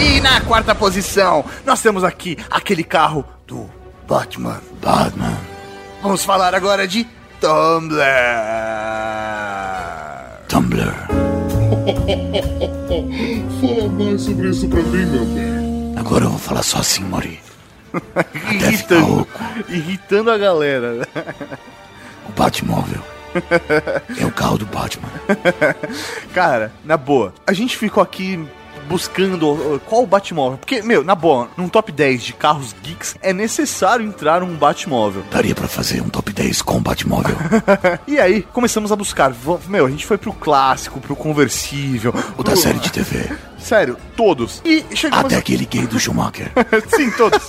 E 0.00 0.20
na 0.20 0.40
quarta 0.40 0.74
posição, 0.74 1.44
Nós 1.64 1.80
temos 1.80 2.02
aqui 2.02 2.36
aquele 2.50 2.82
carro 2.82 3.24
do 3.46 3.70
Batman. 4.08 4.60
Batman. 4.82 5.36
Vamos 6.02 6.24
falar 6.24 6.54
agora 6.54 6.86
de 6.86 7.06
Tumblr. 7.40 8.02
Tumblr. 10.48 10.94
fala 13.60 13.88
mais 13.88 14.20
sobre 14.22 14.48
isso 14.48 14.68
pra 14.68 14.82
mim, 14.82 15.06
meu 15.06 15.24
bem. 15.26 15.94
Agora 15.98 16.24
eu 16.24 16.30
vou 16.30 16.38
falar 16.38 16.62
só 16.62 16.78
assim, 16.78 17.04
Mori. 17.04 17.40
irritando, 18.52 19.26
irritando 19.68 20.30
a 20.30 20.38
galera. 20.38 21.08
O 22.28 22.32
Batmóvel 22.32 23.02
É 24.20 24.26
o 24.26 24.32
carro 24.32 24.58
do 24.58 24.66
Batman. 24.66 25.08
Cara, 26.32 26.72
na 26.84 26.96
boa, 26.96 27.34
a 27.46 27.52
gente 27.52 27.76
ficou 27.76 28.02
aqui 28.02 28.46
buscando 28.88 29.80
qual 29.86 30.02
o 30.02 30.06
Batmóvel. 30.06 30.58
Porque, 30.58 30.82
meu, 30.82 31.04
na 31.04 31.14
boa, 31.14 31.48
num 31.56 31.68
top 31.68 31.92
10 31.92 32.22
de 32.22 32.32
carros 32.32 32.74
geeks 32.82 33.16
é 33.20 33.32
necessário 33.32 34.06
entrar 34.06 34.42
um 34.42 34.54
Batmóvel. 34.54 35.22
Daria 35.30 35.54
pra 35.54 35.68
fazer 35.68 36.00
um 36.00 36.08
top 36.08 36.32
10 36.32 36.62
com 36.62 36.76
o 36.76 36.80
Batmóvel. 36.80 37.36
E 38.06 38.18
aí, 38.18 38.42
começamos 38.42 38.92
a 38.92 38.96
buscar. 38.96 39.34
Meu, 39.68 39.86
a 39.86 39.90
gente 39.90 40.06
foi 40.06 40.16
pro 40.16 40.32
clássico, 40.32 41.00
pro 41.00 41.16
conversível. 41.16 42.14
O 42.36 42.42
da 42.42 42.54
série 42.54 42.78
de 42.78 42.90
TV. 42.90 43.30
Sério, 43.58 43.96
todos. 44.16 44.62
E 44.64 44.84
chegamos. 44.94 45.26
Até 45.26 45.36
aquele 45.36 45.66
gay 45.66 45.86
do 45.86 45.98
Schumacher. 45.98 46.52
Sim, 46.94 47.10
todos. 47.10 47.42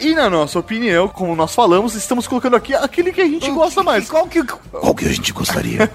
E 0.00 0.14
na 0.14 0.28
nossa 0.28 0.58
opinião, 0.58 1.08
como 1.08 1.34
nós 1.36 1.54
falamos, 1.54 1.94
estamos 1.94 2.26
colocando 2.26 2.56
aqui 2.56 2.74
aquele 2.74 3.12
que 3.12 3.20
a 3.20 3.26
gente 3.26 3.50
gosta 3.50 3.82
mais. 3.82 4.08
Qual 4.08 4.26
que. 4.26 4.42
Qual 4.44 4.94
que 4.94 5.06
a 5.06 5.12
gente 5.12 5.32
gostaria? 5.32 5.78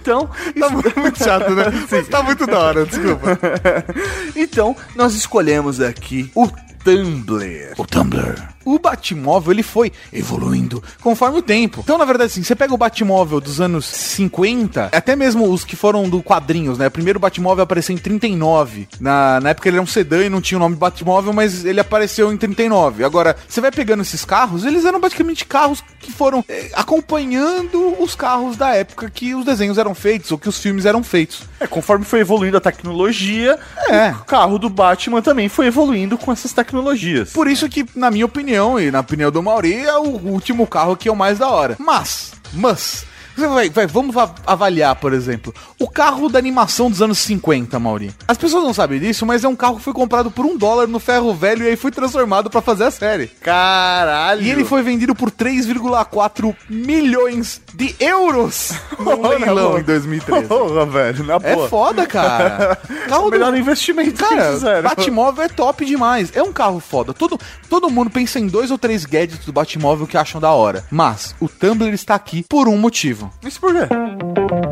Então, 0.00 0.28
Tá 0.58 0.70
muito 1.00 1.18
chato, 1.22 1.50
né? 1.54 1.64
Mas 1.90 2.08
tá 2.08 2.22
muito 2.22 2.46
da 2.46 2.58
hora, 2.58 2.86
desculpa. 2.86 3.38
então 4.36 4.76
nós 4.96 5.14
escolhemos 5.14 5.80
aqui 5.80 6.30
o 6.34 6.48
Tumblr. 6.84 7.74
O 7.76 7.86
Tumblr. 7.86 8.36
O 8.64 8.78
Batmóvel, 8.78 9.52
ele 9.52 9.62
foi 9.62 9.92
evoluindo 10.12 10.82
conforme 11.00 11.38
o 11.38 11.42
tempo. 11.42 11.80
Então, 11.82 11.96
na 11.98 12.04
verdade, 12.04 12.30
assim, 12.30 12.42
você 12.42 12.54
pega 12.54 12.74
o 12.74 12.76
Batmóvel 12.78 13.40
dos 13.40 13.60
anos 13.60 13.86
50, 13.86 14.90
até 14.92 15.16
mesmo 15.16 15.50
os 15.50 15.64
que 15.64 15.76
foram 15.76 16.08
do 16.08 16.22
quadrinhos, 16.22 16.78
né? 16.78 16.86
O 16.86 16.90
primeiro 16.90 17.18
Batmóvel 17.18 17.62
apareceu 17.64 17.94
em 17.94 17.98
39. 17.98 18.88
Na, 19.00 19.40
na 19.40 19.50
época 19.50 19.68
ele 19.68 19.76
era 19.76 19.82
um 19.82 19.86
sedã 19.86 20.24
e 20.24 20.28
não 20.28 20.40
tinha 20.40 20.58
o 20.58 20.60
nome 20.60 20.76
Batmóvel, 20.76 21.32
mas 21.32 21.64
ele 21.64 21.80
apareceu 21.80 22.32
em 22.32 22.36
39. 22.36 23.04
Agora, 23.04 23.36
você 23.48 23.60
vai 23.60 23.70
pegando 23.70 24.02
esses 24.02 24.24
carros, 24.24 24.64
eles 24.64 24.84
eram 24.84 25.00
basicamente 25.00 25.44
carros 25.46 25.82
que 25.98 26.12
foram 26.12 26.44
eh, 26.48 26.70
acompanhando 26.74 28.02
os 28.02 28.14
carros 28.14 28.56
da 28.56 28.74
época 28.74 29.10
que 29.10 29.34
os 29.34 29.44
desenhos 29.44 29.78
eram 29.78 29.94
feitos 29.94 30.30
ou 30.32 30.38
que 30.38 30.48
os 30.48 30.58
filmes 30.58 30.86
eram 30.86 31.02
feitos. 31.02 31.42
É, 31.58 31.66
conforme 31.66 32.04
foi 32.04 32.20
evoluindo 32.20 32.56
a 32.56 32.60
tecnologia, 32.60 33.58
É. 33.88 34.10
o 34.10 34.24
carro 34.24 34.58
do 34.58 34.68
Batman 34.68 35.20
também 35.22 35.48
foi 35.48 35.66
evoluindo 35.66 36.16
com 36.16 36.32
essas 36.32 36.52
tecnologias. 36.52 37.30
Por 37.32 37.48
isso 37.48 37.68
que, 37.68 37.84
na 37.94 38.10
minha 38.10 38.24
opinião, 38.26 38.49
e 38.50 38.90
na 38.90 39.00
opinião 39.00 39.30
do 39.30 39.42
Mauri, 39.42 39.74
é 39.74 39.96
o 39.96 40.02
último 40.02 40.66
carro 40.66 40.96
que 40.96 41.08
é 41.08 41.12
o 41.12 41.16
mais 41.16 41.38
da 41.38 41.48
hora. 41.48 41.76
Mas, 41.78 42.32
mas, 42.52 43.04
vai, 43.36 43.70
vai- 43.70 43.86
vamos 43.86 44.14
avaliar, 44.46 44.94
por 44.96 45.12
exemplo, 45.12 45.54
o 45.78 45.88
carro 45.88 46.28
da 46.28 46.38
animação 46.38 46.90
dos 46.90 47.00
anos 47.02 47.18
50, 47.18 47.78
Mauri. 47.78 48.12
As 48.28 48.36
pessoas 48.38 48.62
não 48.64 48.74
sabem 48.74 48.98
disso, 49.00 49.24
mas 49.26 49.44
é 49.44 49.48
um 49.48 49.56
carro 49.56 49.76
que 49.76 49.82
foi 49.82 49.92
comprado 49.92 50.30
por 50.30 50.44
um 50.44 50.56
dólar 50.56 50.86
no 50.86 50.98
ferro 50.98 51.34
velho 51.34 51.64
e 51.64 51.68
aí 51.68 51.76
foi 51.76 51.90
transformado 51.90 52.50
pra 52.50 52.60
fazer 52.60 52.84
a 52.84 52.90
série. 52.90 53.28
Caralho! 53.40 54.42
E 54.42 54.50
ele 54.50 54.64
foi 54.64 54.82
vendido 54.82 55.14
por 55.14 55.30
3,4 55.30 56.54
milhões 56.68 57.60
de 57.74 57.94
euros 58.00 58.72
no 58.98 59.28
leilão 59.28 59.78
em 59.78 59.82
2013. 59.82 60.46
Porra, 60.46 60.86
velho, 60.86 61.24
na 61.24 61.34
É 61.42 61.54
boa. 61.54 61.68
foda, 61.68 62.06
cara. 62.06 62.76
Carro 63.08 63.28
o 63.28 63.30
melhor 63.30 63.56
investimento 63.56 64.12
que 64.12 64.18
Cara, 64.28 64.52
fizeram. 64.52 64.82
Batmóvel 64.82 65.44
é 65.44 65.48
top 65.48 65.84
demais. 65.84 66.30
É 66.34 66.42
um 66.42 66.52
carro 66.52 66.80
foda. 66.80 67.12
Todo, 67.12 67.38
todo 67.68 67.90
mundo 67.90 68.10
pensa 68.10 68.38
em 68.38 68.46
dois 68.46 68.70
ou 68.70 68.78
três 68.78 69.04
gadgets 69.04 69.44
do 69.44 69.52
Batmóvel 69.52 70.06
que 70.06 70.16
acham 70.16 70.40
da 70.40 70.50
hora. 70.50 70.84
Mas 70.90 71.34
o 71.40 71.48
Tumblr 71.48 71.92
está 71.92 72.14
aqui 72.14 72.44
por 72.48 72.68
um 72.68 72.76
motivo. 72.78 73.29
Mas 73.42 73.58
por 73.58 73.72
quê? 73.72 73.86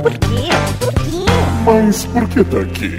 Por 0.02 0.12
quê? 0.12 0.48
Por 0.80 0.94
quê? 0.94 1.27
Mas 1.68 2.06
por 2.06 2.26
que 2.28 2.42
tá 2.44 2.60
aqui? 2.60 2.96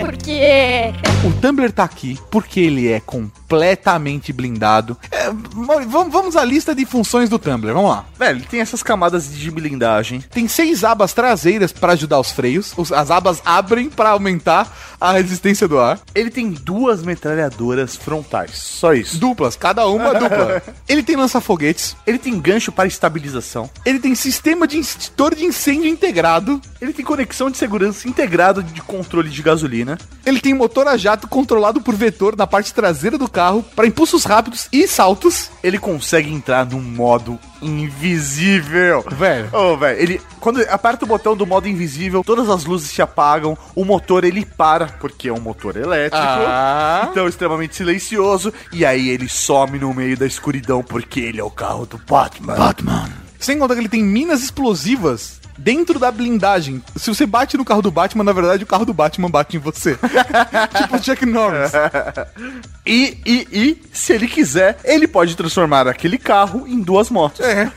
Por 0.00 0.16
quê? 0.16 0.94
O 1.22 1.32
Tumblr 1.40 1.70
tá 1.70 1.84
aqui 1.84 2.18
porque 2.30 2.60
ele 2.60 2.90
é 2.90 2.98
completamente 2.98 4.32
blindado. 4.32 4.96
É, 5.10 5.28
vamos, 5.30 6.10
vamos 6.12 6.34
à 6.36 6.42
lista 6.42 6.74
de 6.74 6.86
funções 6.86 7.28
do 7.28 7.38
Tumblr. 7.38 7.74
Vamos 7.74 7.90
lá. 7.90 8.06
Velho, 8.18 8.38
ele 8.38 8.46
tem 8.46 8.60
essas 8.60 8.82
camadas 8.82 9.30
de 9.36 9.50
blindagem. 9.50 10.20
Tem 10.30 10.48
seis 10.48 10.82
abas 10.82 11.12
traseiras 11.12 11.72
para 11.72 11.92
ajudar 11.92 12.18
os 12.18 12.30
freios. 12.30 12.72
Os- 12.78 12.90
As 12.90 13.10
abas 13.10 13.42
abrem 13.44 13.90
para 13.90 14.10
aumentar 14.10 14.74
a 14.98 15.12
resistência 15.12 15.68
do 15.68 15.78
ar. 15.78 15.98
Ele 16.14 16.30
tem 16.30 16.50
duas 16.50 17.02
metralhadoras 17.02 17.96
frontais. 17.96 18.52
Só 18.56 18.94
isso. 18.94 19.18
Duplas, 19.18 19.56
cada 19.56 19.86
uma 19.86 20.14
dupla. 20.18 20.62
Ele 20.88 21.02
tem 21.02 21.16
lança-foguetes. 21.16 21.94
Ele 22.06 22.18
tem 22.18 22.40
gancho 22.40 22.72
para 22.72 22.88
estabilização. 22.88 23.68
Ele 23.84 23.98
tem 23.98 24.14
sistema 24.14 24.66
de 24.66 24.78
extintor 24.78 25.34
de 25.34 25.44
incêndio 25.44 25.88
integrado. 25.90 26.60
Ele 26.80 26.94
tem 26.94 27.04
conexão 27.04 27.50
de 27.50 27.58
segurança 27.58 28.05
integrado 28.06 28.62
de 28.62 28.80
controle 28.80 29.28
de 29.28 29.42
gasolina. 29.42 29.98
Ele 30.24 30.40
tem 30.40 30.54
motor 30.54 30.86
a 30.88 30.96
jato 30.96 31.28
controlado 31.28 31.80
por 31.80 31.94
vetor 31.94 32.36
na 32.36 32.46
parte 32.46 32.72
traseira 32.72 33.18
do 33.18 33.28
carro 33.28 33.64
para 33.74 33.86
impulsos 33.86 34.24
rápidos 34.24 34.68
e 34.72 34.86
saltos. 34.86 35.50
Ele 35.62 35.78
consegue 35.78 36.32
entrar 36.32 36.64
no 36.66 36.80
modo 36.80 37.38
invisível. 37.60 39.04
Velho. 39.10 39.48
Ô, 39.52 39.76
velho, 39.76 40.00
ele 40.00 40.20
quando 40.40 40.60
aperta 40.68 41.04
o 41.04 41.08
botão 41.08 41.36
do 41.36 41.46
modo 41.46 41.68
invisível, 41.68 42.22
todas 42.24 42.48
as 42.48 42.64
luzes 42.64 42.90
se 42.90 43.02
apagam, 43.02 43.58
o 43.74 43.84
motor 43.84 44.24
ele 44.24 44.44
para, 44.44 44.86
porque 44.86 45.28
é 45.28 45.32
um 45.32 45.40
motor 45.40 45.76
elétrico. 45.76 46.24
Ah. 46.24 47.08
Então 47.10 47.26
extremamente 47.26 47.74
silencioso 47.74 48.52
e 48.72 48.84
aí 48.84 49.08
ele 49.08 49.28
some 49.28 49.78
no 49.78 49.92
meio 49.92 50.16
da 50.16 50.26
escuridão 50.26 50.82
porque 50.82 51.20
ele 51.20 51.40
é 51.40 51.44
o 51.44 51.50
carro 51.50 51.86
do 51.86 51.98
Batman. 51.98 52.54
Batman. 52.54 53.08
Sem 53.38 53.58
contar 53.58 53.74
que 53.74 53.80
ele 53.80 53.88
tem 53.88 54.02
minas 54.02 54.42
explosivas 54.42 55.40
dentro 55.56 55.98
da 55.98 56.10
blindagem. 56.10 56.82
Se 56.96 57.08
você 57.12 57.26
bate 57.26 57.56
no 57.56 57.64
carro 57.64 57.82
do 57.82 57.90
Batman, 57.90 58.24
na 58.24 58.32
verdade 58.32 58.64
o 58.64 58.66
carro 58.66 58.84
do 58.84 58.94
Batman 58.94 59.30
bate 59.30 59.56
em 59.56 59.60
você. 59.60 59.96
tipo 60.76 61.02
Chuck 61.02 61.24
Norris. 61.26 61.72
E, 62.86 63.18
e, 63.26 63.48
e, 63.50 63.82
se 63.92 64.12
ele 64.12 64.28
quiser, 64.28 64.78
ele 64.84 65.08
pode 65.08 65.36
transformar 65.36 65.88
aquele 65.88 66.16
carro 66.16 66.68
em 66.68 66.80
duas 66.80 67.10
motos. 67.10 67.40
É. 67.44 67.68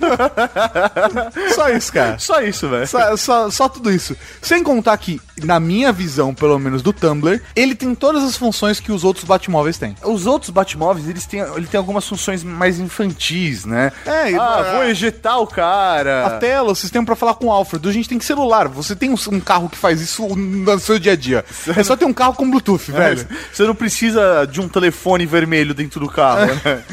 Só 1.56 1.70
isso, 1.70 1.92
cara. 1.92 2.20
Só 2.20 2.42
isso, 2.44 2.70
velho. 2.70 2.88
Só, 2.88 3.18
só, 3.18 3.50
só 3.50 3.68
tudo 3.68 3.92
isso. 3.92 4.16
Sem 4.40 4.64
contar 4.64 4.96
que, 4.98 5.20
na 5.44 5.60
minha 5.60 5.92
visão, 5.92 6.32
pelo 6.34 6.60
menos 6.60 6.84
do 6.84 6.94
Tumblr, 6.94 7.42
ele 7.56 7.74
tem 7.74 7.96
todas 7.96 8.24
as 8.24 8.38
funções 8.38 8.80
que 8.80 8.92
os 8.92 9.04
outros 9.04 9.26
Batmóveis 9.26 9.80
têm. 9.80 9.96
Os 10.04 10.28
outros 10.28 10.52
Batmóveis, 10.52 11.10
eles 11.10 11.26
têm, 11.26 11.40
ele 11.40 11.66
tem 11.66 11.80
algumas 11.80 12.08
funções 12.08 12.44
mais 12.44 12.80
infantis, 12.80 13.66
né? 13.66 13.92
É, 14.06 14.36
ah, 14.40 14.62
e- 14.62 14.76
vou 14.76 14.84
ejetar 14.84 15.40
o 15.40 15.48
cara. 15.48 16.28
A 16.28 16.30
tela, 16.38 16.72
o 16.72 16.76
sistema 16.76 17.06
pra 17.06 17.16
falar 17.16 17.34
com 17.34 17.48
o 17.48 17.52
Alfred. 17.70 17.88
A 17.88 17.92
gente 17.92 18.10
tem 18.10 18.20
celular. 18.20 18.68
Você 18.68 18.96
tem 18.96 19.10
um, 19.10 19.16
um 19.32 19.40
carro 19.40 19.70
que 19.70 19.78
faz 19.78 20.02
isso 20.02 20.28
no 20.36 20.80
seu 20.80 20.98
dia 20.98 21.14
a 21.14 21.16
dia. 21.16 21.46
É 21.76 21.84
só 21.84 21.96
ter 21.96 22.06
um 22.06 22.14
carro 22.14 22.34
com 22.34 22.50
Bluetooth, 22.50 22.92
velho. 22.92 23.26
Você 23.54 23.64
não 23.64 23.76
precisa 23.76 24.46
de 24.46 24.60
um 24.60 24.68
telefone 24.68 25.26
vermelho 25.26 25.74
dentro 25.74 26.00
do 26.00 26.10
carro, 26.10 26.48
né? 26.48 26.84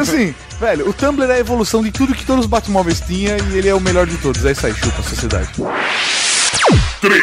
Assim, 0.00 0.34
velho, 0.60 0.88
o 0.88 0.92
Tumblr 0.92 1.30
é 1.30 1.34
a 1.34 1.38
evolução 1.38 1.82
de 1.82 1.90
tudo 1.90 2.14
que 2.14 2.24
todos 2.24 2.44
os 2.44 2.50
Batmóveis 2.50 3.00
tinham 3.00 3.36
e 3.50 3.58
ele 3.58 3.68
é 3.68 3.74
o 3.74 3.80
melhor 3.80 4.06
de 4.06 4.16
todos. 4.18 4.44
É 4.44 4.52
isso 4.52 4.66
aí, 4.66 4.74
chupa 4.74 5.00
a 5.00 5.04
sociedade. 5.04 5.50
3. 7.00 7.22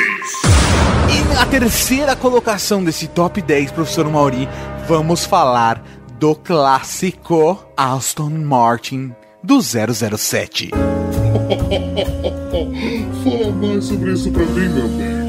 E 1.09 1.33
na 1.33 1.45
terceira 1.45 2.15
colocação 2.15 2.83
desse 2.83 3.07
top 3.07 3.41
10, 3.41 3.71
professor 3.71 4.09
Mauri, 4.09 4.47
vamos 4.87 5.25
falar 5.25 5.83
do 6.19 6.35
clássico 6.35 7.65
Aston 7.77 8.29
Martin 8.29 9.13
do 9.41 9.61
007. 9.61 10.71
Fala 13.23 13.51
mais 13.51 13.83
sobre 13.85 14.13
isso 14.13 14.31
pra 14.31 14.45
mim, 14.45 14.69
meu 14.69 14.87
bem. 14.89 15.19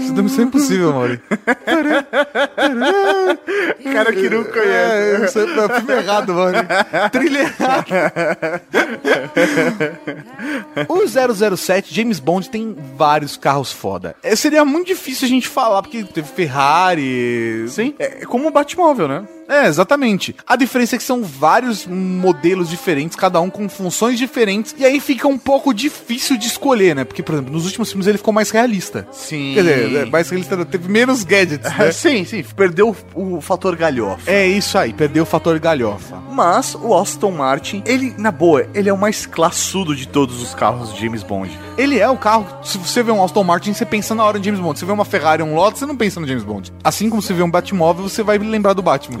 Isso 0.00 0.12
deve 0.14 0.28
ser 0.28 0.42
impossível, 0.42 0.92
Mauri. 0.92 1.20
cara 3.92 4.12
que 4.12 4.30
não 4.30 4.44
É, 4.62 5.24
isso 5.24 5.38
é 5.38 5.42
é 5.42 5.68
filme 5.80 5.92
errado, 5.94 6.34
Mauri. 6.34 6.58
Trilha 7.10 7.40
errada. 7.40 8.62
O 10.88 11.56
007, 11.56 11.92
James 11.94 12.20
Bond, 12.20 12.48
tem 12.48 12.76
vários 12.96 13.36
carros 13.36 13.72
foda. 13.72 14.14
É, 14.22 14.36
seria 14.36 14.64
muito 14.64 14.86
difícil 14.86 15.26
a 15.26 15.28
gente 15.28 15.48
falar, 15.48 15.82
porque 15.82 16.04
teve 16.04 16.28
Ferrari... 16.28 17.66
Sim, 17.68 17.94
é 17.98 18.24
como 18.24 18.46
um 18.48 18.50
Batmóvel, 18.50 19.08
né? 19.08 19.26
É, 19.48 19.66
exatamente. 19.66 20.34
A 20.46 20.56
diferença 20.56 20.96
é 20.96 20.98
que 20.98 21.04
são 21.04 21.22
vários 21.22 21.86
modelos 21.86 22.68
diferentes, 22.68 23.16
cada 23.16 23.40
um 23.40 23.48
com 23.50 23.68
funções 23.68 24.18
diferentes, 24.18 24.74
e 24.78 24.84
aí 24.84 25.00
fica 25.00 25.28
um 25.28 25.38
pouco 25.38 25.72
difícil 25.72 26.36
de 26.36 26.46
escolher, 26.46 26.94
né? 26.94 27.04
Porque, 27.04 27.22
por 27.22 27.34
exemplo, 27.34 27.52
nos 27.52 27.64
últimos 27.64 27.88
filmes 27.90 28.06
ele 28.06 28.18
ficou 28.18 28.32
mais 28.32 28.50
realista. 28.50 29.06
Sim. 29.12 29.52
Quer 29.54 29.60
dizer, 29.60 29.96
é, 29.96 30.04
mais 30.06 30.28
realista, 30.28 30.64
teve 30.64 30.88
menos 30.88 31.22
gadgets, 31.24 31.72
né? 31.76 31.90
sim, 31.92 32.24
sim, 32.24 32.44
perdeu 32.56 32.94
o, 33.14 33.36
o 33.36 33.40
fator 33.40 33.76
galhofa. 33.76 34.30
É 34.30 34.46
isso 34.46 34.76
aí, 34.76 34.92
perdeu 34.92 35.22
o 35.22 35.26
fator 35.26 35.58
galhofa. 35.58 36.16
Mas 36.30 36.74
o 36.74 36.94
Aston 36.94 37.30
Martin, 37.30 37.82
ele, 37.86 38.14
na 38.18 38.30
boa, 38.30 38.66
ele 38.74 38.88
é 38.88 38.92
o 38.92 38.98
mais 38.98 39.26
classudo 39.26 39.94
de 39.94 40.06
todos 40.06 40.42
os 40.42 40.54
carros 40.54 40.92
de 40.92 41.00
James 41.00 41.22
Bond. 41.22 41.56
Ele 41.78 41.98
é 41.98 42.08
o 42.08 42.16
carro, 42.16 42.46
se 42.64 42.78
você 42.78 43.02
vê 43.02 43.12
um 43.12 43.22
Aston 43.22 43.44
Martin, 43.44 43.72
você 43.72 43.86
pensa 43.86 44.14
na 44.14 44.24
hora 44.24 44.38
de 44.38 44.46
James 44.46 44.60
Bond. 44.60 44.78
Se 44.78 44.80
você 44.80 44.86
vê 44.86 44.92
uma 44.92 45.04
Ferrari 45.04 45.42
um 45.42 45.54
Lotus, 45.54 45.80
você 45.80 45.86
não 45.86 45.96
pensa 45.96 46.20
no 46.20 46.26
James 46.26 46.44
Bond. 46.44 46.72
Assim 46.82 47.08
como 47.08 47.22
você 47.22 47.32
vê 47.32 47.42
um 47.42 47.50
Batmóvel, 47.50 48.08
você 48.08 48.22
vai 48.22 48.38
lembrar 48.38 48.72
do 48.72 48.82
Batman. 48.82 49.20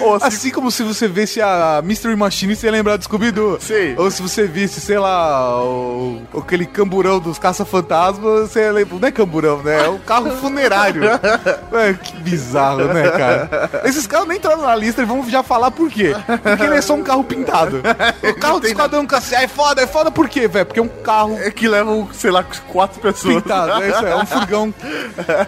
Ou 0.00 0.14
assim, 0.14 0.26
Assim 0.26 0.50
como 0.50 0.70
se 0.70 0.82
você 0.82 1.08
visse 1.08 1.40
a 1.40 1.80
Mystery 1.82 2.14
Machine, 2.14 2.54
você 2.54 2.66
ia 2.66 2.72
lembrar 2.72 2.96
do 2.96 3.04
Scooby-Doo. 3.04 3.58
Sim. 3.60 3.94
Ou 3.96 4.10
se 4.10 4.22
você 4.22 4.46
visse, 4.46 4.80
sei 4.80 4.98
lá, 4.98 5.62
o, 5.62 6.22
aquele 6.38 6.66
camburão 6.66 7.18
dos 7.18 7.38
caça-fantasmas, 7.38 8.50
você 8.50 8.70
lembra. 8.70 8.98
Não 8.98 9.08
é 9.08 9.10
camburão, 9.10 9.62
né? 9.62 9.86
É 9.86 9.88
um 9.88 9.98
carro 9.98 10.30
funerário. 10.36 11.02
é, 11.72 11.94
que 11.94 12.16
bizarro, 12.18 12.84
né, 12.84 13.10
cara? 13.10 13.70
Esses 13.84 14.06
carros 14.06 14.28
nem 14.28 14.36
entraram 14.36 14.62
na 14.62 14.76
lista 14.76 15.02
e 15.02 15.04
vamos 15.04 15.30
já 15.30 15.42
falar 15.42 15.70
por 15.70 15.90
quê. 15.90 16.14
Porque 16.42 16.62
ele 16.62 16.76
é 16.76 16.80
só 16.82 16.94
um 16.94 17.02
carro 17.02 17.24
pintado. 17.24 17.82
O 18.22 18.34
carro 18.38 18.60
do 18.60 18.66
Esquadrão 18.66 19.06
Classe 19.06 19.34
A 19.34 19.42
é 19.42 19.48
foda, 19.48 19.82
é 19.82 19.86
foda 19.86 20.10
por 20.10 20.28
quê, 20.28 20.48
velho? 20.48 20.66
Porque 20.66 20.80
é 20.80 20.82
um 20.82 20.88
carro 20.88 21.38
é 21.40 21.50
que 21.50 21.66
levam, 21.68 22.08
sei 22.12 22.30
lá, 22.30 22.44
quatro 22.68 23.00
pessoas. 23.00 23.36
pintado. 23.36 23.82
É 23.82 23.88
isso 23.88 24.04
aí, 24.04 24.12
é 24.12 24.16
um 24.16 24.26
furgão 24.26 24.74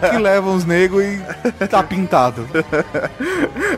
que 0.09 0.17
leva 0.17 0.49
uns 0.49 0.65
negros 0.65 1.03
e 1.03 1.67
tá 1.67 1.83
pintado. 1.83 2.47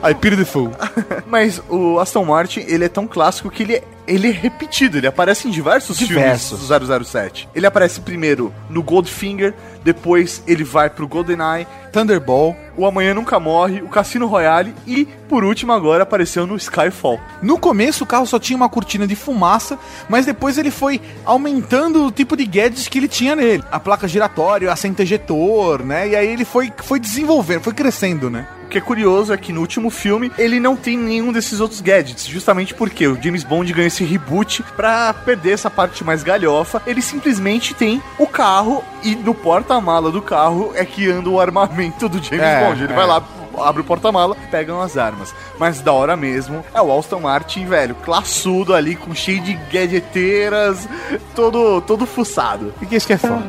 Aí, 0.01 0.15
beautiful. 0.41 0.71
Mas 1.27 1.61
o 1.69 1.99
Aston 1.99 2.25
Martin, 2.25 2.61
ele 2.61 2.85
é 2.85 2.89
tão 2.89 3.07
clássico 3.07 3.49
que 3.49 3.63
ele 3.63 3.75
é, 3.75 3.83
ele 4.07 4.27
é 4.29 4.31
repetido, 4.31 4.97
ele 4.97 5.07
aparece 5.07 5.47
em 5.47 5.51
diversos, 5.51 5.97
Diversos. 5.97 6.59
filmes 6.59 6.89
do 6.89 7.05
007. 7.05 7.47
Ele 7.53 7.65
aparece 7.65 8.01
primeiro 8.01 8.53
no 8.69 8.81
Goldfinger, 8.83 9.53
depois 9.83 10.43
ele 10.47 10.63
vai 10.63 10.89
pro 10.89 11.07
GoldenEye, 11.07 11.67
Thunderball. 11.91 12.55
o 12.75 12.85
Amanhã 12.85 13.13
Nunca 13.13 13.39
Morre, 13.39 13.81
o 13.81 13.89
Cassino 13.89 14.27
Royale 14.27 14.73
e, 14.87 15.05
por 15.29 15.43
último, 15.43 15.71
agora 15.71 16.03
apareceu 16.03 16.47
no 16.47 16.55
Skyfall. 16.55 17.19
No 17.41 17.57
começo 17.59 18.03
o 18.03 18.07
carro 18.07 18.25
só 18.25 18.39
tinha 18.39 18.57
uma 18.57 18.69
cortina 18.69 19.05
de 19.07 19.15
fumaça, 19.15 19.77
mas 20.09 20.25
depois 20.25 20.57
ele 20.57 20.71
foi 20.71 20.99
aumentando 21.25 22.05
o 22.05 22.11
tipo 22.11 22.35
de 22.35 22.45
gadgets 22.45 22.87
que 22.87 22.97
ele 22.97 23.07
tinha 23.07 23.35
nele. 23.35 23.63
A 23.71 23.79
placa 23.79 24.07
giratória, 24.07 24.71
assento 24.71 25.01
ejetor, 25.01 25.83
né? 25.83 26.09
E 26.09 26.15
aí 26.15 26.27
ele 26.27 26.45
foi, 26.45 26.71
foi 26.83 26.99
desenvolvendo, 26.99 27.61
foi 27.61 27.73
crescendo, 27.73 28.29
né? 28.29 28.47
O 28.71 28.73
que 28.73 28.77
é 28.77 28.81
curioso 28.81 29.33
é 29.33 29.37
que 29.37 29.51
no 29.51 29.59
último 29.59 29.89
filme 29.89 30.31
ele 30.37 30.57
não 30.57 30.77
tem 30.77 30.97
nenhum 30.97 31.33
desses 31.33 31.59
outros 31.59 31.81
gadgets, 31.81 32.25
justamente 32.25 32.73
porque 32.73 33.05
o 33.05 33.21
James 33.21 33.43
Bond 33.43 33.73
ganhou 33.73 33.87
esse 33.87 34.05
reboot 34.05 34.63
pra 34.77 35.13
perder 35.13 35.51
essa 35.51 35.69
parte 35.69 36.05
mais 36.05 36.23
galhofa. 36.23 36.81
Ele 36.87 37.01
simplesmente 37.01 37.73
tem 37.73 38.01
o 38.17 38.25
carro 38.25 38.81
e 39.03 39.13
no 39.13 39.35
porta-mala 39.35 40.09
do 40.09 40.21
carro 40.21 40.71
é 40.73 40.85
que 40.85 41.11
anda 41.11 41.29
o 41.29 41.37
armamento 41.41 42.07
do 42.07 42.23
James 42.23 42.39
É, 42.45 42.65
Bond. 42.65 42.83
Ele 42.85 42.93
é. 42.93 42.95
vai 42.95 43.05
lá, 43.05 43.21
abre 43.57 43.81
o 43.81 43.85
porta-mala, 43.85 44.35
pegam 44.49 44.81
as 44.81 44.97
armas. 44.97 45.33
Mas 45.59 45.81
da 45.81 45.91
hora 45.93 46.15
mesmo 46.15 46.63
é 46.73 46.81
o 46.81 46.97
Aston 46.97 47.19
Martin, 47.19 47.65
velho, 47.65 47.95
classudo 47.95 48.73
ali, 48.73 48.95
com 48.95 49.13
cheio 49.13 49.41
de 49.41 49.53
gadgeteiras, 49.71 50.87
todo, 51.35 51.81
todo 51.81 52.05
fuçado. 52.05 52.73
E 52.81 52.85
que 52.85 52.95
isso 52.95 53.07
que 53.07 53.13
é 53.13 53.17
foda? 53.17 53.43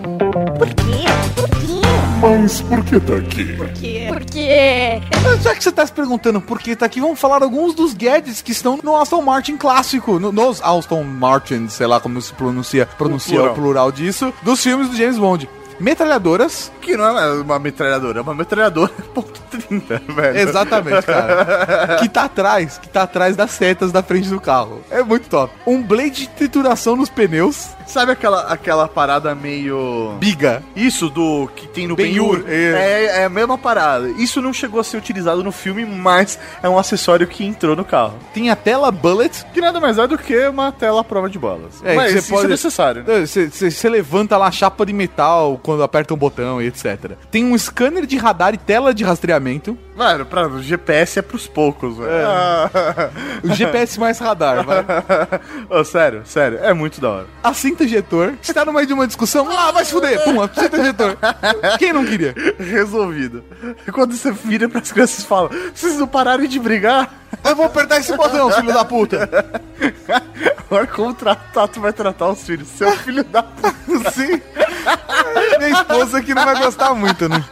Por 0.59 0.69
quê? 0.69 1.05
Por 1.37 1.49
quê? 1.49 1.83
Mas 2.21 2.61
por 2.61 2.85
que 2.85 3.01
tá 3.01 3.15
aqui? 3.17 3.45
Por 3.57 3.69
quê? 3.71 4.05
Por 4.09 4.25
quê? 4.25 5.01
Mas 5.25 5.43
Já 5.43 5.55
que 5.57 5.63
você 5.65 5.73
tá 5.73 5.85
se 5.85 5.93
perguntando 5.93 6.41
por 6.41 6.61
que 6.61 6.77
tá 6.77 6.87
aqui, 6.87 7.01
vamos 7.01 7.19
falar 7.19 7.43
alguns 7.43 7.75
dos 7.75 7.93
gadgets 7.95 8.41
que 8.43 8.53
estão 8.53 8.79
no 8.83 8.95
Aston 8.97 9.23
Martin 9.23 9.57
clássico, 9.57 10.21
no- 10.21 10.31
nos 10.31 10.63
Aston 10.63 11.03
Martin, 11.03 11.69
sei 11.69 11.87
lá 11.89 11.99
como 11.99 12.21
se 12.23 12.33
pronuncia, 12.33 12.87
pronuncia 12.87 13.35
plural. 13.37 13.53
o 13.53 13.55
plural 13.57 13.93
disso, 13.93 14.33
dos 14.43 14.63
filmes 14.63 14.89
do 14.89 14.97
James 14.97 15.19
Bond. 15.19 15.49
Metralhadoras, 15.81 16.71
Que 16.83 16.97
não 16.97 17.07
é 17.19 17.33
uma 17.41 17.59
metralhadora, 17.59 18.19
é 18.19 18.23
uma 18.23 18.35
metralhadora 18.35 18.93
ponto 19.15 19.41
.30, 19.53 20.01
velho. 20.15 20.39
Exatamente, 20.39 21.07
cara. 21.07 21.97
que 22.01 22.09
tá 22.09 22.25
atrás, 22.25 22.79
que 22.79 22.89
tá 22.89 23.03
atrás 23.03 23.37
das 23.37 23.51
setas 23.53 23.93
da 23.93 24.03
frente 24.03 24.29
do 24.29 24.41
carro. 24.41 24.81
É 24.91 25.03
muito 25.03 25.29
top. 25.29 25.53
Um 25.67 25.83
blade 25.83 26.11
de 26.23 26.29
trituração 26.29 26.97
nos 26.97 27.09
pneus. 27.09 27.69
Sabe 27.87 28.13
aquela, 28.13 28.43
aquela 28.53 28.89
parada 28.89 29.35
meio. 29.35 30.15
Biga. 30.19 30.63
Isso 30.75 31.09
do 31.11 31.49
que 31.55 31.67
tem 31.69 31.87
no 31.87 31.95
Ben-Hur, 31.95 32.39
Ben-Hur. 32.39 32.45
é. 32.49 32.73
É, 32.73 33.05
é 33.21 33.25
a 33.25 33.29
mesma 33.29 33.57
parada. 33.59 34.09
Isso 34.11 34.41
não 34.41 34.53
chegou 34.53 34.81
a 34.81 34.85
ser 34.85 34.97
utilizado 34.97 35.43
no 35.45 35.53
filme, 35.53 35.85
mas 35.85 36.39
é 36.63 36.69
um 36.69 36.79
acessório 36.79 37.27
que 37.27 37.45
entrou 37.45 37.77
no 37.77 37.85
carro. 37.85 38.15
Tem 38.33 38.51
a 38.51 38.57
tela 38.57 38.91
bullet. 38.91 39.45
Que 39.53 39.61
nada 39.61 39.79
mais 39.81 39.99
é 39.99 40.07
do 40.07 40.17
que 40.19 40.47
uma 40.49 40.73
tela 40.73 41.05
prova 41.05 41.29
de 41.29 41.39
balas. 41.39 41.83
É, 41.85 41.95
mas 41.95 42.15
isso 42.15 42.35
é 42.39 42.49
necessário. 42.49 43.05
né? 43.07 43.27
Você 43.27 43.49
você 43.49 43.89
levanta 43.89 44.37
lá 44.37 44.47
a 44.47 44.51
chapa 44.51 44.85
de 44.87 44.93
metal 44.93 45.61
quando 45.63 45.83
aperta 45.83 46.15
um 46.15 46.17
botão 46.17 46.61
e 46.63 46.72
etc. 46.73 47.13
Tem 47.31 47.45
um 47.45 47.57
scanner 47.57 48.07
de 48.07 48.17
radar 48.17 48.55
e 48.55 48.59
tela 48.59 48.93
de 48.95 49.05
rastreamento. 49.05 49.77
Mano, 49.97 50.25
pra, 50.25 50.49
o 50.49 50.63
GPS 50.63 51.19
é 51.19 51.23
pros 51.23 51.47
poucos, 51.47 51.99
velho. 51.99 52.11
O 53.45 53.55
GPS 53.55 54.01
mais 54.01 54.19
radar, 54.19 54.65
vai. 54.65 54.85
Sério, 55.85 56.23
sério, 56.25 56.59
é 56.63 56.73
muito 56.73 57.01
da 57.01 57.11
hora. 57.11 57.27
Assento 57.43 57.83
ejetor. 57.83 58.35
Você 58.41 58.55
tá 58.55 58.65
no 58.65 58.73
meio 58.73 58.87
de 58.87 58.93
uma 58.93 59.07
discussão. 59.07 59.47
Ah, 59.51 59.71
vai 59.73 59.85
se 59.85 59.93
fuder. 59.93 60.23
Pum, 60.25 60.41
assento 60.41 60.77
ejetor. 60.77 61.17
Quem 61.79 61.93
não 61.93 62.05
queria? 62.05 62.35
Resolvido. 62.59 63.45
Quando 63.93 64.15
você 64.17 64.33
vira 64.33 64.69
pras 64.69 64.91
crianças 64.91 65.25
e 65.25 65.27
fala, 65.27 65.51
vocês 65.75 65.99
não 65.99 66.07
pararem 66.07 66.49
de 66.49 66.59
brigar? 66.59 67.13
Eu 67.45 67.57
vou 67.57 67.67
apertar 67.67 67.99
esse 67.99 68.17
botão, 68.17 68.51
filho 68.51 68.73
da 68.73 68.85
puta. 68.85 69.29
Olha 70.71 70.87
como 70.87 71.15
Tato 71.15 71.81
vai 71.81 71.93
tratar 71.93 72.29
os 72.29 72.43
filhos. 72.45 72.69
Seu 72.69 72.91
filho 72.93 73.25
da 73.25 73.43
puta. 73.43 74.11
Sim. 74.13 74.41
Minha 75.59 75.71
esposa 75.71 76.23
que 76.23 76.35
não 76.35 76.45
vai 76.45 76.59
gostar 76.59 76.95
muito, 76.95 77.29
né? 77.29 77.45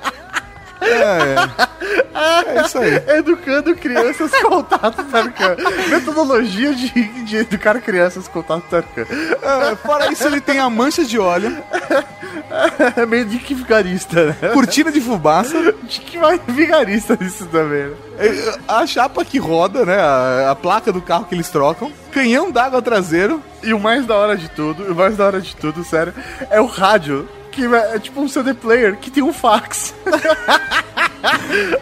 É, 0.92 1.34
é. 1.34 2.56
É 2.56 2.62
isso 2.62 2.78
aí. 2.78 3.02
Educando 3.18 3.74
crianças 3.74 4.30
com 4.42 4.62
tato 4.62 5.02
Tarkan. 5.04 5.56
Metodologia 5.88 6.74
de, 6.74 6.88
de 7.24 7.36
educar 7.36 7.80
crianças 7.80 8.28
com 8.28 8.42
tato 8.42 8.64
Tarkan. 8.68 9.02
É, 9.02 9.76
fora 9.76 10.10
isso, 10.12 10.26
ele 10.26 10.40
tem 10.40 10.58
a 10.58 10.68
mancha 10.68 11.04
de 11.04 11.18
óleo, 11.18 11.56
É 12.96 13.06
meio 13.06 13.24
de 13.24 13.38
que 13.38 13.54
vigarista, 13.54 14.26
né? 14.26 14.36
cortina 14.52 14.90
de 14.90 15.00
fumaça, 15.00 15.74
De 15.82 16.00
que 16.00 16.18
vai 16.18 16.40
vigarista 16.48 17.16
isso 17.20 17.46
também, 17.46 17.86
né? 17.88 17.94
é, 18.18 18.58
a 18.66 18.86
chapa 18.86 19.24
que 19.24 19.38
roda, 19.38 19.84
né? 19.86 19.98
A, 20.00 20.50
a 20.50 20.56
placa 20.56 20.92
do 20.92 21.00
carro 21.00 21.24
que 21.26 21.34
eles 21.34 21.48
trocam, 21.48 21.92
canhão 22.10 22.50
d'água 22.50 22.82
traseiro. 22.82 23.42
E 23.62 23.72
o 23.72 23.78
mais 23.78 24.04
da 24.06 24.16
hora 24.16 24.36
de 24.36 24.48
tudo, 24.48 24.90
o 24.90 24.94
mais 24.94 25.16
da 25.16 25.26
hora 25.26 25.40
de 25.40 25.54
tudo, 25.54 25.84
sério, 25.84 26.12
é 26.50 26.60
o 26.60 26.66
rádio. 26.66 27.28
Que 27.50 27.64
é 27.64 27.98
tipo 27.98 28.20
um 28.20 28.28
CD 28.28 28.54
player 28.54 28.96
que 28.96 29.10
tem 29.10 29.22
um 29.22 29.32
fax. 29.32 29.94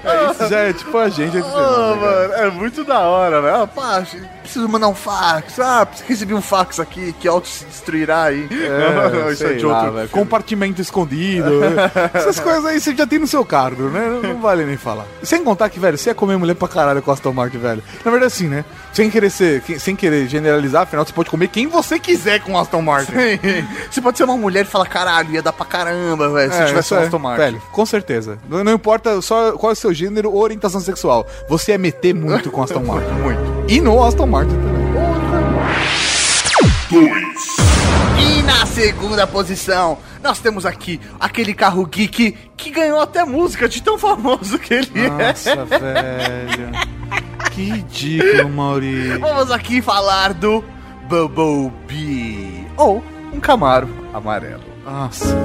É, 0.05 0.33
isso 0.33 0.49
já 0.49 0.59
é 0.61 0.73
tipo 0.73 0.99
a 0.99 1.09
gente. 1.09 1.37
É 1.37 1.41
né, 1.41 1.47
mano, 1.47 2.33
é 2.35 2.51
muito 2.51 2.83
da 2.83 3.01
hora, 3.01 3.41
né? 3.41 3.63
Ah, 3.63 3.67
pá, 3.69 4.05
preciso 4.49 4.69
mandar 4.69 4.89
um 4.89 4.95
fax. 4.95 5.61
Ah, 5.61 5.87
recebi 6.07 6.33
um 6.35 6.41
fax 6.41 6.81
aqui 6.81 7.13
que 7.13 7.29
auto 7.29 7.47
se 7.47 7.65
destruirá 7.67 8.25
aí. 8.25 8.49
É, 8.51 9.31
Isso 9.33 9.45
é 9.47 9.55
de 9.55 9.67
outro. 9.67 10.09
Compartimento 10.11 10.81
escondido. 10.81 11.61
Essas 12.15 12.41
coisas 12.41 12.65
aí 12.65 12.81
você 12.81 12.95
já 12.95 13.07
tem 13.07 13.19
no 13.19 13.27
seu 13.27 13.45
cargo, 13.45 13.85
né? 13.89 14.21
Não, 14.23 14.41
vale 14.41 14.65
nem 14.65 14.77
falar. 14.77 15.05
Sem 15.23 15.45
contar 15.45 15.69
que, 15.69 15.79
velho, 15.79 15.97
você 15.99 16.11
ia 16.11 16.15
comer 16.15 16.37
mulher 16.37 16.55
pra 16.55 16.67
caralho 16.69 17.03
com 17.03 17.11
Aston 17.13 17.33
Martin, 17.33 17.59
velho. 17.59 17.83
Na 18.05 18.11
verdade, 18.11 18.33
assim, 18.33 18.49
né? 18.49 18.65
Sem 18.93 19.11
querer 19.11 19.31
ser, 19.31 19.63
sem 19.79 19.95
querer 19.95 20.27
generalizar, 20.29 20.83
afinal, 20.83 21.05
você 21.05 21.13
pode 21.13 21.31
comer 21.31 21.49
quem 21.49 21.67
você 21.67 21.99
quiser 21.99 22.41
com 22.41 22.59
Aston 22.59 22.83
Martin. 22.83 23.13
Você 23.91 24.01
pode 24.01 24.17
ser 24.17 24.25
uma 24.25 24.37
mulher 24.37 24.65
e 24.65 24.69
falar, 24.69 24.87
caralho, 24.87 25.31
ia 25.31 25.43
dar 25.43 25.53
pra 25.53 25.67
caramba, 25.67 26.31
velho, 26.31 26.53
se 26.53 26.59
É, 26.63 26.65
tivesse 26.67 26.95
um 26.95 26.99
é, 26.99 27.05
Aston 27.05 27.19
Martin. 27.19 27.43
Velho, 27.43 27.63
com 27.71 27.87
certeza. 27.87 28.39
Não, 28.49 28.65
não 28.65 28.73
importa 28.73 29.21
só 29.21 29.53
qual 29.53 29.71
é 29.71 29.73
o 29.75 29.77
seu 29.77 29.93
gênero 29.93 30.33
ou 30.33 30.41
orientação 30.43 30.81
sexual. 30.81 31.27
Você 31.49 31.73
é 31.73 31.79
meter 31.79 32.15
muito 32.15 32.51
com 32.51 32.63
Aston 32.63 32.81
Martin. 32.81 33.09
Muito. 33.19 33.59
E 33.69 33.81
no 33.81 34.03
Aston 34.03 34.27
Martin 34.27 34.38
também. 34.47 34.79
E 38.19 38.43
na 38.43 38.67
segunda 38.67 39.27
posição, 39.27 39.99
nós 40.23 40.39
temos 40.39 40.65
aqui 40.65 41.01
aquele 41.21 41.53
carro 41.55 41.85
geek 41.87 42.37
que 42.57 42.71
ganhou 42.71 43.01
até 43.01 43.25
música 43.25 43.69
de 43.69 43.83
tão 43.83 43.99
famoso 43.99 44.59
que 44.59 44.75
ele 44.75 44.91
é. 44.95 45.09
Nossa, 45.09 45.65
velho. 45.65 46.71
Que 47.53 47.71
ridículo, 47.71 48.49
Mauri. 48.51 49.19
Vamos 49.19 49.51
aqui 49.51 49.83
falar 49.83 50.33
do 50.35 50.65
Bumblebee. 51.09 52.67
Ou 52.77 53.03
um 53.33 53.41
Camaro 53.41 53.89
amarelo. 54.13 54.63
Nossa. 54.85 55.27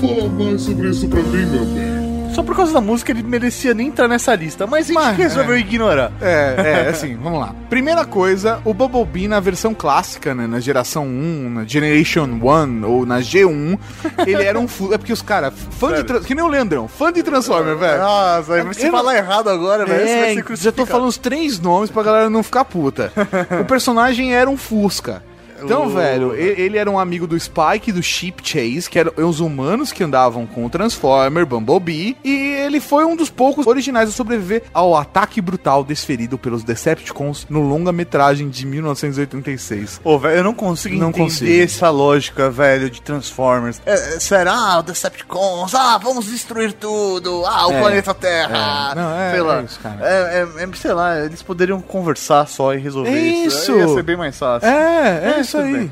Fala 0.00 0.28
mais 0.38 0.60
sobre 0.60 0.90
isso 0.90 1.08
pra 1.08 1.22
mim, 1.22 1.46
meu 1.46 1.64
bem. 1.64 1.95
Só 2.36 2.42
por 2.42 2.54
causa 2.54 2.70
da 2.70 2.82
música 2.82 3.12
ele 3.12 3.22
merecia 3.22 3.72
nem 3.72 3.86
entrar 3.88 4.06
nessa 4.08 4.34
lista, 4.34 4.66
mas 4.66 4.84
a 4.84 4.92
gente 4.92 4.94
Mas, 5.02 5.16
resolveu 5.16 5.54
é. 5.54 5.58
ignorar. 5.58 6.12
É, 6.20 6.84
é, 6.86 6.88
assim, 6.90 7.16
vamos 7.16 7.40
lá. 7.40 7.54
Primeira 7.70 8.04
coisa, 8.04 8.60
o 8.62 8.74
Bumblebee 8.74 9.26
na 9.26 9.40
versão 9.40 9.72
clássica, 9.72 10.34
né, 10.34 10.46
na 10.46 10.60
geração 10.60 11.06
1, 11.06 11.48
na 11.50 11.64
Generation 11.64 12.24
1 12.26 12.84
ou 12.86 13.06
na 13.06 13.20
G1, 13.20 13.78
ele 14.26 14.42
era 14.44 14.60
um... 14.60 14.66
É 14.92 14.98
porque 14.98 15.14
os 15.14 15.22
caras, 15.22 15.54
fã 15.70 15.86
de... 15.88 15.92
Sério? 15.94 16.04
Trans- 16.04 16.26
Que 16.26 16.34
nem 16.34 16.44
o 16.44 16.48
Leandrão, 16.48 16.86
fã 16.86 17.10
de 17.10 17.22
Transformer, 17.22 17.74
velho. 17.74 18.02
Nossa, 18.02 18.52
aí 18.54 18.62
você 18.62 18.82
Eu 18.82 18.92
não- 18.92 18.98
falar 18.98 19.16
errado 19.16 19.48
agora, 19.48 19.86
velho, 19.86 20.06
você 20.06 20.20
vai 20.20 20.30
É, 20.32 20.34
ser 20.34 20.56
já 20.56 20.72
tô 20.72 20.84
falando 20.84 21.08
os 21.08 21.16
três 21.16 21.58
nomes 21.58 21.90
pra 21.90 22.02
galera 22.02 22.28
não 22.28 22.42
ficar 22.42 22.66
puta. 22.66 23.10
o 23.58 23.64
personagem 23.64 24.34
era 24.34 24.50
um 24.50 24.58
Fusca. 24.58 25.22
Então, 25.62 25.86
O- 25.86 25.90
velho, 25.90 26.34
e- 26.34 26.60
ele 26.60 26.78
era 26.78 26.90
um 26.90 26.98
amigo 26.98 27.26
do 27.26 27.38
Spike, 27.38 27.92
do 27.92 28.02
Chip 28.02 28.42
Chase, 28.42 28.88
que 28.90 28.98
eram 28.98 29.12
os 29.16 29.40
humanos 29.40 29.92
que 29.92 30.02
andavam 30.04 30.46
com 30.46 30.64
o 30.64 30.70
Transformer, 30.70 31.44
Bumblebee, 31.46 32.16
e 32.24 32.34
ele 32.64 32.80
foi 32.80 33.04
um 33.04 33.16
dos 33.16 33.30
poucos 33.30 33.66
originais 33.66 34.08
a 34.08 34.12
sobreviver 34.12 34.64
ao 34.72 34.96
ataque 34.96 35.40
brutal 35.40 35.82
desferido 35.84 36.36
pelos 36.38 36.62
Decepticons 36.64 37.46
no 37.48 37.60
longa-metragem 37.60 38.48
de 38.48 38.66
1986. 38.66 40.00
Ô, 40.04 40.18
velho, 40.18 40.36
eu 40.38 40.44
não 40.44 40.54
consigo 40.54 40.96
Não 40.96 41.08
entender 41.08 41.24
consigo. 41.24 41.62
essa 41.62 41.90
lógica, 41.90 42.50
velho, 42.50 42.88
de 42.90 43.00
Transformers. 43.02 43.80
É, 43.86 43.96
será, 44.20 44.80
Decepticons? 44.82 45.74
Ah, 45.74 45.98
vamos 45.98 46.26
destruir 46.26 46.72
tudo. 46.72 47.44
Ah, 47.46 47.66
o 47.68 47.72
É, 47.72 47.80
planeta 47.80 48.14
Terra. 48.14 48.92
é. 48.92 48.94
Não, 48.94 49.18
é- 49.18 49.30
sei 49.32 49.40
lá. 49.42 49.60
é 49.60 49.64
isso. 49.64 49.80
É, 50.00 50.46
é- 50.60 50.62
é- 50.64 50.68
sei 50.74 50.92
lá, 50.92 51.20
eles 51.24 51.42
poderiam 51.42 51.80
conversar 51.80 52.46
só 52.46 52.74
e 52.74 52.78
resolver 52.78 53.10
É 53.10 53.18
isso. 53.20 53.56
isso. 53.58 53.72
Ia 53.78 53.88
ser 53.88 54.02
bem 54.02 54.16
mais 54.16 54.38
fácil. 54.38 54.68
É, 54.68 55.34
é, 55.36 55.40
É, 55.40 55.42
isso 55.46 55.58
aí. 55.58 55.90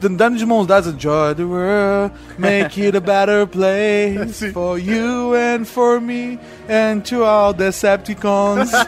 Dando 0.00 0.36
de 0.36 0.46
mãos 0.46 0.66
dadas, 0.66 0.94
enjoy 0.94 1.34
the 1.34 1.42
world, 1.42 2.14
make 2.38 2.80
it 2.80 2.96
a 2.96 3.00
better 3.00 3.46
place 3.50 4.52
for 4.52 4.78
you 4.78 5.34
and 5.34 5.64
for 5.64 6.00
me 6.00 6.38
and 6.68 7.00
to 7.00 7.24
all 7.24 7.52
Decepticons. 7.52 8.70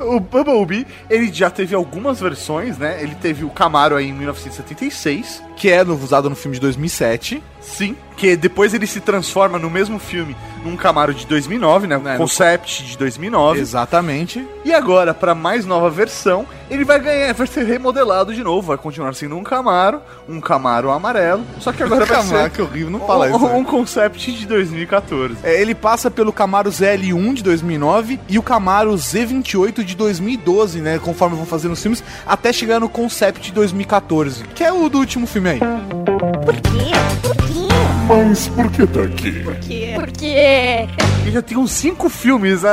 O 0.00 0.18
Bumblebee, 0.18 0.86
ele 1.08 1.32
já 1.32 1.50
teve 1.50 1.74
algumas 1.74 2.20
versões, 2.20 2.78
né? 2.78 3.02
Ele 3.02 3.14
teve 3.14 3.44
o 3.44 3.50
Camaro 3.50 3.96
aí 3.96 4.08
em 4.08 4.12
1976. 4.12 5.42
que 5.56 5.68
é 5.70 5.84
no- 5.84 5.94
usado 5.94 6.30
no 6.30 6.34
filme 6.34 6.54
de 6.56 6.60
2007. 6.62 7.42
Sim. 7.60 7.94
Que 8.16 8.34
depois 8.34 8.72
ele 8.72 8.86
se 8.86 8.98
transforma 8.98 9.58
no 9.58 9.68
mesmo 9.68 9.98
filme 9.98 10.34
num 10.64 10.74
Camaro 10.74 11.12
de 11.12 11.26
2009, 11.26 11.86
né? 11.86 11.98
Né, 11.98 12.12
no- 12.14 12.18
Concept 12.18 12.82
de 12.84 12.96
2009. 12.96 13.60
Exatamente. 13.60 14.46
E 14.64 14.72
agora, 14.72 15.12
pra 15.12 15.34
mais 15.34 15.66
nova 15.66 15.90
versão, 15.90 16.46
ele 16.70 16.82
vai 16.82 16.98
ganhar, 16.98 17.34
vai 17.34 17.46
ser 17.46 17.64
remodelado 17.66 18.32
de 18.34 18.42
novo. 18.42 18.68
Vai 18.68 18.78
continuar 18.78 19.14
sendo 19.14 19.36
um 19.36 19.42
Camaro, 19.44 20.00
um 20.26 20.40
Camaro 20.40 20.90
amarelo. 20.90 21.44
Só 21.60 21.72
que 21.72 21.82
agora 21.82 22.04
vai 22.06 22.16
Camaro, 22.22 22.44
ser 22.44 22.50
que 22.50 22.62
horrível, 22.62 22.90
não 22.90 23.00
fala 23.00 23.28
isso. 23.28 23.38
um, 23.44 23.56
um 23.58 23.64
Concept 23.64 24.32
de 24.32 24.46
2014. 24.46 25.36
É, 25.42 25.60
ele 25.60 25.74
passa 25.80 26.10
pelo 26.10 26.32
Camaro 26.32 26.70
ZL1 26.70 27.34
de 27.34 27.42
2009 27.42 28.20
e 28.28 28.38
o 28.38 28.42
Camaro 28.42 28.92
Z28 28.94 29.82
de 29.82 29.96
2012, 29.96 30.80
né? 30.80 30.98
Conforme 30.98 31.36
vão 31.36 31.46
fazendo 31.46 31.72
os 31.72 31.82
filmes, 31.82 32.04
até 32.26 32.52
chegar 32.52 32.80
no 32.80 32.88
Concept 32.88 33.40
de 33.40 33.52
2014, 33.52 34.44
que 34.54 34.62
é 34.62 34.72
o 34.72 34.88
do 34.88 34.98
último 34.98 35.26
filme 35.26 35.50
aí. 35.50 35.60
Por 36.44 36.54
quê? 36.54 36.92
Por 37.22 37.36
quê? 37.36 37.59
Mas 38.10 38.48
por 38.48 38.68
que 38.72 38.84
tá 38.88 39.02
aqui? 39.02 39.44
Por 39.44 39.54
quê? 39.60 39.92
Por 39.94 40.10
quê? 40.10 40.88
E 41.24 41.30
já 41.30 41.40
tem 41.40 41.56
uns 41.56 41.70
cinco 41.70 42.08
filmes. 42.08 42.62
né? 42.62 42.70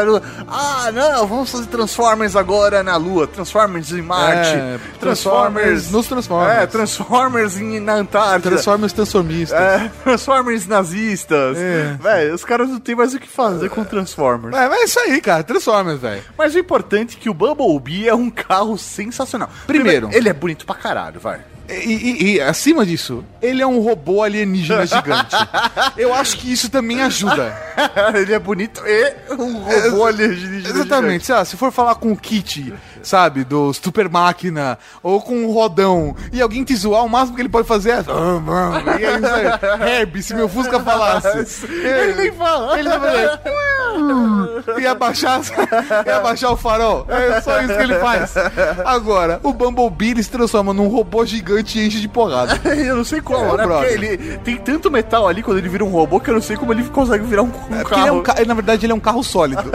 Ah, 0.47 0.89
não, 0.91 1.27
vamos 1.27 1.51
fazer 1.51 1.67
Transformers 1.67 2.35
agora 2.35 2.81
na 2.81 2.95
Lua, 2.97 3.27
Transformers 3.27 3.91
em 3.91 4.01
Marte, 4.01 4.49
É, 4.49 4.79
Transformers, 4.99 4.99
Transformers 4.99 5.91
nos 5.91 6.07
Transformers. 6.07 6.57
É, 6.57 6.65
Transformers 6.65 7.57
em, 7.57 7.79
na 7.79 7.93
Antártida. 7.93 8.49
Transformers 8.49 8.93
transformistas. 8.93 9.59
É, 9.59 9.91
Transformers 10.03 10.65
nazistas. 10.65 11.55
É. 11.55 11.95
Véi, 12.01 12.31
os 12.31 12.43
caras 12.43 12.69
não 12.69 12.79
tem 12.79 12.95
mais 12.95 13.13
o 13.13 13.19
que 13.19 13.27
fazer 13.27 13.69
com 13.69 13.83
Transformers. 13.83 14.55
É, 14.57 14.67
mas 14.67 14.79
é 14.79 14.83
isso 14.85 14.99
aí, 15.01 15.21
cara. 15.21 15.43
Transformers, 15.43 15.99
velho. 16.01 16.23
Mas 16.35 16.55
o 16.55 16.57
importante 16.57 17.15
é 17.15 17.19
que 17.19 17.29
o 17.29 17.33
Bumblebee 17.35 18.07
é 18.09 18.15
um 18.15 18.31
carro 18.31 18.75
sensacional. 18.75 19.51
Primeiro. 19.67 20.09
ele 20.11 20.29
é 20.29 20.33
bonito 20.33 20.65
pra 20.65 20.73
caralho, 20.73 21.19
vai. 21.19 21.41
E, 21.69 21.73
e- 21.73 22.35
e, 22.35 22.41
acima 22.41 22.85
disso, 22.85 23.23
ele 23.41 23.61
é 23.61 23.67
um 23.67 23.79
robô 23.79 24.23
alienígena 24.23 24.85
gigante. 24.85 25.35
Eu 25.97 26.13
acho 26.13 26.37
que 26.37 26.51
isso 26.51 26.69
também 26.69 27.01
ajuda. 27.01 27.55
ele 28.15 28.33
é 28.33 28.39
bonito 28.39 28.81
e 28.85 29.13
um 29.33 29.59
robô 29.63 30.05
alienígena. 30.05 30.69
Exatamente, 30.69 31.25
sei 31.25 31.35
lá, 31.35 31.45
se 31.45 31.55
for 31.57 31.71
falar 31.71 31.95
com 31.95 32.11
o 32.11 32.17
Kit, 32.17 32.73
sabe, 33.03 33.43
do 33.43 33.71
Super 33.73 34.09
Máquina, 34.09 34.77
ou 35.03 35.21
com 35.21 35.45
o 35.45 35.51
Rodão, 35.53 36.15
e 36.31 36.41
alguém 36.41 36.63
te 36.63 36.75
zoar, 36.75 37.03
o 37.05 37.09
máximo 37.09 37.35
que 37.35 37.41
ele 37.41 37.49
pode 37.49 37.67
fazer 37.67 37.91
é. 37.91 38.03
"Ah, 38.07 38.39
mano", 38.39 38.83
E 38.99 39.05
aí. 39.05 39.99
Herb, 39.99 40.21
se 40.21 40.33
meu 40.33 40.49
Fusca 40.49 40.79
falasse. 40.79 41.27
Ele 41.67 42.13
nem 42.15 42.31
fala. 42.31 42.79
Ele 42.79 42.89
vai 42.89 42.99
fazer. 42.99 43.39
E 44.81 44.87
abaixar, 44.87 45.41
e 46.05 46.09
abaixar 46.09 46.51
o 46.51 46.57
farol. 46.57 47.05
É 47.09 47.41
só 47.41 47.61
isso 47.61 47.75
que 47.75 47.81
ele 47.83 47.95
faz. 47.99 48.33
Agora, 48.85 49.39
o 49.43 49.53
Bumblebee 49.53 50.11
ele 50.11 50.23
se 50.23 50.29
transforma 50.29 50.73
num 50.73 50.87
robô 50.87 51.25
gigante 51.25 51.79
e 51.79 51.87
enche 51.87 51.99
de 51.99 52.07
porrada. 52.07 52.59
Eu 52.77 52.95
não 52.97 53.03
sei 53.03 53.21
como, 53.21 53.53
É, 53.53 53.57
né? 53.57 53.63
Porque 53.67 53.93
ele 53.93 54.37
tem 54.39 54.57
tanto 54.57 54.89
metal 54.91 55.27
ali 55.27 55.41
quando 55.43 55.57
ele 55.57 55.69
vira 55.69 55.83
um 55.83 55.89
robô 55.89 56.19
que 56.19 56.29
eu 56.29 56.33
não 56.33 56.41
sei 56.41 56.55
como 56.57 56.73
ele 56.73 56.83
consegue 56.89 57.25
virar 57.25 57.43
um, 57.43 57.51
um 57.69 57.79
É 57.79 57.83
carro. 57.83 58.01
ele 58.01 58.07
é 58.09 58.11
um 58.11 58.23
ca- 58.23 58.35
Na 58.45 58.53
verdade, 58.53 58.85
ele 58.85 58.93
é 58.93 58.95
um 58.95 58.99
carro 58.99 59.23
sólido. 59.23 59.63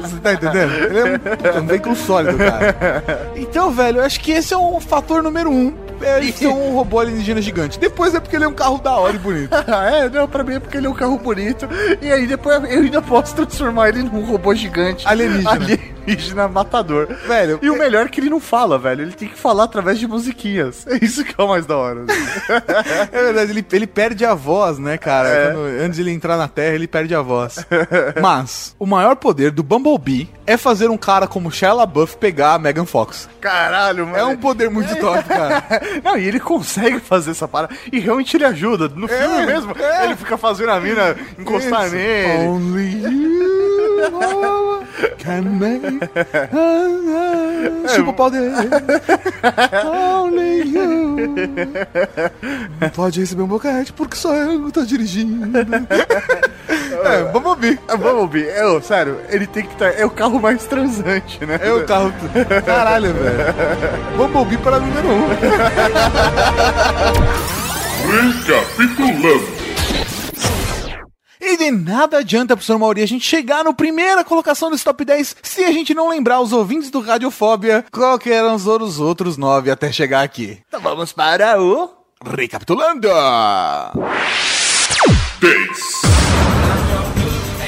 Você 0.00 0.16
tá 0.22 0.32
entendendo? 0.34 0.72
Ele 0.74 0.98
é 0.98 1.04
um, 1.04 1.18
puta, 1.18 1.60
um 1.60 1.66
veículo 1.66 1.96
sólido, 1.96 2.38
cara. 2.38 3.32
Então, 3.36 3.70
velho, 3.70 3.98
eu 4.00 4.04
acho 4.04 4.20
que 4.20 4.32
esse 4.32 4.52
é 4.54 4.56
o 4.56 4.78
fator 4.80 5.22
número 5.22 5.50
um. 5.50 5.74
É 6.00 6.18
ele 6.18 6.32
ser 6.32 6.48
um 6.48 6.72
robô 6.74 6.98
alienígena 6.98 7.40
gigante. 7.40 7.78
Depois 7.78 8.12
é 8.14 8.18
porque 8.18 8.34
ele 8.34 8.44
é 8.44 8.48
um 8.48 8.52
carro 8.52 8.78
da 8.78 8.92
hora 8.92 9.14
e 9.14 9.18
bonito. 9.18 9.50
É? 9.92 10.08
Não, 10.08 10.26
pra 10.28 10.42
mim 10.42 10.54
é 10.54 10.60
porque 10.60 10.76
ele 10.76 10.86
é 10.86 10.90
um 10.90 10.94
carro 10.94 11.16
bonito. 11.18 11.68
E 12.00 12.10
aí 12.12 12.26
depois 12.26 12.56
eu 12.64 12.80
ainda 12.80 13.00
posso 13.00 13.34
transformar 13.36 13.88
ele 13.90 14.02
num 14.02 14.24
robô 14.24 14.52
gigante. 14.54 15.06
Alienígena. 15.06 15.50
Alienígena 15.50 15.91
matador. 16.52 17.06
Velho, 17.26 17.58
E 17.62 17.70
o 17.70 17.76
é- 17.76 17.78
melhor 17.78 18.06
é 18.06 18.08
que 18.08 18.20
ele 18.20 18.30
não 18.30 18.40
fala, 18.40 18.78
velho. 18.78 19.02
Ele 19.02 19.12
tem 19.12 19.28
que 19.28 19.38
falar 19.38 19.64
através 19.64 19.98
de 19.98 20.06
musiquinhas. 20.06 20.86
É 20.92 21.02
isso 21.04 21.24
que 21.24 21.34
é 21.38 21.42
o 21.42 21.48
mais 21.48 21.64
da 21.66 21.76
hora. 21.76 22.04
É 23.12 23.22
verdade, 23.22 23.50
ele, 23.50 23.64
ele 23.72 23.86
perde 23.86 24.24
a 24.24 24.34
voz, 24.34 24.78
né, 24.78 24.98
cara? 24.98 25.28
É. 25.28 25.46
Quando- 25.52 25.80
antes 25.82 25.96
de 25.96 26.02
ele 26.02 26.10
entrar 26.10 26.36
na 26.36 26.46
Terra, 26.48 26.74
ele 26.74 26.86
perde 26.86 27.14
a 27.14 27.22
voz. 27.22 27.64
Mas, 28.20 28.74
o 28.78 28.86
maior 28.86 29.16
poder 29.16 29.50
do 29.50 29.62
Bumblebee 29.62 30.28
é 30.46 30.56
fazer 30.56 30.88
um 30.90 30.96
cara 30.98 31.26
como 31.26 31.50
Shia 31.50 31.72
LaBeouf 31.72 32.16
pegar 32.16 32.54
a 32.54 32.58
Megan 32.58 32.84
Fox. 32.84 33.28
Caralho, 33.40 34.06
mano. 34.06 34.18
É 34.18 34.24
um 34.24 34.36
poder 34.36 34.68
muito 34.70 34.94
top, 35.00 35.24
cara. 35.24 35.64
Não, 36.04 36.16
e 36.18 36.26
ele 36.26 36.40
consegue 36.40 37.00
fazer 37.00 37.30
essa 37.30 37.48
parada. 37.48 37.74
E 37.90 37.98
realmente 37.98 38.36
ele 38.36 38.44
ajuda. 38.44 38.88
No 38.88 39.08
filme 39.08 39.46
mesmo, 39.46 39.74
é. 39.78 40.04
ele 40.04 40.16
fica 40.16 40.36
fazendo 40.36 40.70
a 40.70 40.80
mina 40.80 41.16
encostar 41.38 41.86
Isso. 41.86 41.94
nele. 41.96 42.48
Only 42.48 43.02
you 43.02 43.71
can 45.18 45.42
make 45.58 45.82
Super 47.88 48.12
poder. 48.12 48.52
Only 49.84 50.62
you. 50.62 51.16
Não 52.80 52.88
pode 52.90 53.20
receber 53.20 53.42
um 53.42 53.46
boquete 53.46 53.92
porque 53.92 54.16
só 54.16 54.34
eu 54.34 54.70
tô 54.70 54.84
dirigindo. 54.84 55.46
É, 57.04 57.24
vamos 57.32 57.50
ouvir. 57.50 57.80
Ah, 57.88 57.96
Bumblebee, 57.96 58.48
eu, 58.48 58.80
sério, 58.82 59.18
ele 59.28 59.46
tem 59.46 59.64
que 59.64 59.72
estar. 59.72 59.88
É 59.90 60.04
o 60.04 60.10
carro 60.10 60.40
mais 60.40 60.64
transante, 60.66 61.44
né? 61.44 61.58
É 61.62 61.72
o 61.72 61.84
carro. 61.84 62.12
Caralho, 62.64 63.12
velho. 63.14 63.36
Bumblebee 64.16 64.58
para 64.58 64.78
número 64.78 65.08
um. 65.08 65.28
Recapitulando. 68.12 69.61
E 71.44 71.56
de 71.56 71.72
nada 71.72 72.18
adianta, 72.18 72.54
professor 72.54 72.78
Mauri, 72.78 73.02
a 73.02 73.06
gente 73.06 73.26
chegar 73.26 73.64
no 73.64 73.74
primeira 73.74 74.22
colocação 74.22 74.70
desse 74.70 74.84
top 74.84 75.04
10 75.04 75.36
se 75.42 75.64
a 75.64 75.72
gente 75.72 75.92
não 75.92 76.08
lembrar 76.08 76.40
os 76.40 76.52
ouvintes 76.52 76.88
do 76.88 77.00
Radiofobia 77.00 77.84
qual 77.90 78.16
que 78.16 78.30
eram 78.30 78.54
os 78.54 78.66
outros, 79.00 79.36
nove 79.36 79.68
até 79.68 79.90
chegar 79.90 80.22
aqui. 80.22 80.60
Então 80.68 80.80
vamos 80.80 81.12
para 81.12 81.60
o. 81.60 81.90
Recapitulando! 82.24 83.08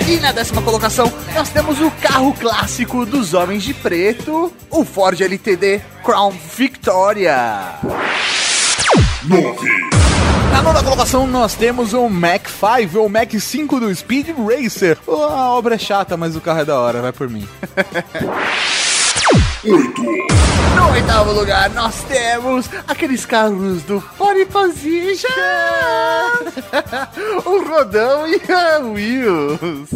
E 0.06 0.16
na 0.18 0.30
décima 0.30 0.62
colocação, 0.62 1.12
nós 1.34 1.48
temos 1.48 1.80
o 1.80 1.90
carro 1.90 2.32
clássico 2.34 3.04
dos 3.04 3.34
homens 3.34 3.64
de 3.64 3.74
preto, 3.74 4.52
o 4.70 4.84
Ford 4.84 5.20
LTD 5.20 5.82
Crown 6.04 6.30
Victoria. 6.56 7.80
Na 10.52 10.62
nona 10.62 10.82
colocação 10.82 11.26
nós 11.26 11.54
temos 11.54 11.92
o 11.92 12.08
Mac 12.08 12.48
5 12.48 12.98
ou 12.98 13.08
Mac 13.08 13.32
5 13.32 13.80
do 13.80 13.94
Speed 13.94 14.28
Racer. 14.38 14.98
A 15.08 15.50
obra 15.52 15.74
é 15.74 15.78
chata, 15.78 16.16
mas 16.16 16.36
o 16.36 16.40
carro 16.40 16.60
é 16.60 16.64
da 16.64 16.78
hora, 16.78 17.02
vai 17.02 17.12
por 17.12 17.28
mim. 17.28 17.46
No 19.64 20.90
oitavo 20.90 21.32
lugar, 21.32 21.70
nós 21.70 22.02
temos 22.02 22.68
aqueles 22.86 23.24
carros 23.24 23.82
do 23.84 24.00
Pole 24.18 24.44
Position, 24.44 25.28
o 27.46 27.64
Rodão 27.66 28.26
e 28.28 28.40
a 28.52 28.78
Wheels. 28.80 29.88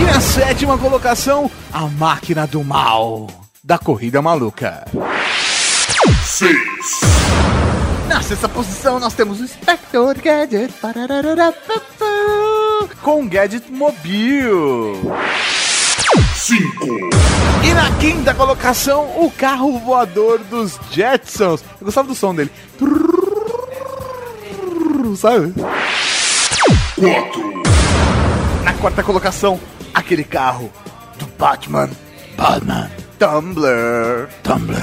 E 0.00 0.04
na 0.04 0.20
sétima 0.20 0.78
colocação, 0.78 1.50
a 1.72 1.82
máquina 1.82 2.46
do 2.46 2.64
mal 2.64 3.26
da 3.62 3.78
corrida 3.78 4.22
maluca. 4.22 4.84
Na 8.08 8.22
sexta 8.22 8.48
posição, 8.48 8.98
nós 8.98 9.14
temos 9.14 9.40
o 9.40 9.46
Spectre 9.46 10.20
Gadget. 10.22 10.74
Com 13.02 13.28
Gadget 13.28 13.70
Mobile. 13.70 15.00
E 17.64 17.74
na 17.74 17.90
quinta 17.98 18.34
colocação, 18.34 19.04
o 19.24 19.30
carro 19.30 19.78
voador 19.78 20.38
dos 20.40 20.78
Jetsons. 20.90 21.62
Eu 21.80 21.84
gostava 21.86 22.08
do 22.08 22.14
som 22.14 22.34
dele. 22.34 22.50
Sabe? 25.16 25.54
Na 28.64 28.72
quarta 28.74 29.02
colocação, 29.02 29.60
aquele 29.94 30.24
carro 30.24 30.70
do 31.18 31.26
Batman. 31.38 31.90
Batman. 32.36 32.90
Tumblr. 33.18 34.28
Tumblr. 34.42 34.82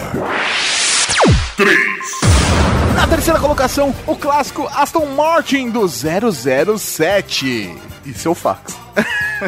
Na 3.00 3.08
terceira 3.08 3.40
colocação, 3.40 3.96
o 4.06 4.14
clássico 4.14 4.70
Aston 4.76 5.06
Martin 5.16 5.70
do 5.70 5.88
007. 5.88 7.74
E 8.06 8.14
seu 8.14 8.36
fax. 8.36 8.76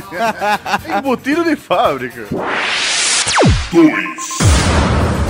Embutido 0.88 1.43
de 1.43 1.58
fábrica. 1.58 2.28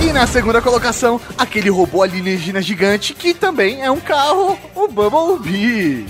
E 0.00 0.12
na 0.12 0.24
segunda 0.28 0.62
colocação, 0.62 1.20
aquele 1.36 1.68
robô 1.68 2.00
alienígena 2.04 2.62
gigante 2.62 3.12
que 3.12 3.34
também 3.34 3.82
é 3.82 3.90
um 3.90 3.98
carro, 3.98 4.56
o 4.72 4.86
Bumblebee. 4.86 6.06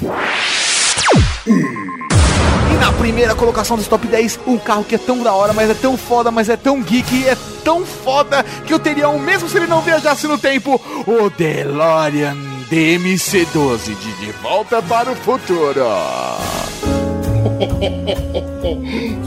E 2.72 2.76
na 2.76 2.90
primeira 2.94 3.34
colocação 3.34 3.76
dos 3.76 3.86
top 3.86 4.06
10, 4.06 4.40
um 4.46 4.56
carro 4.56 4.82
que 4.82 4.94
é 4.94 4.98
tão 4.98 5.22
da 5.22 5.34
hora, 5.34 5.52
mas 5.52 5.68
é 5.68 5.74
tão 5.74 5.94
foda, 5.96 6.30
mas 6.30 6.48
é 6.48 6.56
tão 6.56 6.80
geek, 6.82 7.28
é 7.28 7.36
tão 7.62 7.84
foda 7.84 8.42
que 8.66 8.72
eu 8.72 8.78
teria 8.78 9.10
um 9.10 9.18
mesmo 9.18 9.46
se 9.46 9.58
ele 9.58 9.66
não 9.66 9.82
viajasse 9.82 10.26
no 10.26 10.38
tempo, 10.38 10.80
o 11.06 11.28
DeLorean 11.30 12.34
DMC-12 12.70 13.94
de 13.94 14.12
De 14.14 14.32
Volta 14.40 14.80
para 14.82 15.12
o 15.12 15.16
Futuro. 15.16 15.84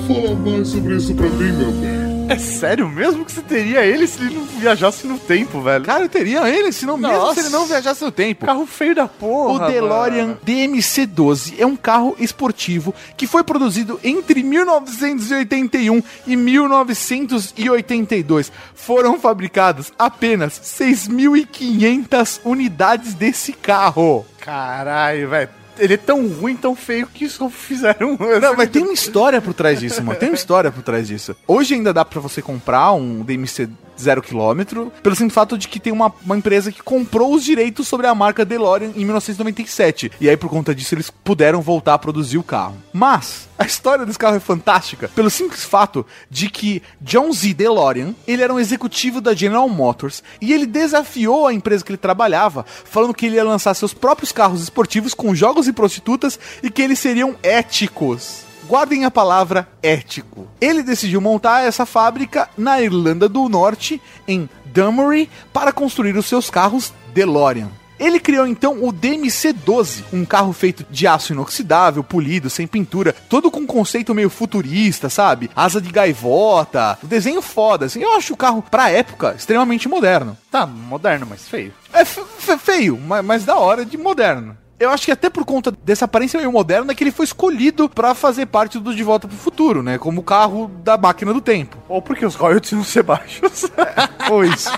Fala 0.07 0.35
mais 0.35 0.67
sobre 0.67 0.95
isso 0.95 1.13
pra 1.13 1.29
mim, 1.29 1.51
meu 1.51 1.71
bem. 1.71 2.04
É 2.27 2.39
sério 2.39 2.89
mesmo 2.89 3.23
que 3.23 3.31
você 3.31 3.41
teria 3.41 3.85
ele 3.85 4.07
se 4.07 4.19
ele 4.19 4.35
não 4.35 4.45
viajasse 4.45 5.05
no 5.05 5.19
tempo, 5.19 5.61
velho? 5.61 5.85
Cara, 5.85 6.05
eu 6.05 6.09
teria 6.09 6.49
ele, 6.49 6.71
se 6.71 6.85
não 6.85 6.97
mesmo 6.97 7.33
se 7.33 7.41
ele 7.41 7.49
não 7.49 7.67
viajasse 7.67 8.03
no 8.03 8.11
tempo. 8.11 8.45
Carro 8.45 8.65
feio 8.65 8.95
da 8.95 9.07
porra. 9.07 9.65
O 9.65 9.67
DeLorean 9.67 10.27
mano. 10.27 10.39
DMC-12 10.45 11.55
é 11.59 11.65
um 11.65 11.75
carro 11.75 12.15
esportivo 12.19 12.93
que 13.15 13.27
foi 13.27 13.43
produzido 13.43 13.99
entre 14.03 14.41
1981 14.41 16.01
e 16.25 16.35
1982. 16.35 18.51
Foram 18.73 19.19
fabricadas 19.19 19.93
apenas 19.97 20.59
6.500 20.59 22.39
unidades 22.43 23.13
desse 23.13 23.53
carro. 23.53 24.25
Caralho, 24.39 25.29
velho. 25.29 25.64
Ele 25.77 25.93
é 25.93 25.97
tão 25.97 26.27
ruim, 26.27 26.55
tão 26.55 26.75
feio 26.75 27.07
que 27.07 27.27
só 27.29 27.49
fizeram. 27.49 28.17
Não, 28.41 28.55
mas 28.55 28.69
tem 28.69 28.83
uma 28.83 28.93
história 28.93 29.41
por 29.41 29.53
trás 29.53 29.79
disso, 29.79 30.03
mano. 30.03 30.19
Tem 30.19 30.29
uma 30.29 30.35
história 30.35 30.71
por 30.71 30.83
trás 30.83 31.07
disso. 31.07 31.35
Hoje 31.47 31.75
ainda 31.75 31.93
dá 31.93 32.03
pra 32.05 32.19
você 32.19 32.41
comprar 32.41 32.93
um 32.93 33.21
DMC 33.23 33.69
zero 33.99 34.21
quilômetro, 34.21 34.91
pelo 35.01 35.15
simples 35.15 35.33
fato 35.33 35.57
de 35.57 35.67
que 35.67 35.79
tem 35.79 35.93
uma, 35.93 36.13
uma 36.23 36.37
empresa 36.37 36.71
que 36.71 36.83
comprou 36.83 37.33
os 37.33 37.43
direitos 37.43 37.87
sobre 37.87 38.07
a 38.07 38.15
marca 38.15 38.45
DeLorean 38.45 38.91
em 38.95 39.05
1997. 39.05 40.11
E 40.19 40.29
aí, 40.29 40.37
por 40.37 40.49
conta 40.49 40.75
disso, 40.75 40.95
eles 40.95 41.09
puderam 41.09 41.61
voltar 41.61 41.95
a 41.95 41.99
produzir 41.99 42.37
o 42.37 42.43
carro. 42.43 42.75
Mas, 42.91 43.47
a 43.57 43.65
história 43.65 44.05
desse 44.05 44.19
carro 44.19 44.35
é 44.35 44.39
fantástica, 44.39 45.09
pelo 45.09 45.29
simples 45.29 45.63
fato 45.63 46.05
de 46.29 46.49
que 46.49 46.81
John 46.99 47.31
Z. 47.31 47.53
DeLorean, 47.53 48.13
ele 48.27 48.41
era 48.41 48.53
um 48.53 48.59
executivo 48.59 49.21
da 49.21 49.33
General 49.33 49.67
Motors, 49.69 50.21
e 50.41 50.53
ele 50.53 50.65
desafiou 50.65 51.47
a 51.47 51.53
empresa 51.53 51.83
que 51.83 51.91
ele 51.91 51.97
trabalhava, 51.97 52.65
falando 52.67 53.13
que 53.13 53.25
ele 53.25 53.35
ia 53.35 53.43
lançar 53.43 53.73
seus 53.73 53.93
próprios 53.93 54.31
carros 54.31 54.61
esportivos 54.61 55.13
com 55.13 55.33
jogos 55.33 55.64
e 55.67 55.73
prostitutas, 55.73 56.39
e 56.63 56.69
que 56.69 56.81
eles 56.81 56.99
seriam 56.99 57.35
éticos. 57.43 58.43
Guardem 58.67 59.05
a 59.05 59.11
palavra 59.11 59.67
ético. 59.83 60.47
Ele 60.59 60.81
decidiu 60.81 61.21
montar 61.21 61.61
essa 61.67 61.85
fábrica 61.85 62.49
na 62.57 62.81
Irlanda 62.81 63.29
do 63.29 63.47
Norte, 63.47 64.01
em 64.27 64.49
Dunmurry, 64.65 65.29
para 65.53 65.71
construir 65.71 66.17
os 66.17 66.25
seus 66.25 66.49
carros 66.49 66.91
DeLorean. 67.13 67.69
Ele 67.97 68.19
criou 68.19 68.45
então 68.45 68.83
o 68.83 68.91
DMC-12, 68.91 70.03
um 70.11 70.25
carro 70.25 70.51
feito 70.51 70.85
de 70.89 71.07
aço 71.07 71.31
inoxidável, 71.31 72.03
polido, 72.03 72.49
sem 72.49 72.67
pintura, 72.67 73.13
todo 73.29 73.49
com 73.49 73.61
um 73.61 73.65
conceito 73.65 74.13
meio 74.13 74.29
futurista, 74.29 75.09
sabe? 75.09 75.49
Asa 75.55 75.79
de 75.79 75.89
gaivota, 75.91 76.97
desenho 77.03 77.41
foda, 77.41 77.85
assim. 77.85 78.01
Eu 78.01 78.13
acho 78.17 78.33
o 78.33 78.37
carro, 78.37 78.61
pra 78.69 78.89
época, 78.89 79.33
extremamente 79.37 79.87
moderno. 79.87 80.37
Tá, 80.51 80.65
moderno, 80.65 81.25
mas 81.29 81.47
feio. 81.47 81.73
É 81.93 82.03
fe- 82.03 82.23
fe- 82.39 82.57
feio, 82.57 82.99
mas, 82.99 83.23
mas 83.23 83.45
da 83.45 83.55
hora 83.57 83.85
de 83.85 83.97
moderno. 83.97 84.57
Eu 84.77 84.89
acho 84.89 85.05
que 85.05 85.11
até 85.11 85.29
por 85.29 85.45
conta 85.45 85.71
dessa 85.83 86.03
aparência 86.03 86.37
meio 86.37 86.51
moderna 86.51 86.93
que 86.93 87.03
ele 87.03 87.11
foi 87.11 87.23
escolhido 87.23 87.87
pra 87.87 88.13
fazer 88.13 88.45
parte 88.45 88.77
do 88.77 88.93
De 88.93 89.03
Volta 89.03 89.27
pro 89.27 89.37
Futuro, 89.37 89.81
né? 89.81 89.97
Como 89.97 90.19
o 90.19 90.23
carro 90.23 90.69
da 90.83 90.97
máquina 90.97 91.33
do 91.33 91.39
tempo. 91.39 91.77
Ou 91.87 92.01
porque 92.01 92.25
os 92.25 92.35
royalties 92.35 92.73
não 92.73 92.83
ser 92.83 93.03
baixos. 93.03 93.65
Ou 94.29 94.43
isso. 94.43 94.69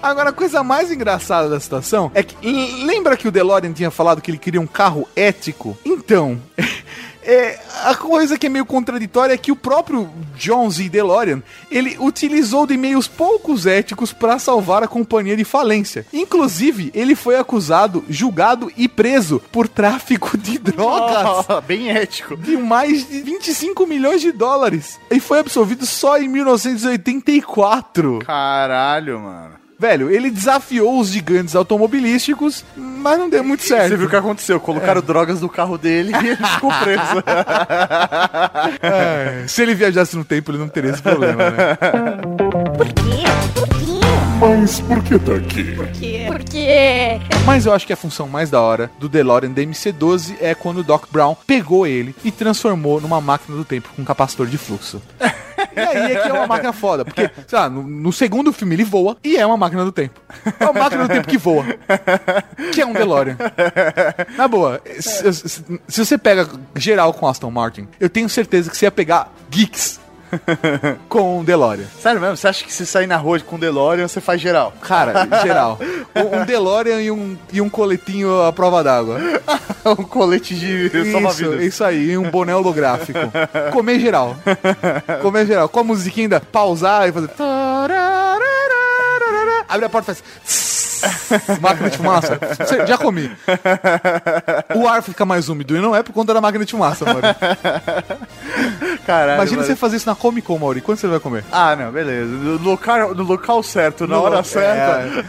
Agora, 0.00 0.30
a 0.30 0.32
coisa 0.32 0.62
mais 0.62 0.92
engraçada 0.92 1.48
da 1.48 1.58
situação 1.58 2.12
é 2.14 2.22
que. 2.22 2.36
Lembra 2.84 3.16
que 3.16 3.26
o 3.26 3.32
DeLorean 3.32 3.72
tinha 3.72 3.90
falado 3.90 4.20
que 4.22 4.30
ele 4.30 4.38
queria 4.38 4.60
um 4.60 4.66
carro 4.66 5.08
ético? 5.16 5.76
Então. 5.84 6.40
É, 7.26 7.58
a 7.84 7.94
coisa 7.94 8.36
que 8.38 8.46
é 8.46 8.48
meio 8.50 8.66
contraditória 8.66 9.32
é 9.32 9.38
que 9.38 9.50
o 9.50 9.56
próprio 9.56 10.10
John 10.36 10.68
Z. 10.70 10.88
DeLorean, 10.88 11.42
ele 11.70 11.96
utilizou 11.98 12.66
de 12.66 12.76
meios 12.76 13.08
poucos 13.08 13.66
éticos 13.66 14.12
para 14.12 14.38
salvar 14.38 14.82
a 14.82 14.88
companhia 14.88 15.36
de 15.36 15.44
falência. 15.44 16.04
Inclusive, 16.12 16.90
ele 16.94 17.14
foi 17.14 17.36
acusado, 17.36 18.04
julgado 18.08 18.70
e 18.76 18.86
preso 18.88 19.40
por 19.50 19.66
tráfico 19.68 20.36
de 20.36 20.58
drogas 20.60 21.46
Oh, 21.48 21.60
bem 21.62 21.90
ético. 21.90 22.36
de 22.36 22.56
mais 22.56 23.08
de 23.08 23.20
25 23.22 23.86
milhões 23.86 24.20
de 24.20 24.30
dólares. 24.32 24.98
E 25.10 25.18
foi 25.20 25.38
absolvido 25.38 25.86
só 25.86 26.18
em 26.18 26.28
1984. 26.28 28.20
Caralho, 28.24 29.20
mano. 29.20 29.54
Velho, 29.78 30.10
ele 30.10 30.30
desafiou 30.30 31.00
os 31.00 31.08
gigantes 31.08 31.54
automobilísticos, 31.56 32.64
mas 32.76 33.18
não 33.18 33.28
deu 33.28 33.42
muito 33.42 33.62
certo. 33.64 33.88
Você 33.88 33.96
viu 33.96 34.06
o 34.06 34.10
que 34.10 34.16
aconteceu? 34.16 34.60
Colocaram 34.60 35.02
drogas 35.02 35.40
no 35.40 35.48
carro 35.48 35.76
dele 35.76 36.12
e 36.12 36.26
ele 36.28 36.36
ficou 36.36 36.70
preso. 36.82 37.02
É, 38.82 39.44
se 39.46 39.62
ele 39.62 39.74
viajasse 39.74 40.16
no 40.16 40.24
tempo, 40.24 40.50
ele 40.50 40.58
não 40.58 40.68
teria 40.68 40.90
esse 40.90 41.02
problema, 41.02 41.50
né? 41.50 41.76
Por 42.76 42.86
quê? 42.86 43.24
Por 43.54 43.68
quê? 43.68 43.84
Mas 44.40 44.80
por 44.80 45.02
que 45.02 45.18
tá 45.18 45.34
aqui? 45.34 45.74
Por 46.26 46.38
quê? 46.44 47.20
Mas 47.44 47.66
eu 47.66 47.72
acho 47.72 47.86
que 47.86 47.92
a 47.92 47.96
função 47.96 48.28
mais 48.28 48.50
da 48.50 48.60
hora 48.60 48.90
do 48.98 49.08
DeLorean 49.08 49.52
DMC-12 49.52 50.36
é 50.40 50.54
quando 50.54 50.78
o 50.78 50.82
Doc 50.82 51.06
Brown 51.10 51.36
pegou 51.46 51.86
ele 51.86 52.14
e 52.24 52.30
transformou 52.30 53.00
numa 53.00 53.20
máquina 53.20 53.56
do 53.56 53.64
tempo 53.64 53.88
com 53.94 54.04
capacitor 54.04 54.46
de 54.46 54.58
fluxo. 54.58 55.00
E 55.76 55.80
aí 55.80 56.12
é 56.16 56.20
que 56.22 56.28
é 56.28 56.32
uma 56.32 56.46
máquina 56.46 56.72
foda, 56.72 57.04
porque, 57.04 57.30
sei 57.46 57.58
lá, 57.58 57.68
no, 57.68 57.82
no 57.82 58.12
segundo 58.12 58.52
filme 58.52 58.74
ele 58.74 58.84
voa 58.84 59.16
e 59.24 59.36
é 59.36 59.44
uma 59.46 59.56
máquina 59.56 59.84
do 59.84 59.92
tempo. 59.92 60.20
É 60.58 60.64
uma 60.64 60.80
máquina 60.80 61.02
do 61.06 61.08
tempo 61.08 61.28
que 61.28 61.38
voa. 61.38 61.64
Que 62.72 62.80
é 62.80 62.86
um 62.86 62.92
DeLorean. 62.92 63.36
Na 64.36 64.46
boa, 64.48 64.80
se, 65.00 65.32
se- 65.32 65.64
se 65.88 66.04
você 66.04 66.18
pega 66.18 66.48
geral 66.76 67.12
com 67.14 67.26
Aston 67.26 67.50
Martin, 67.50 67.88
eu 67.98 68.08
tenho 68.08 68.28
certeza 68.28 68.70
que 68.70 68.76
você 68.76 68.86
ia 68.86 68.90
pegar 68.90 69.32
geeks 69.50 70.00
com 71.08 71.40
um 71.40 71.44
DeLorean. 71.44 71.86
Sério 72.00 72.20
mesmo? 72.20 72.36
Você 72.36 72.48
acha 72.48 72.64
que 72.64 72.72
se 72.72 72.86
sair 72.86 73.06
na 73.06 73.16
rua 73.16 73.38
com 73.40 73.56
o 73.56 73.58
DeLorean, 73.58 74.06
você 74.08 74.20
faz 74.20 74.40
geral? 74.40 74.72
Cara, 74.80 75.28
geral. 75.42 75.78
Um, 76.14 76.44
DeLorean 76.44 77.00
e 77.00 77.10
um, 77.10 77.36
e 77.52 77.60
um 77.60 77.68
coletinho 77.68 78.40
à 78.42 78.52
prova 78.52 78.84
d'água. 78.84 79.18
um 79.84 80.04
colete 80.04 80.54
de 80.54 81.10
salva-vidas. 81.10 81.60
isso 81.60 81.82
aí, 81.82 82.10
e 82.10 82.16
um 82.16 82.30
boné 82.30 82.54
holográfico. 82.54 83.18
Comer 83.72 83.98
geral. 83.98 84.36
Comer 85.20 85.44
geral. 85.44 85.68
Com 85.68 85.80
a 85.80 85.84
musiquinha 85.84 86.26
ainda, 86.26 86.40
pausar 86.40 87.08
e 87.08 87.12
fazer. 87.12 87.30
Abre 89.68 89.86
a 89.86 89.88
porta 89.88 90.12
e 90.12 90.14
faz. 90.14 90.83
Máquina 91.60 91.90
de 91.90 91.96
fumaça. 91.96 92.38
Já 92.86 92.96
comi. 92.98 93.30
O 94.74 94.86
ar 94.88 95.02
fica 95.02 95.24
mais 95.24 95.48
úmido 95.48 95.76
e 95.76 95.80
não 95.80 95.94
é 95.94 96.02
por 96.02 96.12
conta 96.12 96.32
da 96.34 96.40
máquina 96.40 96.64
de 96.64 96.70
fumaça, 96.72 97.04
Mauri. 97.04 97.22
Caralho. 99.06 99.34
Imagina 99.36 99.56
mano. 99.58 99.66
você 99.68 99.76
fazer 99.76 99.96
isso 99.96 100.08
na 100.08 100.14
Comic 100.14 100.46
Con, 100.46 100.58
Mauri. 100.58 100.80
Quando 100.80 100.98
você 100.98 101.06
vai 101.06 101.20
comer? 101.20 101.44
Ah, 101.52 101.76
não, 101.76 101.90
beleza. 101.92 102.26
No 102.30 102.56
local, 102.62 103.14
no 103.14 103.22
local 103.22 103.62
certo, 103.62 104.06
na 104.06 104.16
No 104.16 104.22
hora 104.22 104.38
lo- 104.38 104.44
certa. 104.44 105.24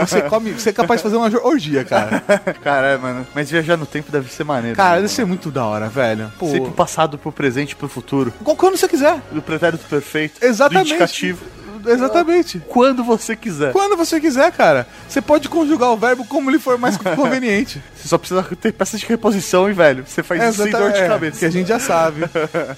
É. 0.00 0.06
Você, 0.06 0.22
come, 0.22 0.52
você 0.52 0.70
é 0.70 0.72
capaz 0.72 1.00
de 1.00 1.02
fazer 1.04 1.16
uma 1.16 1.28
orgia, 1.46 1.84
cara. 1.84 2.22
Caralho, 2.62 3.00
mano. 3.00 3.26
Mas 3.34 3.50
viajar 3.50 3.76
no 3.76 3.86
tempo 3.86 4.10
deve 4.10 4.30
ser 4.32 4.44
maneiro. 4.44 4.76
Cara, 4.76 4.96
né, 4.96 5.02
deve 5.02 5.08
ser 5.12 5.24
muito 5.26 5.50
da 5.50 5.64
hora, 5.64 5.88
velho. 5.88 6.32
Pô, 6.38 6.48
Ser 6.50 6.60
pro 6.60 6.72
passado, 6.72 7.18
pro 7.18 7.32
presente, 7.32 7.76
pro 7.76 7.88
futuro. 7.88 8.32
quando 8.42 8.76
você 8.76 8.88
quiser. 8.88 9.20
Do 9.30 9.42
pretérito 9.42 9.84
perfeito. 9.88 10.44
Exatamente. 10.44 10.88
Do 10.88 10.94
indicativo. 10.94 11.44
Exatamente. 11.86 12.62
Quando 12.68 13.04
você 13.04 13.36
quiser. 13.36 13.72
Quando 13.72 13.96
você 13.96 14.20
quiser, 14.20 14.50
cara. 14.52 14.86
Você 15.08 15.20
pode 15.20 15.48
conjugar 15.48 15.90
o 15.90 15.96
verbo 15.96 16.24
como 16.24 16.50
lhe 16.50 16.58
for 16.58 16.78
mais 16.78 16.96
conveniente. 17.16 17.82
Você 17.94 18.08
só 18.08 18.18
precisa 18.18 18.42
ter 18.42 18.72
peças 18.72 19.00
de 19.00 19.06
reposição, 19.06 19.68
hein, 19.68 19.74
velho? 19.74 20.04
Você 20.06 20.22
faz 20.22 20.42
isso 20.42 20.62
sem 20.62 20.72
dor 20.72 20.92
de 20.92 20.98
é, 20.98 21.08
cabeça. 21.08 21.36
É, 21.36 21.40
que 21.40 21.44
a 21.46 21.50
gente 21.50 21.68
já 21.68 21.78
sabe. 21.78 22.24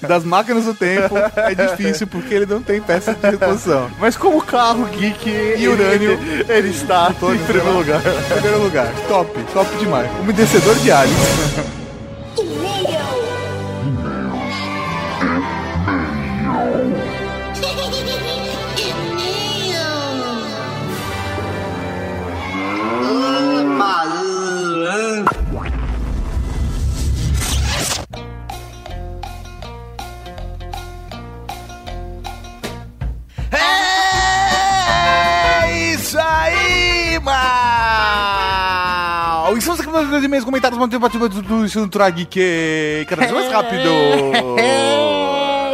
Das 0.07 0.24
máquinas 0.24 0.64
do 0.64 0.74
tempo 0.74 1.14
é 1.36 1.55
difícil, 1.55 2.07
porque 2.07 2.34
ele 2.34 2.46
não 2.46 2.62
tem 2.62 2.80
peça 2.80 3.14
de 3.14 3.30
reposição. 3.30 3.90
Mas 3.98 4.16
como 4.16 4.38
o 4.38 4.42
carro 4.42 4.84
geek 4.86 5.28
e 5.59 5.68
urânio, 5.68 6.12
ele, 6.12 6.46
ele 6.48 6.68
está 6.70 7.11
em 7.11 7.38
primeiro 7.44 7.72
lugar. 7.72 8.01
primeiro 8.32 8.62
lugar. 8.62 8.92
Top, 9.09 9.30
top 9.53 9.76
demais. 9.76 10.11
Umedecedor 10.20 10.74
de 10.76 10.90
aliens. 10.90 11.18
E-mail. 12.38 13.01
E-mails. 13.86 14.55
E-mail. 15.88 16.89
É 35.62 35.92
isso 35.92 36.18
aí, 36.18 37.18
mal! 37.20 37.40
E 39.56 39.61
se 39.61 39.68
você 39.68 39.82
Estamos 39.90 40.06
aqui 40.06 40.16
nos 40.18 40.24
e-mails 40.24 40.44
comentários, 40.44 40.78
mantendo 40.78 41.04
o 41.04 41.42
do 41.42 41.64
Ensino 41.64 41.88
Trag, 41.88 42.24
que 42.26 42.40
é 42.40 43.04
cada 43.08 43.22
vez 43.22 43.32
mais 43.32 43.52
rápido. 43.52 43.90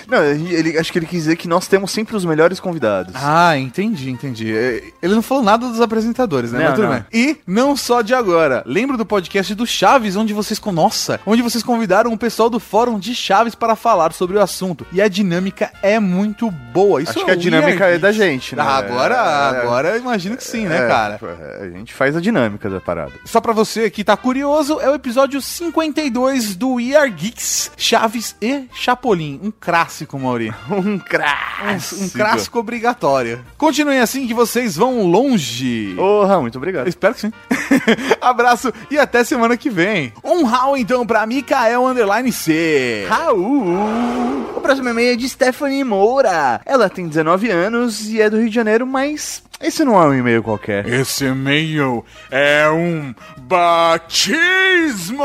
não, 0.08 0.24
ele, 0.24 0.78
acho 0.78 0.92
que 0.92 1.00
ele 1.00 1.08
quis 1.08 1.24
dizer 1.24 1.38
que 1.38 1.48
nós 1.48 1.68
temos 1.68 1.90
sempre 1.90 2.16
os 2.16 2.24
melhores 2.24 2.60
convidados. 2.60 3.16
Ah, 3.18 3.58
entendi, 3.58 4.12
entendi. 4.12 4.56
É, 4.56 4.84
Ele 5.02 5.16
não 5.16 5.24
falou 5.24 5.44
nada 5.44 5.68
dos 5.68 5.82
apresentadores, 5.82 6.52
né? 6.52 6.60
Não, 6.60 6.66
Mas 6.66 6.76
tudo 6.76 6.88
não. 6.88 6.94
bem. 6.94 7.06
E 7.12 7.38
não 7.48 7.76
só 7.76 8.04
de 8.04 8.14
agora. 8.14 8.62
Lembro 8.64 8.96
do 8.96 9.08
podcast 9.08 9.56
do 9.56 9.66
Chaves, 9.66 10.16
onde 10.16 10.32
vocês 10.32 10.62
nossa, 10.72 11.20
onde 11.26 11.42
vocês 11.42 11.64
convidaram 11.64 12.14
o 12.14 12.18
pessoal 12.18 12.48
do 12.48 12.60
fórum 12.60 13.00
de 13.00 13.16
Chaves 13.16 13.56
para 13.56 13.76
falar 13.76 14.14
sobre 14.14 14.38
o 14.38 14.42
assunto. 14.42 14.86
E 14.92 15.02
a 15.02 15.08
dinâmica 15.08 15.72
é 15.82 16.00
muito 16.00 16.52
boa. 16.52 17.02
Isso 17.02 17.14
Acho 17.14 17.26
que 17.26 17.32
a 17.32 17.34
é 17.34 17.38
dinâmica 17.38 17.86
é 17.88 17.98
da 17.98 18.12
gente, 18.12 18.56
né? 18.56 18.62
Ah, 18.62 18.78
agora, 18.78 19.16
É, 19.16 19.62
agora 19.62 19.90
eu 19.90 19.98
imagino 19.98 20.38
que 20.38 20.44
sim, 20.44 20.68
né, 20.68 20.86
é, 20.86 20.88
cara? 20.88 21.20
A 21.60 21.70
gente 21.70 21.92
faz 21.92 22.16
a 22.16 22.22
dinâmica 22.22 22.51
da 22.58 22.80
parada. 22.80 23.14
Só 23.26 23.40
pra 23.42 23.54
você 23.54 23.90
que 23.90 24.04
tá 24.04 24.16
curioso, 24.18 24.80
é 24.80 24.90
o 24.90 24.96
episódio 24.96 25.42
52 25.42 26.56
do 26.56 26.74
We 26.76 26.96
Are 26.96 27.10
Geeks, 27.10 27.72
Chaves 27.78 28.36
e 28.42 28.66
Chapolin. 28.74 29.40
Um 29.44 29.52
clássico, 29.60 30.18
Mauri. 30.20 30.54
Um 30.72 30.98
clássico. 30.98 32.04
um 32.04 32.10
clássico 32.10 32.60
obrigatório. 32.60 33.44
Continuem 33.58 34.00
assim 34.00 34.26
que 34.28 34.34
vocês 34.34 34.76
vão 34.76 35.06
longe. 35.06 35.94
Porra, 35.96 36.40
muito 36.42 36.58
obrigado. 36.58 36.88
Espero 36.88 37.14
que 37.14 37.22
sim. 37.22 37.34
Abraço 38.22 38.74
e 38.90 38.98
até 38.98 39.24
semana 39.24 39.56
que 39.58 39.70
vem. 39.70 40.14
Um 40.24 40.44
Raul 40.44 40.78
então 40.78 41.06
pra 41.06 41.26
Mikael 41.26 41.86
Underline 41.86 42.32
C. 42.32 43.06
Raul! 43.10 44.52
O 44.56 44.62
próximo 44.62 44.90
e-mail 44.90 45.14
é 45.14 45.16
de 45.16 45.28
Stephanie 45.28 45.84
Moura. 45.84 46.62
Ela 46.66 46.90
tem 46.90 47.08
19 47.08 47.50
anos 47.50 48.10
e 48.10 48.22
é 48.22 48.30
do 48.30 48.38
Rio 48.40 48.50
de 48.50 48.56
Janeiro, 48.56 48.86
mas 48.86 49.44
esse 49.64 49.84
não 49.84 50.02
é 50.02 50.06
um 50.06 50.14
e-mail 50.14 50.44
qualquer. 50.44 50.88
Esse 50.88 51.26
e-mail 51.26 52.06
é 52.30 52.70
um 52.70 53.14
batismo! 53.38 55.24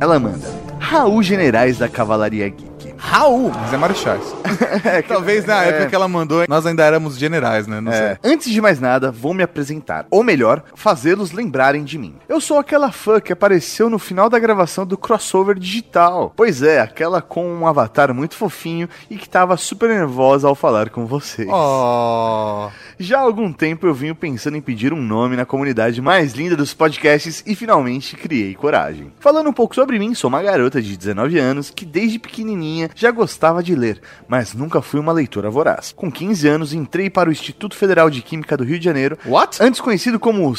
Ela 0.00 0.18
manda. 0.18 0.48
Raul 0.78 1.22
Generais 1.22 1.76
da 1.76 1.86
Cavalaria 1.86 2.48
Geek. 2.48 2.79
Raul, 3.10 3.50
mas 3.50 3.72
é 3.72 3.76
Marechais. 3.76 4.22
Talvez 5.08 5.44
na 5.44 5.64
época 5.64 5.86
que 5.88 5.94
ela 5.96 6.06
mandou, 6.06 6.44
nós 6.48 6.64
ainda 6.64 6.84
éramos 6.84 7.18
generais, 7.18 7.66
né? 7.66 7.80
Não 7.80 7.90
É. 7.90 8.16
Antes 8.22 8.52
de 8.52 8.60
mais 8.60 8.78
nada, 8.78 9.10
vou 9.10 9.34
me 9.34 9.42
apresentar. 9.42 10.06
Ou 10.12 10.22
melhor, 10.22 10.62
fazê-los 10.76 11.32
lembrarem 11.32 11.82
de 11.82 11.98
mim. 11.98 12.14
Eu 12.28 12.40
sou 12.40 12.56
aquela 12.56 12.92
fã 12.92 13.20
que 13.20 13.32
apareceu 13.32 13.90
no 13.90 13.98
final 13.98 14.30
da 14.30 14.38
gravação 14.38 14.86
do 14.86 14.96
crossover 14.96 15.58
digital. 15.58 16.32
Pois 16.36 16.62
é, 16.62 16.80
aquela 16.80 17.20
com 17.20 17.52
um 17.52 17.66
avatar 17.66 18.14
muito 18.14 18.36
fofinho 18.36 18.88
e 19.10 19.16
que 19.16 19.28
tava 19.28 19.56
super 19.56 19.88
nervosa 19.88 20.46
ao 20.46 20.54
falar 20.54 20.88
com 20.90 21.04
vocês. 21.04 21.48
Oh. 21.50 22.68
Já 22.96 23.18
há 23.18 23.22
algum 23.22 23.52
tempo 23.52 23.88
eu 23.88 23.94
vinha 23.94 24.14
pensando 24.14 24.56
em 24.56 24.60
pedir 24.60 24.92
um 24.92 25.02
nome 25.02 25.34
na 25.34 25.44
comunidade 25.44 26.00
mais 26.00 26.34
linda 26.34 26.54
dos 26.54 26.72
podcasts 26.72 27.42
e 27.44 27.56
finalmente 27.56 28.14
criei 28.14 28.54
coragem. 28.54 29.12
Falando 29.18 29.50
um 29.50 29.52
pouco 29.52 29.74
sobre 29.74 29.98
mim, 29.98 30.14
sou 30.14 30.28
uma 30.28 30.42
garota 30.42 30.80
de 30.80 30.96
19 30.96 31.40
anos 31.40 31.70
que 31.70 31.84
desde 31.84 32.20
pequenininha 32.20 32.88
já 33.00 33.10
gostava 33.10 33.62
de 33.62 33.74
ler, 33.74 34.00
mas 34.28 34.52
nunca 34.52 34.82
fui 34.82 35.00
uma 35.00 35.12
leitora 35.12 35.48
voraz. 35.50 35.92
Com 35.92 36.10
15 36.10 36.46
anos 36.48 36.72
entrei 36.74 37.08
para 37.08 37.28
o 37.28 37.32
Instituto 37.32 37.74
Federal 37.76 38.10
de 38.10 38.20
Química 38.22 38.56
do 38.56 38.64
Rio 38.64 38.78
de 38.78 38.84
Janeiro, 38.84 39.18
What? 39.24 39.62
antes 39.62 39.80
conhecido 39.80 40.20
como. 40.20 40.52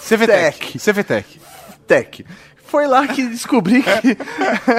CVTech. 0.00 0.78
CVTech. 0.78 1.40
Tech. 1.86 2.24
Foi 2.66 2.86
lá 2.86 3.06
que 3.06 3.26
descobri 3.28 3.82
que 3.82 4.16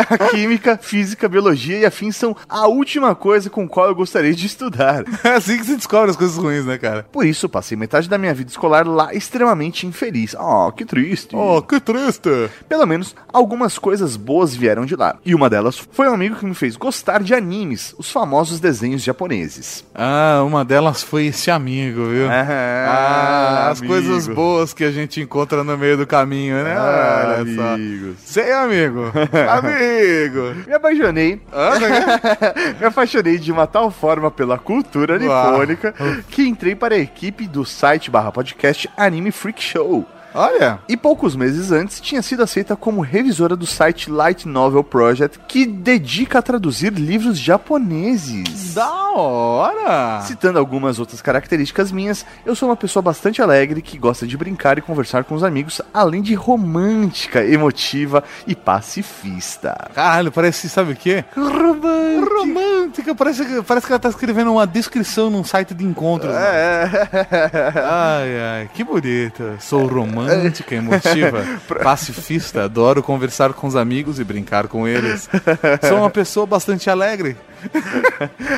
a 0.09 0.29
química, 0.29 0.77
física, 0.81 1.29
biologia 1.29 1.77
e 1.79 1.85
afins 1.85 2.15
são 2.15 2.35
a 2.49 2.67
última 2.67 3.15
coisa 3.15 3.49
com 3.49 3.67
qual 3.67 3.87
eu 3.87 3.95
gostaria 3.95 4.33
de 4.33 4.45
estudar. 4.45 5.03
É 5.23 5.29
assim 5.35 5.57
que 5.57 5.65
se 5.65 5.75
descobre 5.75 6.11
as 6.11 6.17
coisas 6.17 6.35
ruins, 6.37 6.65
né, 6.65 6.77
cara? 6.77 7.05
Por 7.11 7.25
isso, 7.25 7.47
passei 7.49 7.77
metade 7.77 8.09
da 8.09 8.17
minha 8.17 8.33
vida 8.33 8.49
escolar 8.49 8.85
lá 8.87 9.13
extremamente 9.13 9.87
infeliz. 9.87 10.35
Oh, 10.37 10.71
que 10.71 10.83
triste. 10.85 11.35
Oh, 11.35 11.61
que 11.61 11.79
triste. 11.79 12.29
Pelo 12.67 12.85
menos 12.85 13.15
algumas 13.31 13.77
coisas 13.77 14.15
boas 14.15 14.53
vieram 14.55 14.85
de 14.85 14.95
lá. 14.95 15.17
E 15.25 15.33
uma 15.33 15.49
delas 15.49 15.77
foi 15.91 16.07
um 16.09 16.13
amigo 16.13 16.35
que 16.35 16.45
me 16.45 16.53
fez 16.55 16.75
gostar 16.75 17.23
de 17.23 17.33
animes, 17.33 17.95
os 17.97 18.11
famosos 18.11 18.59
desenhos 18.59 19.03
japoneses. 19.03 19.85
Ah, 19.93 20.43
uma 20.45 20.63
delas 20.65 21.01
foi 21.03 21.27
esse 21.27 21.49
amigo, 21.49 22.05
viu? 22.05 22.27
Ah, 22.29 23.69
as 23.71 23.79
amigo. 23.79 23.93
coisas 23.93 24.27
boas 24.27 24.73
que 24.73 24.83
a 24.83 24.91
gente 24.91 25.21
encontra 25.21 25.63
no 25.63 25.77
meio 25.77 25.97
do 25.97 26.05
caminho, 26.07 26.55
né? 26.63 26.75
Ah, 26.77 27.35
Olha 27.39 27.55
só. 27.55 27.84
Amigos. 27.85 28.17
Sei, 28.19 28.51
amigo. 28.51 29.03
amigo. 29.49 30.67
Me 30.67 30.73
apaixonei. 30.73 31.41
Ah, 31.51 31.73
me 32.79 32.85
apaixonei 32.85 33.37
de 33.37 33.51
uma 33.51 33.67
tal 33.67 33.91
forma 33.91 34.31
pela 34.31 34.57
cultura 34.57 35.17
nipônica 35.17 35.93
que 36.29 36.47
entrei 36.47 36.75
para 36.75 36.95
a 36.95 36.99
equipe 36.99 37.47
do 37.47 37.63
site 37.63 38.09
barra 38.09 38.31
podcast 38.31 38.89
Anime 38.97 39.31
Freak 39.31 39.61
Show. 39.61 40.05
Olha. 40.35 40.79
E 40.87 40.97
poucos 40.97 41.35
meses 41.35 41.71
antes 41.71 41.99
tinha 42.01 42.21
sido 42.21 42.43
aceita 42.43 42.75
como 42.75 43.01
revisora 43.01 43.55
do 43.55 43.65
site 43.65 44.11
Light 44.11 44.45
Novel 44.47 44.83
Project, 44.83 45.39
que 45.47 45.65
dedica 45.65 46.39
a 46.39 46.41
traduzir 46.41 46.91
livros 46.93 47.37
japoneses. 47.39 48.73
Da 48.73 49.11
hora. 49.11 50.21
Citando 50.21 50.59
algumas 50.59 50.99
outras 50.99 51.21
características 51.21 51.91
minhas, 51.91 52.25
eu 52.45 52.55
sou 52.55 52.67
uma 52.69 52.75
pessoa 52.75 53.01
bastante 53.01 53.41
alegre 53.41 53.81
que 53.81 53.97
gosta 53.97 54.27
de 54.27 54.37
brincar 54.37 54.77
e 54.77 54.81
conversar 54.81 55.23
com 55.23 55.35
os 55.35 55.43
amigos, 55.43 55.81
além 55.93 56.21
de 56.21 56.33
romântica, 56.33 57.43
emotiva 57.43 58.23
e 58.45 58.53
pacifista. 58.55 59.75
Caralho, 59.93 60.31
parece, 60.31 60.67
sabe 60.69 60.91
o 60.93 60.95
quê? 60.95 61.23
Romântica. 61.35 62.35
Romântica. 62.39 63.15
Parece, 63.15 63.45
que- 63.45 63.61
parece 63.63 63.87
que 63.87 63.93
ela 63.93 63.99
tá 63.99 64.09
escrevendo 64.09 64.51
uma 64.51 64.67
descrição 64.67 65.29
num 65.29 65.43
site 65.43 65.73
de 65.73 65.85
encontros. 65.85 66.33
É. 66.33 66.89
Ai, 67.75 68.39
ai, 68.39 68.69
que 68.73 68.83
bonita. 68.83 69.55
Sou 69.59 69.85
romântica, 69.85 70.24
emotiva, 70.75 71.43
pacifista, 71.83 72.63
adoro 72.63 73.03
conversar 73.03 73.53
com 73.53 73.67
os 73.67 73.75
amigos 73.75 74.19
e 74.19 74.23
brincar 74.23 74.67
com 74.67 74.87
eles. 74.87 75.29
Sou 75.87 75.99
uma 75.99 76.09
pessoa 76.09 76.45
bastante 76.45 76.89
alegre. 76.89 77.35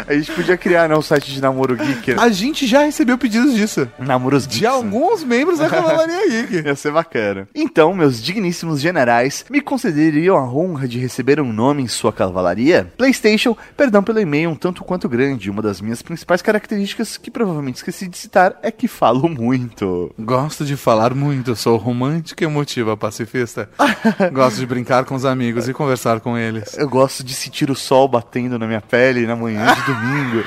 A 0.07 0.13
gente 0.13 0.31
podia 0.31 0.57
criar, 0.57 0.87
né, 0.87 0.95
um 0.95 1.01
site 1.01 1.31
de 1.31 1.41
namoro 1.41 1.75
geek. 1.75 2.13
né? 2.13 2.17
A 2.19 2.29
gente 2.29 2.65
já 2.67 2.81
recebeu 2.83 3.17
pedidos 3.17 3.53
disso. 3.55 3.87
Namoros 3.99 4.43
geeks. 4.45 4.59
De 4.59 4.65
alguns 4.65 5.23
membros 5.23 5.59
da 5.59 5.69
Cavalaria 5.69 6.27
Geek. 6.27 6.61
Ia 6.67 6.75
ser 6.75 6.91
bacana. 6.91 7.47
Então, 7.53 7.93
meus 7.93 8.21
digníssimos 8.21 8.79
generais, 8.81 9.45
me 9.49 9.61
concederiam 9.61 10.37
a 10.37 10.51
honra 10.51 10.87
de 10.87 10.99
receber 10.99 11.39
um 11.39 11.51
nome 11.53 11.83
em 11.83 11.87
sua 11.87 12.11
cavalaria? 12.11 12.91
PlayStation, 12.97 13.55
perdão 13.75 14.03
pelo 14.03 14.19
e-mail 14.19 14.49
um 14.49 14.55
tanto 14.55 14.83
quanto 14.83 15.07
grande. 15.09 15.49
Uma 15.49 15.61
das 15.61 15.81
minhas 15.81 16.01
principais 16.01 16.41
características, 16.41 17.17
que 17.17 17.31
provavelmente 17.31 17.77
esqueci 17.77 18.07
de 18.07 18.17
citar, 18.17 18.57
é 18.61 18.71
que 18.71 18.87
falo 18.87 19.29
muito. 19.29 20.13
Gosto 20.19 20.65
de 20.65 20.75
falar 20.75 21.13
muito, 21.13 21.55
sou 21.55 21.77
romântica, 21.77 22.43
emotiva, 22.43 22.95
pacifista. 22.97 23.69
Gosto 24.33 24.57
de 24.57 24.65
brincar 24.65 25.05
com 25.05 25.15
os 25.15 25.25
amigos 25.25 25.67
e 25.67 25.73
conversar 25.73 26.19
com 26.19 26.37
eles. 26.37 26.77
Eu 26.77 26.89
gosto 26.89 27.23
de 27.23 27.33
sentir 27.33 27.69
o 27.69 27.75
sol 27.75 28.07
batendo 28.07 28.57
na 28.57 28.67
minha 28.67 28.81
pele 28.81 28.96
na 29.27 29.35
manhã 29.35 29.73
de 29.73 29.81
domingo. 29.83 30.43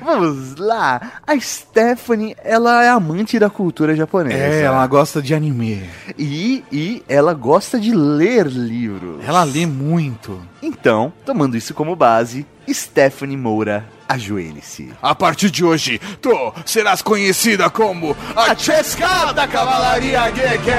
Vamos 0.04 0.56
lá. 0.56 1.00
A 1.26 1.38
Stephanie, 1.40 2.36
ela 2.44 2.84
é 2.84 2.88
amante 2.88 3.38
da 3.38 3.48
cultura 3.50 3.96
japonesa. 3.96 4.36
É, 4.36 4.62
ela 4.62 4.86
gosta 4.86 5.22
de 5.22 5.34
anime. 5.34 5.82
E, 6.18 6.64
e 6.70 7.02
ela 7.08 7.34
gosta 7.34 7.80
de 7.80 7.94
ler 7.94 8.46
livros. 8.46 9.24
Ela 9.26 9.44
lê 9.44 9.66
muito. 9.66 10.40
Então, 10.62 11.12
tomando 11.24 11.56
isso 11.56 11.72
como 11.74 11.96
base, 11.96 12.46
Stephanie 12.68 13.36
Moura, 13.36 13.84
ajoelhe-se. 14.08 14.92
A 15.00 15.14
partir 15.14 15.50
de 15.50 15.64
hoje, 15.64 16.00
tu 16.20 16.30
serás 16.64 17.02
conhecida 17.02 17.70
como 17.70 18.16
a 18.36 18.54
Chesca 18.54 19.32
da 19.32 19.48
Cavalaria 19.48 20.30
Geek. 20.30 20.70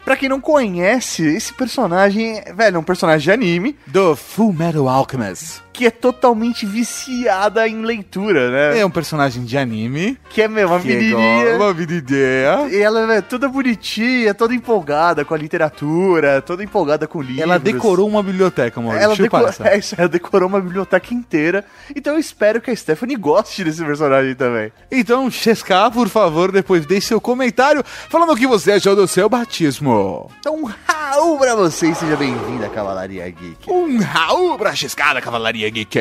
Pra 0.04 0.16
quem 0.18 0.28
não 0.28 0.40
conhece, 0.40 1.22
esse 1.24 1.52
personagem, 1.54 2.42
velho, 2.54 2.76
é 2.76 2.78
um 2.78 2.84
personagem 2.84 3.24
de 3.24 3.32
anime 3.32 3.76
Do 3.86 4.14
Full 4.14 4.52
Metal 4.52 4.86
Alchemist. 4.86 5.63
Que 5.74 5.84
é 5.86 5.90
totalmente 5.90 6.64
viciada 6.64 7.66
em 7.68 7.82
leitura, 7.82 8.48
né? 8.50 8.78
É 8.78 8.86
um 8.86 8.90
personagem 8.90 9.44
de 9.44 9.58
anime. 9.58 10.16
Que 10.30 10.42
é, 10.42 10.48
meu, 10.48 10.68
uma 10.68 10.78
Que 10.78 10.92
é 10.92 10.96
menininha. 10.96 11.44
igual 11.54 11.68
uma 11.68 11.74
vida 11.74 11.92
ideia. 11.94 12.68
E 12.70 12.76
ela 12.76 13.12
é 13.12 13.20
toda 13.20 13.48
bonitinha, 13.48 14.32
toda 14.32 14.54
empolgada 14.54 15.24
com 15.24 15.34
a 15.34 15.36
literatura, 15.36 16.40
toda 16.40 16.62
empolgada 16.62 17.08
com 17.08 17.20
livros. 17.20 17.40
Ela 17.40 17.58
decorou 17.58 18.08
uma 18.08 18.22
biblioteca, 18.22 18.80
mano. 18.80 18.96
Ela, 18.98 19.16
deco- 19.16 19.36
é 19.66 19.76
isso, 19.78 19.96
ela 19.98 20.08
decorou 20.08 20.48
uma 20.48 20.60
biblioteca 20.60 21.12
inteira. 21.12 21.64
Então 21.94 22.14
eu 22.14 22.20
espero 22.20 22.60
que 22.60 22.70
a 22.70 22.76
Stephanie 22.76 23.16
goste 23.16 23.64
desse 23.64 23.84
personagem 23.84 24.36
também. 24.36 24.72
Então, 24.92 25.28
Chesca, 25.28 25.90
por 25.90 26.08
favor, 26.08 26.52
depois 26.52 26.86
deixe 26.86 27.08
seu 27.08 27.20
comentário 27.20 27.82
falando 28.08 28.32
o 28.32 28.36
que 28.36 28.46
você 28.46 28.72
achou 28.72 28.94
do 28.94 29.08
seu 29.08 29.28
batismo. 29.28 30.30
Então, 30.38 30.72
Raul 31.14 31.38
pra 31.38 31.54
você 31.54 31.90
e 31.90 31.94
seja 31.94 32.16
bem-vindo 32.16 32.64
à 32.64 32.68
Cavalaria 32.68 33.30
Geek. 33.30 33.70
Um 33.70 34.02
Raul 34.02 34.58
pra 34.58 34.74
Chesca 34.74 35.14
da 35.14 35.22
Cavalaria 35.22 35.70
Geek. 35.70 35.96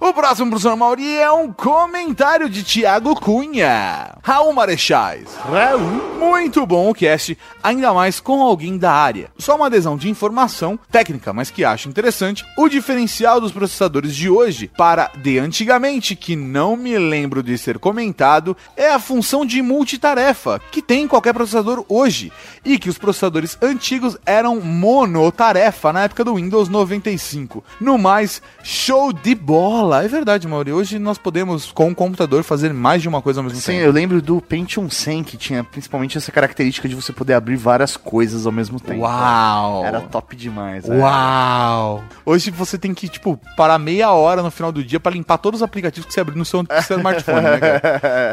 O 0.00 0.10
próximo, 0.14 0.48
professor 0.48 0.74
Mauri, 0.74 1.18
é 1.18 1.30
um 1.30 1.52
comentário 1.52 2.48
de 2.48 2.62
Tiago 2.62 3.14
Cunha. 3.20 4.16
Raul 4.22 4.54
Marechais. 4.54 5.28
Raul? 5.36 6.16
Muito 6.18 6.64
bom 6.64 6.88
o 6.88 6.94
cast, 6.94 7.36
ainda 7.62 7.92
mais 7.92 8.20
com 8.20 8.40
alguém 8.40 8.78
da 8.78 8.90
área. 8.90 9.30
Só 9.38 9.54
uma 9.54 9.66
adesão 9.66 9.98
de 9.98 10.08
informação 10.08 10.78
técnica, 10.90 11.30
mas 11.32 11.50
que 11.50 11.62
acho 11.62 11.88
interessante. 11.90 12.42
O 12.56 12.70
diferencial 12.70 13.42
dos 13.42 13.52
processadores 13.52 14.16
de 14.16 14.30
hoje 14.30 14.70
para 14.78 15.10
de 15.16 15.38
antigamente, 15.38 16.16
que 16.16 16.34
não 16.34 16.74
me 16.74 16.96
lembro 16.96 17.42
de 17.42 17.58
ser 17.58 17.78
comentado, 17.78 18.56
é 18.76 18.90
a 18.90 18.98
função 18.98 19.44
de 19.44 19.60
multitarefa 19.60 20.58
que 20.70 20.80
tem 20.80 21.02
em 21.02 21.08
qualquer 21.08 21.34
processador 21.34 21.84
hoje. 21.86 22.32
E 22.64 22.78
que 22.78 22.88
os 22.88 22.96
processadores 22.96 23.58
antigos 23.60 24.16
eram 24.24 24.37
monotarefa 24.42 25.92
na 25.92 26.04
época 26.04 26.24
do 26.24 26.34
Windows 26.34 26.68
95. 26.68 27.64
No 27.80 27.98
mais, 27.98 28.40
show 28.62 29.12
de 29.12 29.34
bola. 29.34 30.04
É 30.04 30.08
verdade, 30.08 30.46
Mauri. 30.46 30.72
Hoje 30.72 30.98
nós 30.98 31.18
podemos, 31.18 31.72
com 31.72 31.90
o 31.90 31.94
computador, 31.94 32.42
fazer 32.42 32.72
mais 32.72 33.02
de 33.02 33.08
uma 33.08 33.20
coisa 33.22 33.40
ao 33.40 33.44
mesmo 33.44 33.58
Sim, 33.60 33.72
tempo. 33.72 33.84
eu 33.84 33.92
lembro 33.92 34.22
do 34.22 34.40
Pentium 34.40 34.88
100, 34.88 35.24
que 35.24 35.36
tinha 35.36 35.64
principalmente 35.64 36.16
essa 36.18 36.30
característica 36.32 36.88
de 36.88 36.94
você 36.94 37.12
poder 37.12 37.34
abrir 37.34 37.56
várias 37.56 37.96
coisas 37.96 38.46
ao 38.46 38.52
mesmo 38.52 38.78
tempo. 38.80 39.00
Uau! 39.00 39.84
Era 39.84 40.00
top 40.00 40.36
demais. 40.36 40.88
é. 40.88 40.92
Uau! 40.94 42.02
Hoje 42.24 42.50
você 42.50 42.76
tem 42.78 42.94
que, 42.94 43.08
tipo, 43.08 43.38
parar 43.56 43.78
meia 43.78 44.10
hora 44.12 44.42
no 44.42 44.50
final 44.50 44.70
do 44.72 44.82
dia 44.84 45.00
pra 45.00 45.12
limpar 45.12 45.38
todos 45.38 45.60
os 45.60 45.64
aplicativos 45.64 46.06
que 46.06 46.12
você 46.14 46.20
abriu 46.20 46.36
no 46.36 46.44
seu 46.44 46.64
seu 46.86 46.96
smartphone, 46.98 47.42
né, 47.42 47.58
cara? 47.58 47.78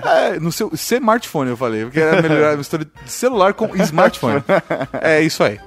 É, 0.35 0.39
no 0.39 0.51
seu 0.51 0.69
smartphone, 0.73 1.49
eu 1.51 1.57
falei, 1.57 1.83
porque 1.83 1.99
era 1.99 2.21
melhorar 2.21 2.53
a 2.53 2.57
mistura 2.57 2.85
de 2.85 3.11
celular 3.11 3.53
com 3.53 3.75
smartphone. 3.77 4.43
É 5.01 5.21
isso 5.21 5.43
aí. 5.43 5.59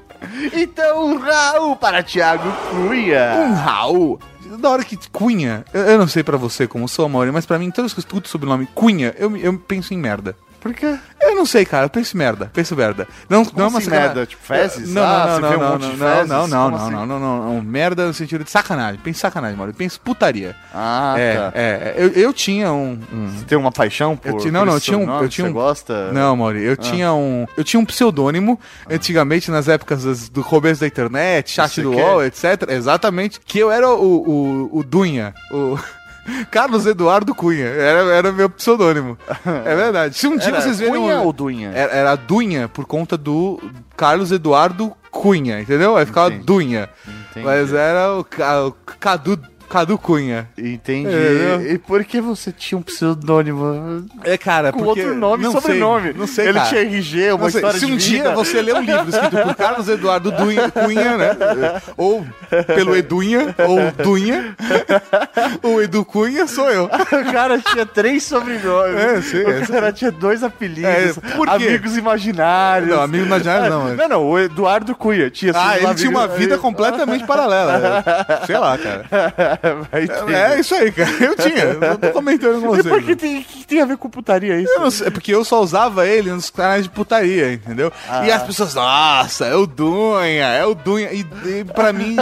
Então, 0.53 1.07
um 1.07 1.19
Raul 1.19 1.77
para 1.77 2.03
Thiago 2.03 2.51
Cunha. 2.71 3.35
Um 3.39 3.55
Raul. 3.55 4.21
Da 4.59 4.71
hora 4.71 4.85
que 4.85 4.97
Cunha, 5.11 5.65
eu, 5.75 5.99
não 5.99 6.09
sei 6.09 6.23
pra 6.23 6.37
você 6.37 6.67
como 6.67 6.89
sou, 6.89 7.09
Mauri, 7.09 7.31
mas 7.31 7.45
pra 7.45 7.59
mim, 7.59 7.71
todas 7.71 7.93
que 7.93 7.99
eu 7.99 8.03
escuto 8.03 8.29
sobre 8.29 8.47
o 8.47 8.51
nome 8.51 8.67
Cunha, 8.75 9.15
eu, 9.19 9.37
eu 9.37 9.59
penso 9.59 9.93
em 9.93 9.99
merda. 9.99 10.35
Por 10.61 10.75
quê? 10.75 10.97
Eu 11.21 11.37
não 11.37 11.47
sei, 11.47 11.65
cara, 11.65 11.87
eu 11.87 11.91
penso 11.91 12.17
merda, 12.17 12.51
penso 12.53 12.75
merda. 12.75 13.07
Não, 13.29 13.45
não 13.55 13.65
é 13.65 13.69
uma 13.69 13.79
assim, 13.79 13.85
sacanagem. 13.87 14.15
merda? 14.15 14.27
Tipo, 14.27 14.43
fezes? 14.43 14.93
Não, 14.93 15.03
Ah, 15.03 15.27
não, 15.27 15.35
você 15.35 15.41
não, 15.41 15.49
um 15.49 15.53
não, 15.59 15.59
não, 15.59 15.79
não, 15.79 15.97
fezes? 15.97 16.29
não, 16.29 16.49
não, 16.49 16.65
Como 16.65 16.77
não, 16.77 16.85
assim? 16.85 16.95
não, 16.95 17.07
não, 17.07 17.21
não, 17.21 17.55
não, 17.55 17.63
merda 17.63 18.07
no 18.07 18.13
sentido 18.15 18.43
de 18.45 18.51
sacanagem. 18.51 19.01
Penso 19.03 19.19
em 19.19 19.21
sacanagem, 19.21 19.57
Mauro. 19.57 19.73
Penso 19.73 20.01
putaria. 20.01 20.57
Ah, 20.75 21.15
é, 21.17 21.35
tá. 21.37 21.53
é, 21.55 21.95
eu, 21.97 22.09
eu 22.09 22.33
tinha 22.33 22.73
um, 22.73 22.99
um- 23.13 23.29
Você 23.39 23.45
tem 23.45 23.57
uma 23.59 23.71
paixão 23.71 24.17
por, 24.17 24.29
Eu 24.31 24.37
tinha- 24.39 24.53
não, 24.53 24.61
por 24.61 24.67
não, 24.67 24.75
eu 24.75 24.81
tinha 24.81 24.97
um- 24.97 25.01
sobrenome 25.01 25.25
eu 25.25 25.29
tinha 25.29 25.45
você 25.47 25.51
um- 25.51 25.55
gosta? 25.55 26.13
Não, 26.13 26.37
Mauri, 26.37 26.63
eu 26.65 26.77
tinha 26.77 27.13
um. 27.13 27.47
Eu 27.57 27.63
tinha 27.65 27.79
um 27.81 27.85
pseudônimo 27.85 28.59
antigamente, 28.91 29.51
nas 29.51 29.69
épocas 29.69 30.05
das- 30.05 30.29
do 30.29 30.43
começo 30.43 30.81
da 30.81 30.87
internet, 30.87 31.51
chat 31.53 31.71
Você 31.75 31.83
do? 31.83 31.93
UOL, 31.93 32.25
etc. 32.25 32.69
Exatamente. 32.69 33.41
Que 33.45 33.59
eu 33.61 33.71
era 33.71 33.89
o, 33.89 34.69
o, 34.73 34.79
o 34.79 34.83
Dunha. 34.85 35.35
O. 35.53 35.79
Carlos 36.51 36.87
Eduardo 36.87 37.35
Cunha. 37.35 37.67
Era, 37.67 38.01
era 38.15 38.33
meu 38.33 38.49
pseudônimo. 38.51 39.17
É 39.65 39.75
verdade. 39.75 40.17
Se 40.17 40.27
um 40.27 40.37
dia 40.37 40.49
Era 40.49 40.61
vocês 40.61 40.79
verem. 40.79 40.95
Cunha 40.95 41.21
um- 41.21 41.25
ou 41.25 41.33
Dunha? 41.33 41.71
Era, 41.75 41.93
era 41.93 42.15
Dunha 42.17 42.69
por 42.69 42.85
conta 42.87 43.17
do 43.17 43.61
Carlos 43.97 44.31
Eduardo 44.33 44.93
Cunha, 45.11 45.61
entendeu? 45.61 45.97
Aí 45.97 46.07
ficava 46.07 46.29
Entendi. 46.29 46.45
Dunha. 46.45 46.89
Entendi. 47.31 47.47
Mas 47.47 47.73
era 47.73 48.13
o, 48.15 48.21
o 48.21 48.73
Cadu, 49.01 49.39
Cadu 49.69 49.99
Cunha. 49.99 50.49
Entendi. 50.57 51.09
É, 51.15 51.73
e 51.73 51.79
por 51.79 52.03
que 52.05 52.21
você 52.21 52.51
tinha 52.51 52.79
um 52.79 52.83
pseudônimo 52.83 54.07
É, 54.25 54.37
cara, 54.39 54.73
com 54.73 54.83
porque... 54.83 55.01
outro 55.03 55.15
nome 55.17 55.47
e 55.47 55.53
sobrenome? 55.53 56.13
Não 56.15 56.27
sei, 56.27 56.47
Ele 56.49 56.55
cara. 56.55 56.69
tinha 56.69 56.81
RG, 56.83 57.33
uma 57.33 57.45
Não 57.45 57.51
sei, 57.51 57.59
história 57.61 57.79
Se 57.79 57.85
um 57.87 57.89
vida. 57.91 58.01
dia 58.01 58.31
você 58.35 58.63
lê 58.63 58.73
um 58.73 58.81
livro 58.81 59.09
escrito 59.11 59.37
por 59.43 59.55
Carlos 59.55 59.89
Eduardo 59.89 60.31
Dunha, 60.33 60.71
Cunha, 60.71 61.17
né? 61.17 61.37
Ou 61.97 62.27
pelo 62.67 62.97
Edunha, 62.97 63.55
ou 63.59 63.91
Dunha, 64.05 64.57
o 65.63 65.81
Edu 65.83 66.05
Cunha 66.05 66.47
sou 66.47 66.71
eu. 66.71 66.85
O 66.85 67.33
cara 67.33 67.59
tinha 67.59 67.85
três 67.85 68.23
sobrenomes. 68.25 68.97
É, 68.97 69.21
sim, 69.21 69.43
O 69.43 69.51
é. 69.51 69.67
cara 69.67 69.93
tinha 69.93 70.11
dois 70.11 70.43
apelidos. 70.43 70.85
É, 70.91 71.13
por 71.37 71.47
quê? 71.47 71.53
Amigos 71.67 71.97
imaginários. 71.97 72.91
Não, 72.91 73.03
amigo 73.03 73.27
imaginário 73.27 73.69
não, 73.71 73.95
Não, 73.95 74.09
não, 74.09 74.25
o 74.31 74.39
Eduardo 74.39 74.95
Cunha 74.95 75.31
tinha 75.31 75.53
Ah, 75.55 75.73
seus 75.75 75.85
ele 75.85 75.95
tinha 75.97 76.11
uma 76.11 76.21
amigos- 76.25 76.39
vida 76.39 76.59
completamente 76.59 77.27
paralela. 77.27 78.05
Sei 78.47 78.57
lá, 78.59 78.79
cara. 78.79 79.05
Entender. 79.93 80.35
É 80.35 80.61
isso 80.61 80.75
aí, 80.75 80.93
cara. 80.93 81.11
Eu 81.21 81.37
tinha. 81.37 81.65
Eu 81.65 81.99
tô 81.99 82.09
comentando 82.11 82.61
com 82.61 82.75
E 82.75 82.83
vocês. 82.83 82.87
por 82.89 83.03
que 83.03 83.17
tem, 83.17 83.43
que 83.43 83.67
tem 83.67 83.81
a 83.81 83.85
ver 83.85 83.97
com 83.97 84.09
putaria 84.09 84.61
isso? 84.61 84.73
Eu 84.73 84.81
não 84.81 84.91
sei, 84.91 85.07
é 85.07 85.11
porque 85.11 85.35
eu 85.35 85.45
só 85.45 85.61
usava 85.63 86.07
ele 86.07 86.31
nos 86.31 86.51
canais 86.51 86.85
de 86.85 86.91
putaria, 86.91 87.53
entendeu? 87.53 87.93
E 88.25 88.31
as 88.31 88.43
pessoas, 88.43 88.75
nossa, 88.75 89.47
é 89.47 89.55
o 89.55 89.67
Dunha, 89.67 90.47
é 90.47 90.65
o 90.65 90.75
Dunha. 90.75 91.13
E, 91.13 91.27
e 91.47 91.65
pra 91.65 91.93
mim 91.93 92.17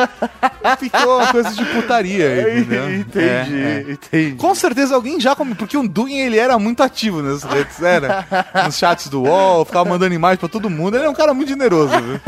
ficou 0.78 1.18
uma 1.18 1.26
coisa 1.32 1.50
de 1.50 1.64
putaria, 1.66 2.58
entendeu? 2.58 2.86
Entendi, 2.96 3.62
É, 3.62 3.84
é. 3.88 3.92
entendi. 3.92 4.36
Com 4.36 4.54
certeza 4.54 4.94
alguém 4.94 5.20
já 5.20 5.34
come, 5.34 5.54
porque 5.54 5.76
o 5.76 5.86
Dunha 5.88 6.24
ele 6.26 6.38
era 6.38 6.58
muito 6.58 6.82
ativo 6.82 7.22
nas 7.22 7.42
redes, 7.42 7.80
era 7.82 8.26
nos 8.64 8.76
chats 8.76 9.08
do 9.08 9.22
UOL, 9.22 9.64
ficava 9.64 9.88
mandando 9.88 10.14
imagem 10.14 10.38
pra 10.38 10.48
todo 10.48 10.68
mundo. 10.70 10.96
Ele 10.96 11.04
é 11.06 11.08
um 11.10 11.14
cara 11.14 11.32
muito 11.34 11.48
generoso, 11.48 11.92
viu? 12.00 12.20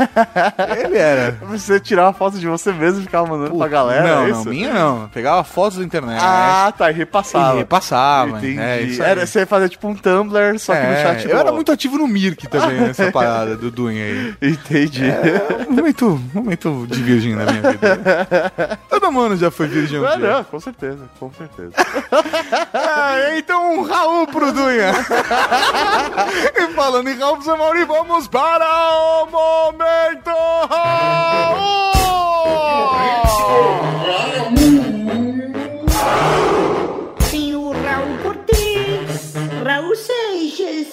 Ele 0.85 0.97
era. 0.97 1.37
Você 1.43 1.79
tirava 1.79 2.13
foto 2.13 2.37
de 2.37 2.47
você 2.47 2.71
mesmo 2.71 2.99
e 3.01 3.03
ficava 3.03 3.27
mandando 3.27 3.55
pra 3.57 3.67
galera, 3.67 4.03
não, 4.07 4.23
é 4.25 4.31
não, 4.31 4.45
minha 4.45 4.73
não. 4.73 4.98
Pegava 5.07 5.43
fotos 5.43 5.77
da 5.79 5.83
internet. 5.85 6.19
Ah, 6.21 6.73
tá, 6.77 6.89
e 6.91 6.93
repassava. 6.93 7.55
E 7.55 7.59
repassava. 7.59 8.37
Entendi. 8.39 8.59
É, 8.59 8.81
isso 8.81 9.01
aí. 9.03 9.09
era, 9.11 9.25
você 9.25 9.45
fazia 9.45 9.69
tipo 9.69 9.87
um 9.87 9.95
Tumblr, 9.95 10.59
só 10.59 10.73
que 10.73 10.81
no 10.81 10.85
É, 10.87 11.03
chat 11.03 11.23
do 11.27 11.31
eu 11.33 11.37
era 11.37 11.51
muito 11.51 11.71
ativo 11.71 11.97
no 11.97 12.07
Mirk 12.07 12.47
também, 12.47 12.81
nessa 12.81 13.11
parada 13.11 13.55
do 13.55 13.69
Dunha 13.71 14.03
aí. 14.03 14.35
Entendi. 14.41 15.05
É 15.09 15.65
um 15.69 15.73
momento, 15.75 16.21
momento 16.33 16.87
de 16.87 17.01
virgem 17.03 17.35
na 17.35 17.45
minha 17.45 17.61
vida. 17.71 18.79
Todo 18.89 19.11
mundo 19.11 19.37
já 19.37 19.49
foi 19.51 19.67
virgem 19.67 19.99
um 19.99 20.05
Ah, 20.05 20.15
dia. 20.15 20.27
não, 20.33 20.43
com 20.43 20.59
certeza, 20.59 20.99
com 21.19 21.31
certeza. 21.33 21.71
Ah, 22.73 23.37
então 23.37 23.73
um 23.73 23.83
Raul 23.83 24.27
pro 24.27 24.51
Dunha. 24.51 24.91
e 26.55 26.73
falando 26.73 27.09
em 27.09 27.17
Raul 27.17 27.37
pro 27.37 27.57
Mauri, 27.57 27.85
vamos 27.85 28.27
para 28.27 28.65
o 28.65 29.25
Momento 29.27 30.31
Raul! 30.69 31.89
Tem 34.55 34.88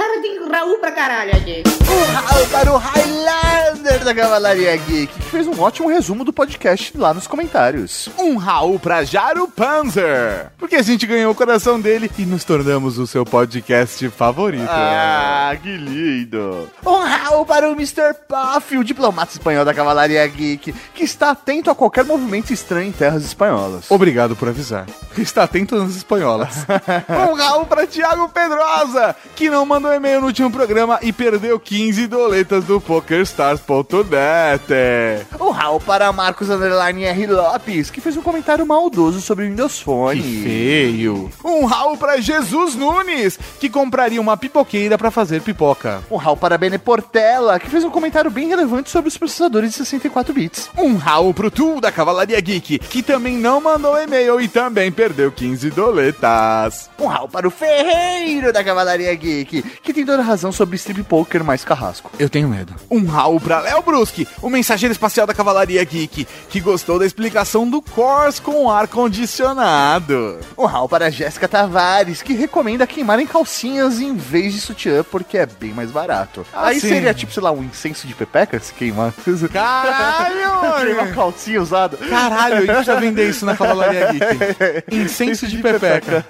Cara, 0.00 0.22
tem 0.22 0.40
Raul 0.50 0.78
pra 0.78 0.90
caralho 0.90 1.36
aqui. 1.36 1.62
Um 1.90 2.12
Raul 2.14 2.46
para 2.48 2.72
o 2.72 2.76
Highlander 2.78 4.02
da 4.02 4.14
Cavalaria 4.14 4.74
Geek, 4.74 5.12
que 5.12 5.22
fez 5.30 5.46
um 5.46 5.60
ótimo 5.60 5.88
resumo 5.88 6.24
do 6.24 6.32
podcast 6.32 6.96
lá 6.96 7.12
nos 7.12 7.26
comentários. 7.26 8.08
Um 8.18 8.36
Raul 8.36 8.78
pra 8.78 9.04
Jaro 9.04 9.46
Panzer. 9.46 10.50
Porque 10.58 10.76
a 10.76 10.82
gente 10.82 11.06
ganhou 11.06 11.32
o 11.32 11.34
coração 11.34 11.78
dele 11.78 12.10
e 12.18 12.24
nos 12.24 12.44
tornamos 12.44 12.96
o 12.96 13.06
seu 13.06 13.26
podcast 13.26 14.08
favorito. 14.08 14.64
Ah, 14.68 15.54
que 15.62 15.76
lindo! 15.76 16.70
Um 16.84 16.98
Raul 16.98 17.44
para 17.44 17.68
o 17.68 17.72
Mr. 17.72 18.14
Puff, 18.26 18.78
o 18.78 18.84
diplomata 18.84 19.32
espanhol 19.32 19.66
da 19.66 19.74
Cavalaria 19.74 20.26
Geek, 20.26 20.72
que 20.94 21.04
está 21.04 21.30
atento 21.30 21.70
a 21.70 21.74
qualquer 21.74 22.06
movimento 22.06 22.52
estranho 22.54 22.88
em 22.88 22.92
terras 22.92 23.22
espanholas. 23.22 23.90
Obrigado 23.90 24.34
por 24.34 24.48
avisar. 24.48 24.86
Está 25.18 25.42
atento 25.42 25.76
nas 25.76 25.94
espanholas. 25.94 26.64
um 27.30 27.34
Raul 27.34 27.66
pra 27.66 27.86
Thiago 27.86 28.28
Pedrosa, 28.30 29.14
que 29.36 29.50
não 29.50 29.66
mandou 29.66 29.89
e-mail 29.92 30.20
no 30.20 30.28
último 30.28 30.50
programa 30.50 30.98
e 31.02 31.12
perdeu 31.12 31.58
15 31.58 32.06
doletas 32.06 32.64
do 32.64 32.80
PokerStars.net. 32.80 35.26
Um 35.40 35.50
Raul 35.50 35.80
para 35.80 36.12
Marcos 36.12 36.50
Underline 36.50 37.04
R. 37.04 37.26
Lopes, 37.26 37.90
que 37.90 38.00
fez 38.00 38.16
um 38.16 38.22
comentário 38.22 38.66
maldoso 38.66 39.20
sobre 39.20 39.46
o 39.46 39.48
Windows 39.48 39.80
Phone. 39.80 40.20
Que 40.20 40.42
feio. 40.42 41.30
Um 41.44 41.64
Raul 41.64 41.96
pra 41.96 42.20
Jesus 42.20 42.74
Nunes, 42.74 43.38
que 43.58 43.68
compraria 43.68 44.20
uma 44.20 44.36
pipoqueira 44.36 44.96
pra 44.96 45.10
fazer 45.10 45.42
pipoca. 45.42 46.02
Um 46.10 46.16
Raul 46.16 46.36
para 46.36 46.58
Bene 46.58 46.78
Portela, 46.78 47.58
que 47.58 47.70
fez 47.70 47.84
um 47.84 47.90
comentário 47.90 48.30
bem 48.30 48.48
relevante 48.48 48.90
sobre 48.90 49.08
os 49.08 49.16
processadores 49.16 49.70
de 49.70 49.76
64 49.76 50.32
bits. 50.32 50.70
Um 50.76 50.96
Raul 50.96 51.34
pro 51.34 51.50
Tu 51.50 51.80
da 51.80 51.92
Cavalaria 51.92 52.40
Geek, 52.40 52.78
que 52.78 53.02
também 53.02 53.36
não 53.36 53.60
mandou 53.60 54.00
e-mail 54.00 54.40
e 54.40 54.48
também 54.48 54.90
perdeu 54.92 55.32
15 55.32 55.70
doletas. 55.70 56.90
Um 56.98 57.06
Raul 57.06 57.28
para 57.28 57.48
o 57.48 57.50
Ferreiro 57.50 58.52
da 58.52 58.62
Cavalaria 58.62 59.14
Geek, 59.14 59.62
que 59.82 59.92
tem 59.92 60.04
toda 60.04 60.22
a 60.22 60.24
razão 60.24 60.52
sobre 60.52 60.76
strip 60.76 61.02
poker 61.02 61.42
mais 61.42 61.64
carrasco. 61.64 62.10
Eu 62.18 62.28
tenho 62.28 62.48
medo. 62.48 62.74
Um 62.90 63.04
Raul 63.06 63.40
pra 63.40 63.60
Léo 63.60 63.82
Bruschi, 63.82 64.26
o 64.42 64.50
mensageiro 64.50 64.92
espacial 64.92 65.26
da 65.26 65.34
Cavalaria 65.34 65.82
Geek, 65.84 66.26
que 66.48 66.60
gostou 66.60 66.98
da 66.98 67.06
explicação 67.06 67.68
do 67.68 67.80
Corse 67.80 68.40
com 68.40 68.70
ar 68.70 68.88
condicionado. 68.88 70.38
Um 70.56 70.66
Raul 70.66 70.88
para 70.88 71.10
Jéssica 71.10 71.48
Tavares, 71.48 72.22
que 72.22 72.34
recomenda 72.34 72.86
queimarem 72.86 73.26
calcinhas 73.26 74.00
em 74.00 74.14
vez 74.16 74.52
de 74.52 74.60
sutiã, 74.60 75.02
porque 75.02 75.38
é 75.38 75.46
bem 75.46 75.72
mais 75.72 75.90
barato. 75.90 76.46
Aí 76.52 76.80
sim. 76.80 76.88
seria 76.88 77.14
tipo, 77.14 77.32
sei 77.32 77.42
lá, 77.42 77.50
um 77.50 77.62
incenso 77.62 78.06
de 78.06 78.14
pepeca 78.14 78.58
se 78.60 78.72
queimar. 78.74 79.14
Caralho, 79.52 80.80
Queimar 80.84 81.14
calcinha 81.14 81.62
usada. 81.62 81.96
Caralho, 81.96 82.56
a 82.56 82.60
gente 82.60 82.84
já 82.84 82.94
vender 82.96 83.28
isso 83.28 83.46
na 83.46 83.56
Cavalaria 83.56 84.12
Geek. 84.12 84.84
Incenso 84.94 85.46
de 85.46 85.58
pepeca. 85.58 86.24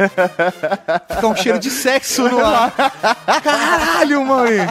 Fica 1.14 1.26
um 1.26 1.36
cheiro 1.36 1.58
de 1.58 1.70
sexo 1.70 2.28
no 2.28 2.44
ar. 2.44 2.72
Caralho, 3.42 4.24
mãe. 4.24 4.68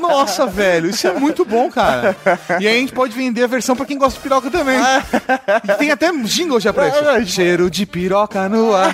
Nossa, 0.00 0.46
velho, 0.46 0.90
isso 0.90 1.06
é 1.06 1.12
muito 1.12 1.44
bom, 1.44 1.70
cara. 1.70 2.14
E 2.60 2.66
aí 2.66 2.76
a 2.76 2.80
gente 2.80 2.92
pode 2.92 3.14
vender 3.14 3.44
a 3.44 3.46
versão 3.46 3.74
pra 3.76 3.86
quem 3.86 3.96
gosta 3.96 4.18
de 4.18 4.22
piroca 4.22 4.50
também. 4.50 4.78
E 5.64 5.74
tem 5.78 5.90
até 5.90 6.10
jingle 6.12 6.58
já 6.60 6.72
pra 6.72 6.88
isso. 6.88 7.32
Cheiro 7.32 7.70
de 7.70 7.86
piroca 7.86 8.48
no 8.48 8.74
ar. 8.74 8.92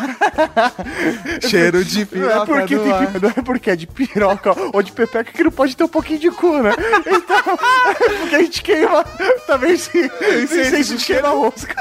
Cheiro 1.49 1.85
de 1.85 1.99
Não 1.99 2.03
é, 2.03 2.07
piroca 2.07 2.47
porque 2.47 2.77
no 2.77 2.83
tem, 2.83 2.93
ar. 2.93 3.21
não 3.21 3.29
é 3.31 3.43
porque 3.43 3.71
é 3.71 3.77
de 3.77 3.87
piroca 3.87 4.53
ou 4.73 4.83
de 4.83 4.93
pepeca 4.93 5.33
que 5.33 5.43
não 5.45 5.51
pode 5.51 5.77
ter 5.77 5.85
um 5.85 5.89
pouquinho 5.89 6.19
de 6.19 6.31
cu, 6.31 6.59
né? 6.63 6.73
Então, 7.07 7.59
é 7.91 8.19
porque 8.19 8.37
a 8.37 8.43
gente 8.43 8.63
queima 8.63 9.05
também 9.47 9.77
sim. 9.77 10.09
Incenso 10.43 10.97
de 10.97 11.05
queima 11.05 11.29
rosca. 11.31 11.75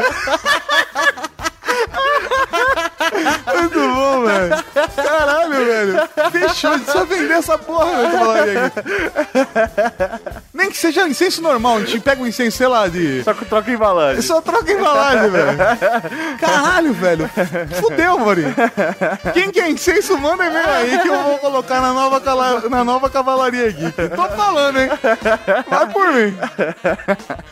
Muito 3.55 3.79
bom, 3.79 4.25
velho. 4.25 4.63
Caralho, 4.95 5.65
velho. 5.65 6.09
Fechou 6.31 6.77
de 6.77 6.85
só 6.91 7.05
vender 7.05 7.33
essa 7.33 7.57
porra 7.57 7.85
Geek. 8.45 8.71
Nem 10.53 10.69
que 10.69 10.77
seja 10.77 11.07
incenso 11.07 11.41
normal, 11.41 11.77
a 11.77 11.79
gente 11.81 11.99
pega 11.99 12.21
um 12.21 12.27
incenso, 12.27 12.57
sei 12.57 12.67
lá, 12.67 12.87
de. 12.87 13.23
Só 13.23 13.33
que 13.33 13.45
troca 13.45 13.71
embalagem. 13.71 14.21
Só 14.21 14.41
troca 14.41 14.71
embalagem, 14.71 15.29
velho. 15.29 15.57
Caralho, 16.39 16.93
velho. 16.93 17.29
Fudeu, 17.81 18.17
Maurinho. 18.19 18.55
Quem 19.33 19.51
quer 19.51 19.69
incenso, 19.69 20.17
manda 20.17 20.45
e-mail 20.45 20.69
aí 20.69 20.99
que 20.99 21.07
eu 21.07 21.23
vou 21.23 21.37
colocar 21.39 21.81
na 21.81 21.93
nova, 21.93 22.19
cala- 22.19 22.63
na 22.69 22.83
nova 22.83 23.09
Cavalaria 23.09 23.71
Geek. 23.71 24.09
Tô 24.09 24.27
falando, 24.29 24.79
hein? 24.79 24.89
Vai 25.69 25.87
por 25.87 26.13
mim. 26.13 26.37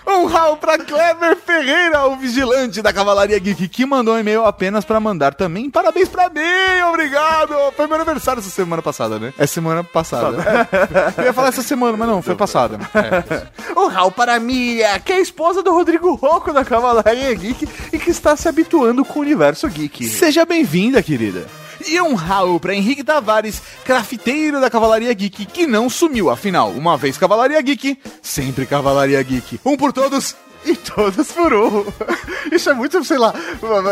Um 0.07 0.25
Raul 0.25 0.57
pra 0.57 0.77
Clever 0.77 1.35
Ferreira, 1.37 2.05
o 2.07 2.15
vigilante 2.17 2.81
da 2.81 2.91
Cavalaria 2.91 3.39
Geek, 3.39 3.67
que 3.67 3.85
mandou 3.85 4.14
um 4.15 4.19
e-mail 4.19 4.45
apenas 4.45 4.85
pra 4.85 4.99
mandar 4.99 5.33
também 5.33 5.69
parabéns 5.69 6.09
pra 6.09 6.29
mim. 6.29 6.41
Obrigado. 6.89 7.53
Foi 7.75 7.87
meu 7.87 7.95
aniversário 7.95 8.39
essa 8.39 8.49
semana 8.49 8.81
passada, 8.81 9.19
né? 9.19 9.33
É 9.37 9.45
semana 9.45 9.83
passada. 9.83 10.37
É. 10.41 11.13
Eu 11.21 11.25
ia 11.25 11.33
falar 11.33 11.49
essa 11.49 11.61
semana, 11.61 11.97
mas 11.97 12.07
não, 12.07 12.21
foi 12.21 12.35
passada. 12.35 12.79
É. 12.93 13.79
Um 13.79 13.87
Raul 13.87 14.11
para 14.11 14.35
a 14.35 14.39
Mia, 14.39 14.99
que 14.99 15.13
é 15.13 15.17
a 15.17 15.21
esposa 15.21 15.61
do 15.61 15.71
Rodrigo 15.71 16.13
Rocco 16.15 16.53
da 16.53 16.63
Cavalaria 16.65 17.33
Geek 17.33 17.67
e 17.91 17.99
que 17.99 18.09
está 18.09 18.35
se 18.35 18.47
habituando 18.47 19.03
com 19.03 19.19
o 19.19 19.21
universo 19.21 19.67
geek. 19.67 20.07
Seja 20.07 20.45
bem-vinda, 20.45 21.03
querida. 21.03 21.45
E 21.87 21.99
um 22.01 22.15
Raul 22.15 22.59
pra 22.59 22.73
Henrique 22.73 23.03
Tavares, 23.03 23.61
crafteiro 23.83 24.59
da 24.59 24.69
Cavalaria 24.69 25.13
Geek, 25.13 25.45
que 25.45 25.67
não 25.67 25.89
sumiu, 25.89 26.29
afinal, 26.29 26.71
uma 26.71 26.97
vez 26.97 27.17
Cavalaria 27.17 27.61
Geek, 27.61 27.99
sempre 28.21 28.65
Cavalaria 28.65 29.21
Geek. 29.21 29.59
Um 29.63 29.77
por 29.77 29.91
todos. 29.93 30.35
E 30.75 30.75
todas 30.75 31.31
por 31.31 31.53
um. 31.53 31.85
Isso 32.51 32.71
é 32.71 32.73
muito, 32.73 33.03
sei 33.03 33.19
lá, 33.19 33.31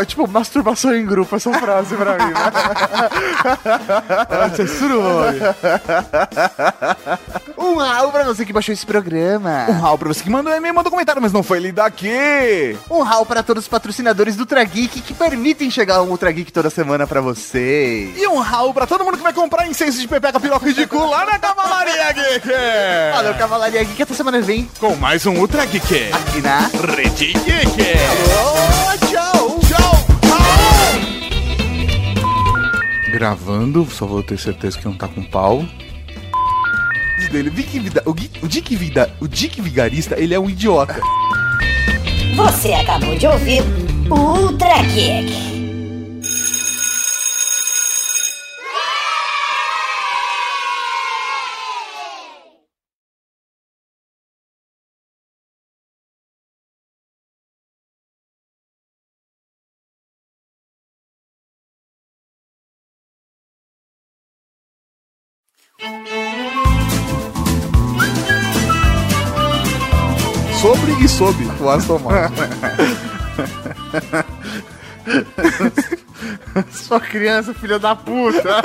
tipo 0.07 0.27
masturbação 0.27 0.95
em 0.95 1.05
grupo, 1.05 1.35
essa 1.35 1.53
frase 1.53 1.95
pra 1.95 2.13
mim. 2.13 2.33
né? 2.33 2.51
Um 7.63 7.77
Raul 7.77 8.11
pra 8.11 8.23
você 8.25 8.45
que 8.45 8.51
baixou 8.51 8.73
esse 8.73 8.85
programa. 8.85 9.67
Um 9.69 9.79
Raul 9.79 9.97
pra 9.97 10.09
você 10.09 10.21
que 10.21 10.29
mandou 10.29 10.53
e-mail, 10.53 10.73
mandou 10.75 10.91
comentário, 10.91 11.21
mas 11.21 11.31
não 11.31 11.41
foi 11.41 11.59
lido 11.59 11.79
aqui. 11.79 12.77
Um 12.89 13.01
Raul 13.01 13.25
para 13.25 13.41
todos 13.41 13.63
os 13.63 13.69
patrocinadores 13.69 14.35
do 14.35 14.41
Ultra 14.41 14.63
Geek 14.65 14.99
que 15.01 15.13
permitem 15.13 15.71
chegar 15.71 16.01
um 16.01 16.09
Ultra 16.09 16.31
Geek 16.31 16.51
toda 16.51 16.69
semana 16.69 17.07
pra 17.07 17.21
vocês. 17.21 18.17
E 18.17 18.27
um 18.27 18.39
Raul 18.39 18.73
pra 18.73 18.85
todo 18.85 19.03
mundo 19.05 19.17
que 19.17 19.23
vai 19.23 19.31
comprar 19.33 19.65
incenso 19.67 19.99
de 19.99 20.07
pepeca, 20.07 20.39
piroca 20.39 20.67
e 20.69 20.73
de 20.73 20.85
cu 20.85 21.05
lá 21.05 21.25
na 21.25 21.39
Cavalaria 21.39 22.11
Geek. 22.11 22.47
Valeu, 23.13 23.33
Cavalaria 23.35 23.83
Geek, 23.83 24.01
até 24.03 24.13
semana 24.13 24.41
vem 24.41 24.69
Com 24.79 24.95
mais 24.95 25.25
um 25.25 25.35
Ultra 25.37 25.65
Geek. 25.65 26.11
aqui 26.11 26.41
na... 26.41 26.59
Rede 26.95 27.33
Geek. 27.33 27.77
Oh, 28.43 29.07
tchau! 29.07 29.59
Tchau. 29.61 29.93
Gravando, 33.11 33.87
só 33.89 34.05
vou 34.05 34.21
ter 34.23 34.37
certeza 34.39 34.77
que 34.77 34.85
não 34.85 34.95
tá 34.95 35.07
com 35.07 35.23
pau. 35.23 35.63
Dele, 37.29 37.49
o 37.49 37.51
Dick, 37.51 37.79
Vida, 37.79 38.03
o, 38.05 38.11
o, 38.11 38.47
Dick 38.47 38.75
Vida, 38.75 39.13
o 39.19 39.27
Dick 39.27 39.61
Vigarista, 39.61 40.19
ele 40.19 40.33
é 40.33 40.39
um 40.39 40.49
idiota. 40.49 40.99
Você 42.35 42.73
acabou 42.73 43.15
de 43.15 43.27
ouvir 43.27 43.61
o 44.09 44.15
Ultra 44.15 44.81
Geek. 44.83 45.52
Sob 71.17 71.37
o 71.61 71.69
Aston 71.69 71.99
Martin. 71.99 72.33
Sua 76.71 76.99
criança, 76.99 77.53
filha 77.53 77.77
da 77.77 77.95
puta! 77.95 78.61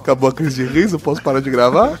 Acabou 0.00 0.30
a 0.30 0.32
crise 0.32 0.66
de 0.66 0.72
riso, 0.72 0.98
posso 0.98 1.22
parar 1.22 1.40
de 1.40 1.50
gravar? 1.50 2.00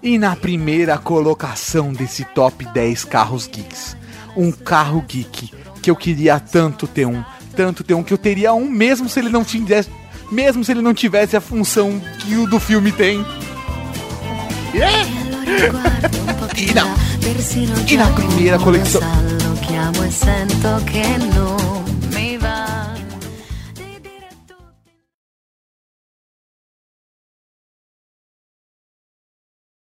E 0.00 0.16
na 0.16 0.36
primeira 0.36 0.96
colocação 0.96 1.92
desse 1.92 2.24
top 2.24 2.64
10 2.66 3.04
carros 3.04 3.48
geeks, 3.48 3.96
um 4.36 4.52
carro 4.52 5.04
geek 5.08 5.50
que 5.82 5.90
eu 5.90 5.96
queria 5.96 6.38
tanto 6.38 6.86
ter 6.86 7.06
um, 7.06 7.24
tanto 7.58 7.82
ter 7.82 7.94
um 7.94 8.04
que 8.04 8.12
eu 8.12 8.18
teria 8.18 8.54
um 8.54 8.70
mesmo 8.70 9.08
se 9.08 9.18
ele 9.18 9.28
não 9.28 9.42
tivesse, 9.42 9.90
mesmo 10.30 10.62
se 10.62 10.70
ele 10.70 10.80
não 10.80 10.94
tivesse 10.94 11.36
a 11.36 11.40
função 11.40 12.00
que 12.20 12.36
o 12.36 12.46
do 12.46 12.60
filme 12.60 12.92
tem. 12.92 13.26
E 16.56 16.72
na, 16.72 16.94
e 17.88 17.96
na 17.96 18.06
primeira 18.10 18.60
coleção, 18.60 19.00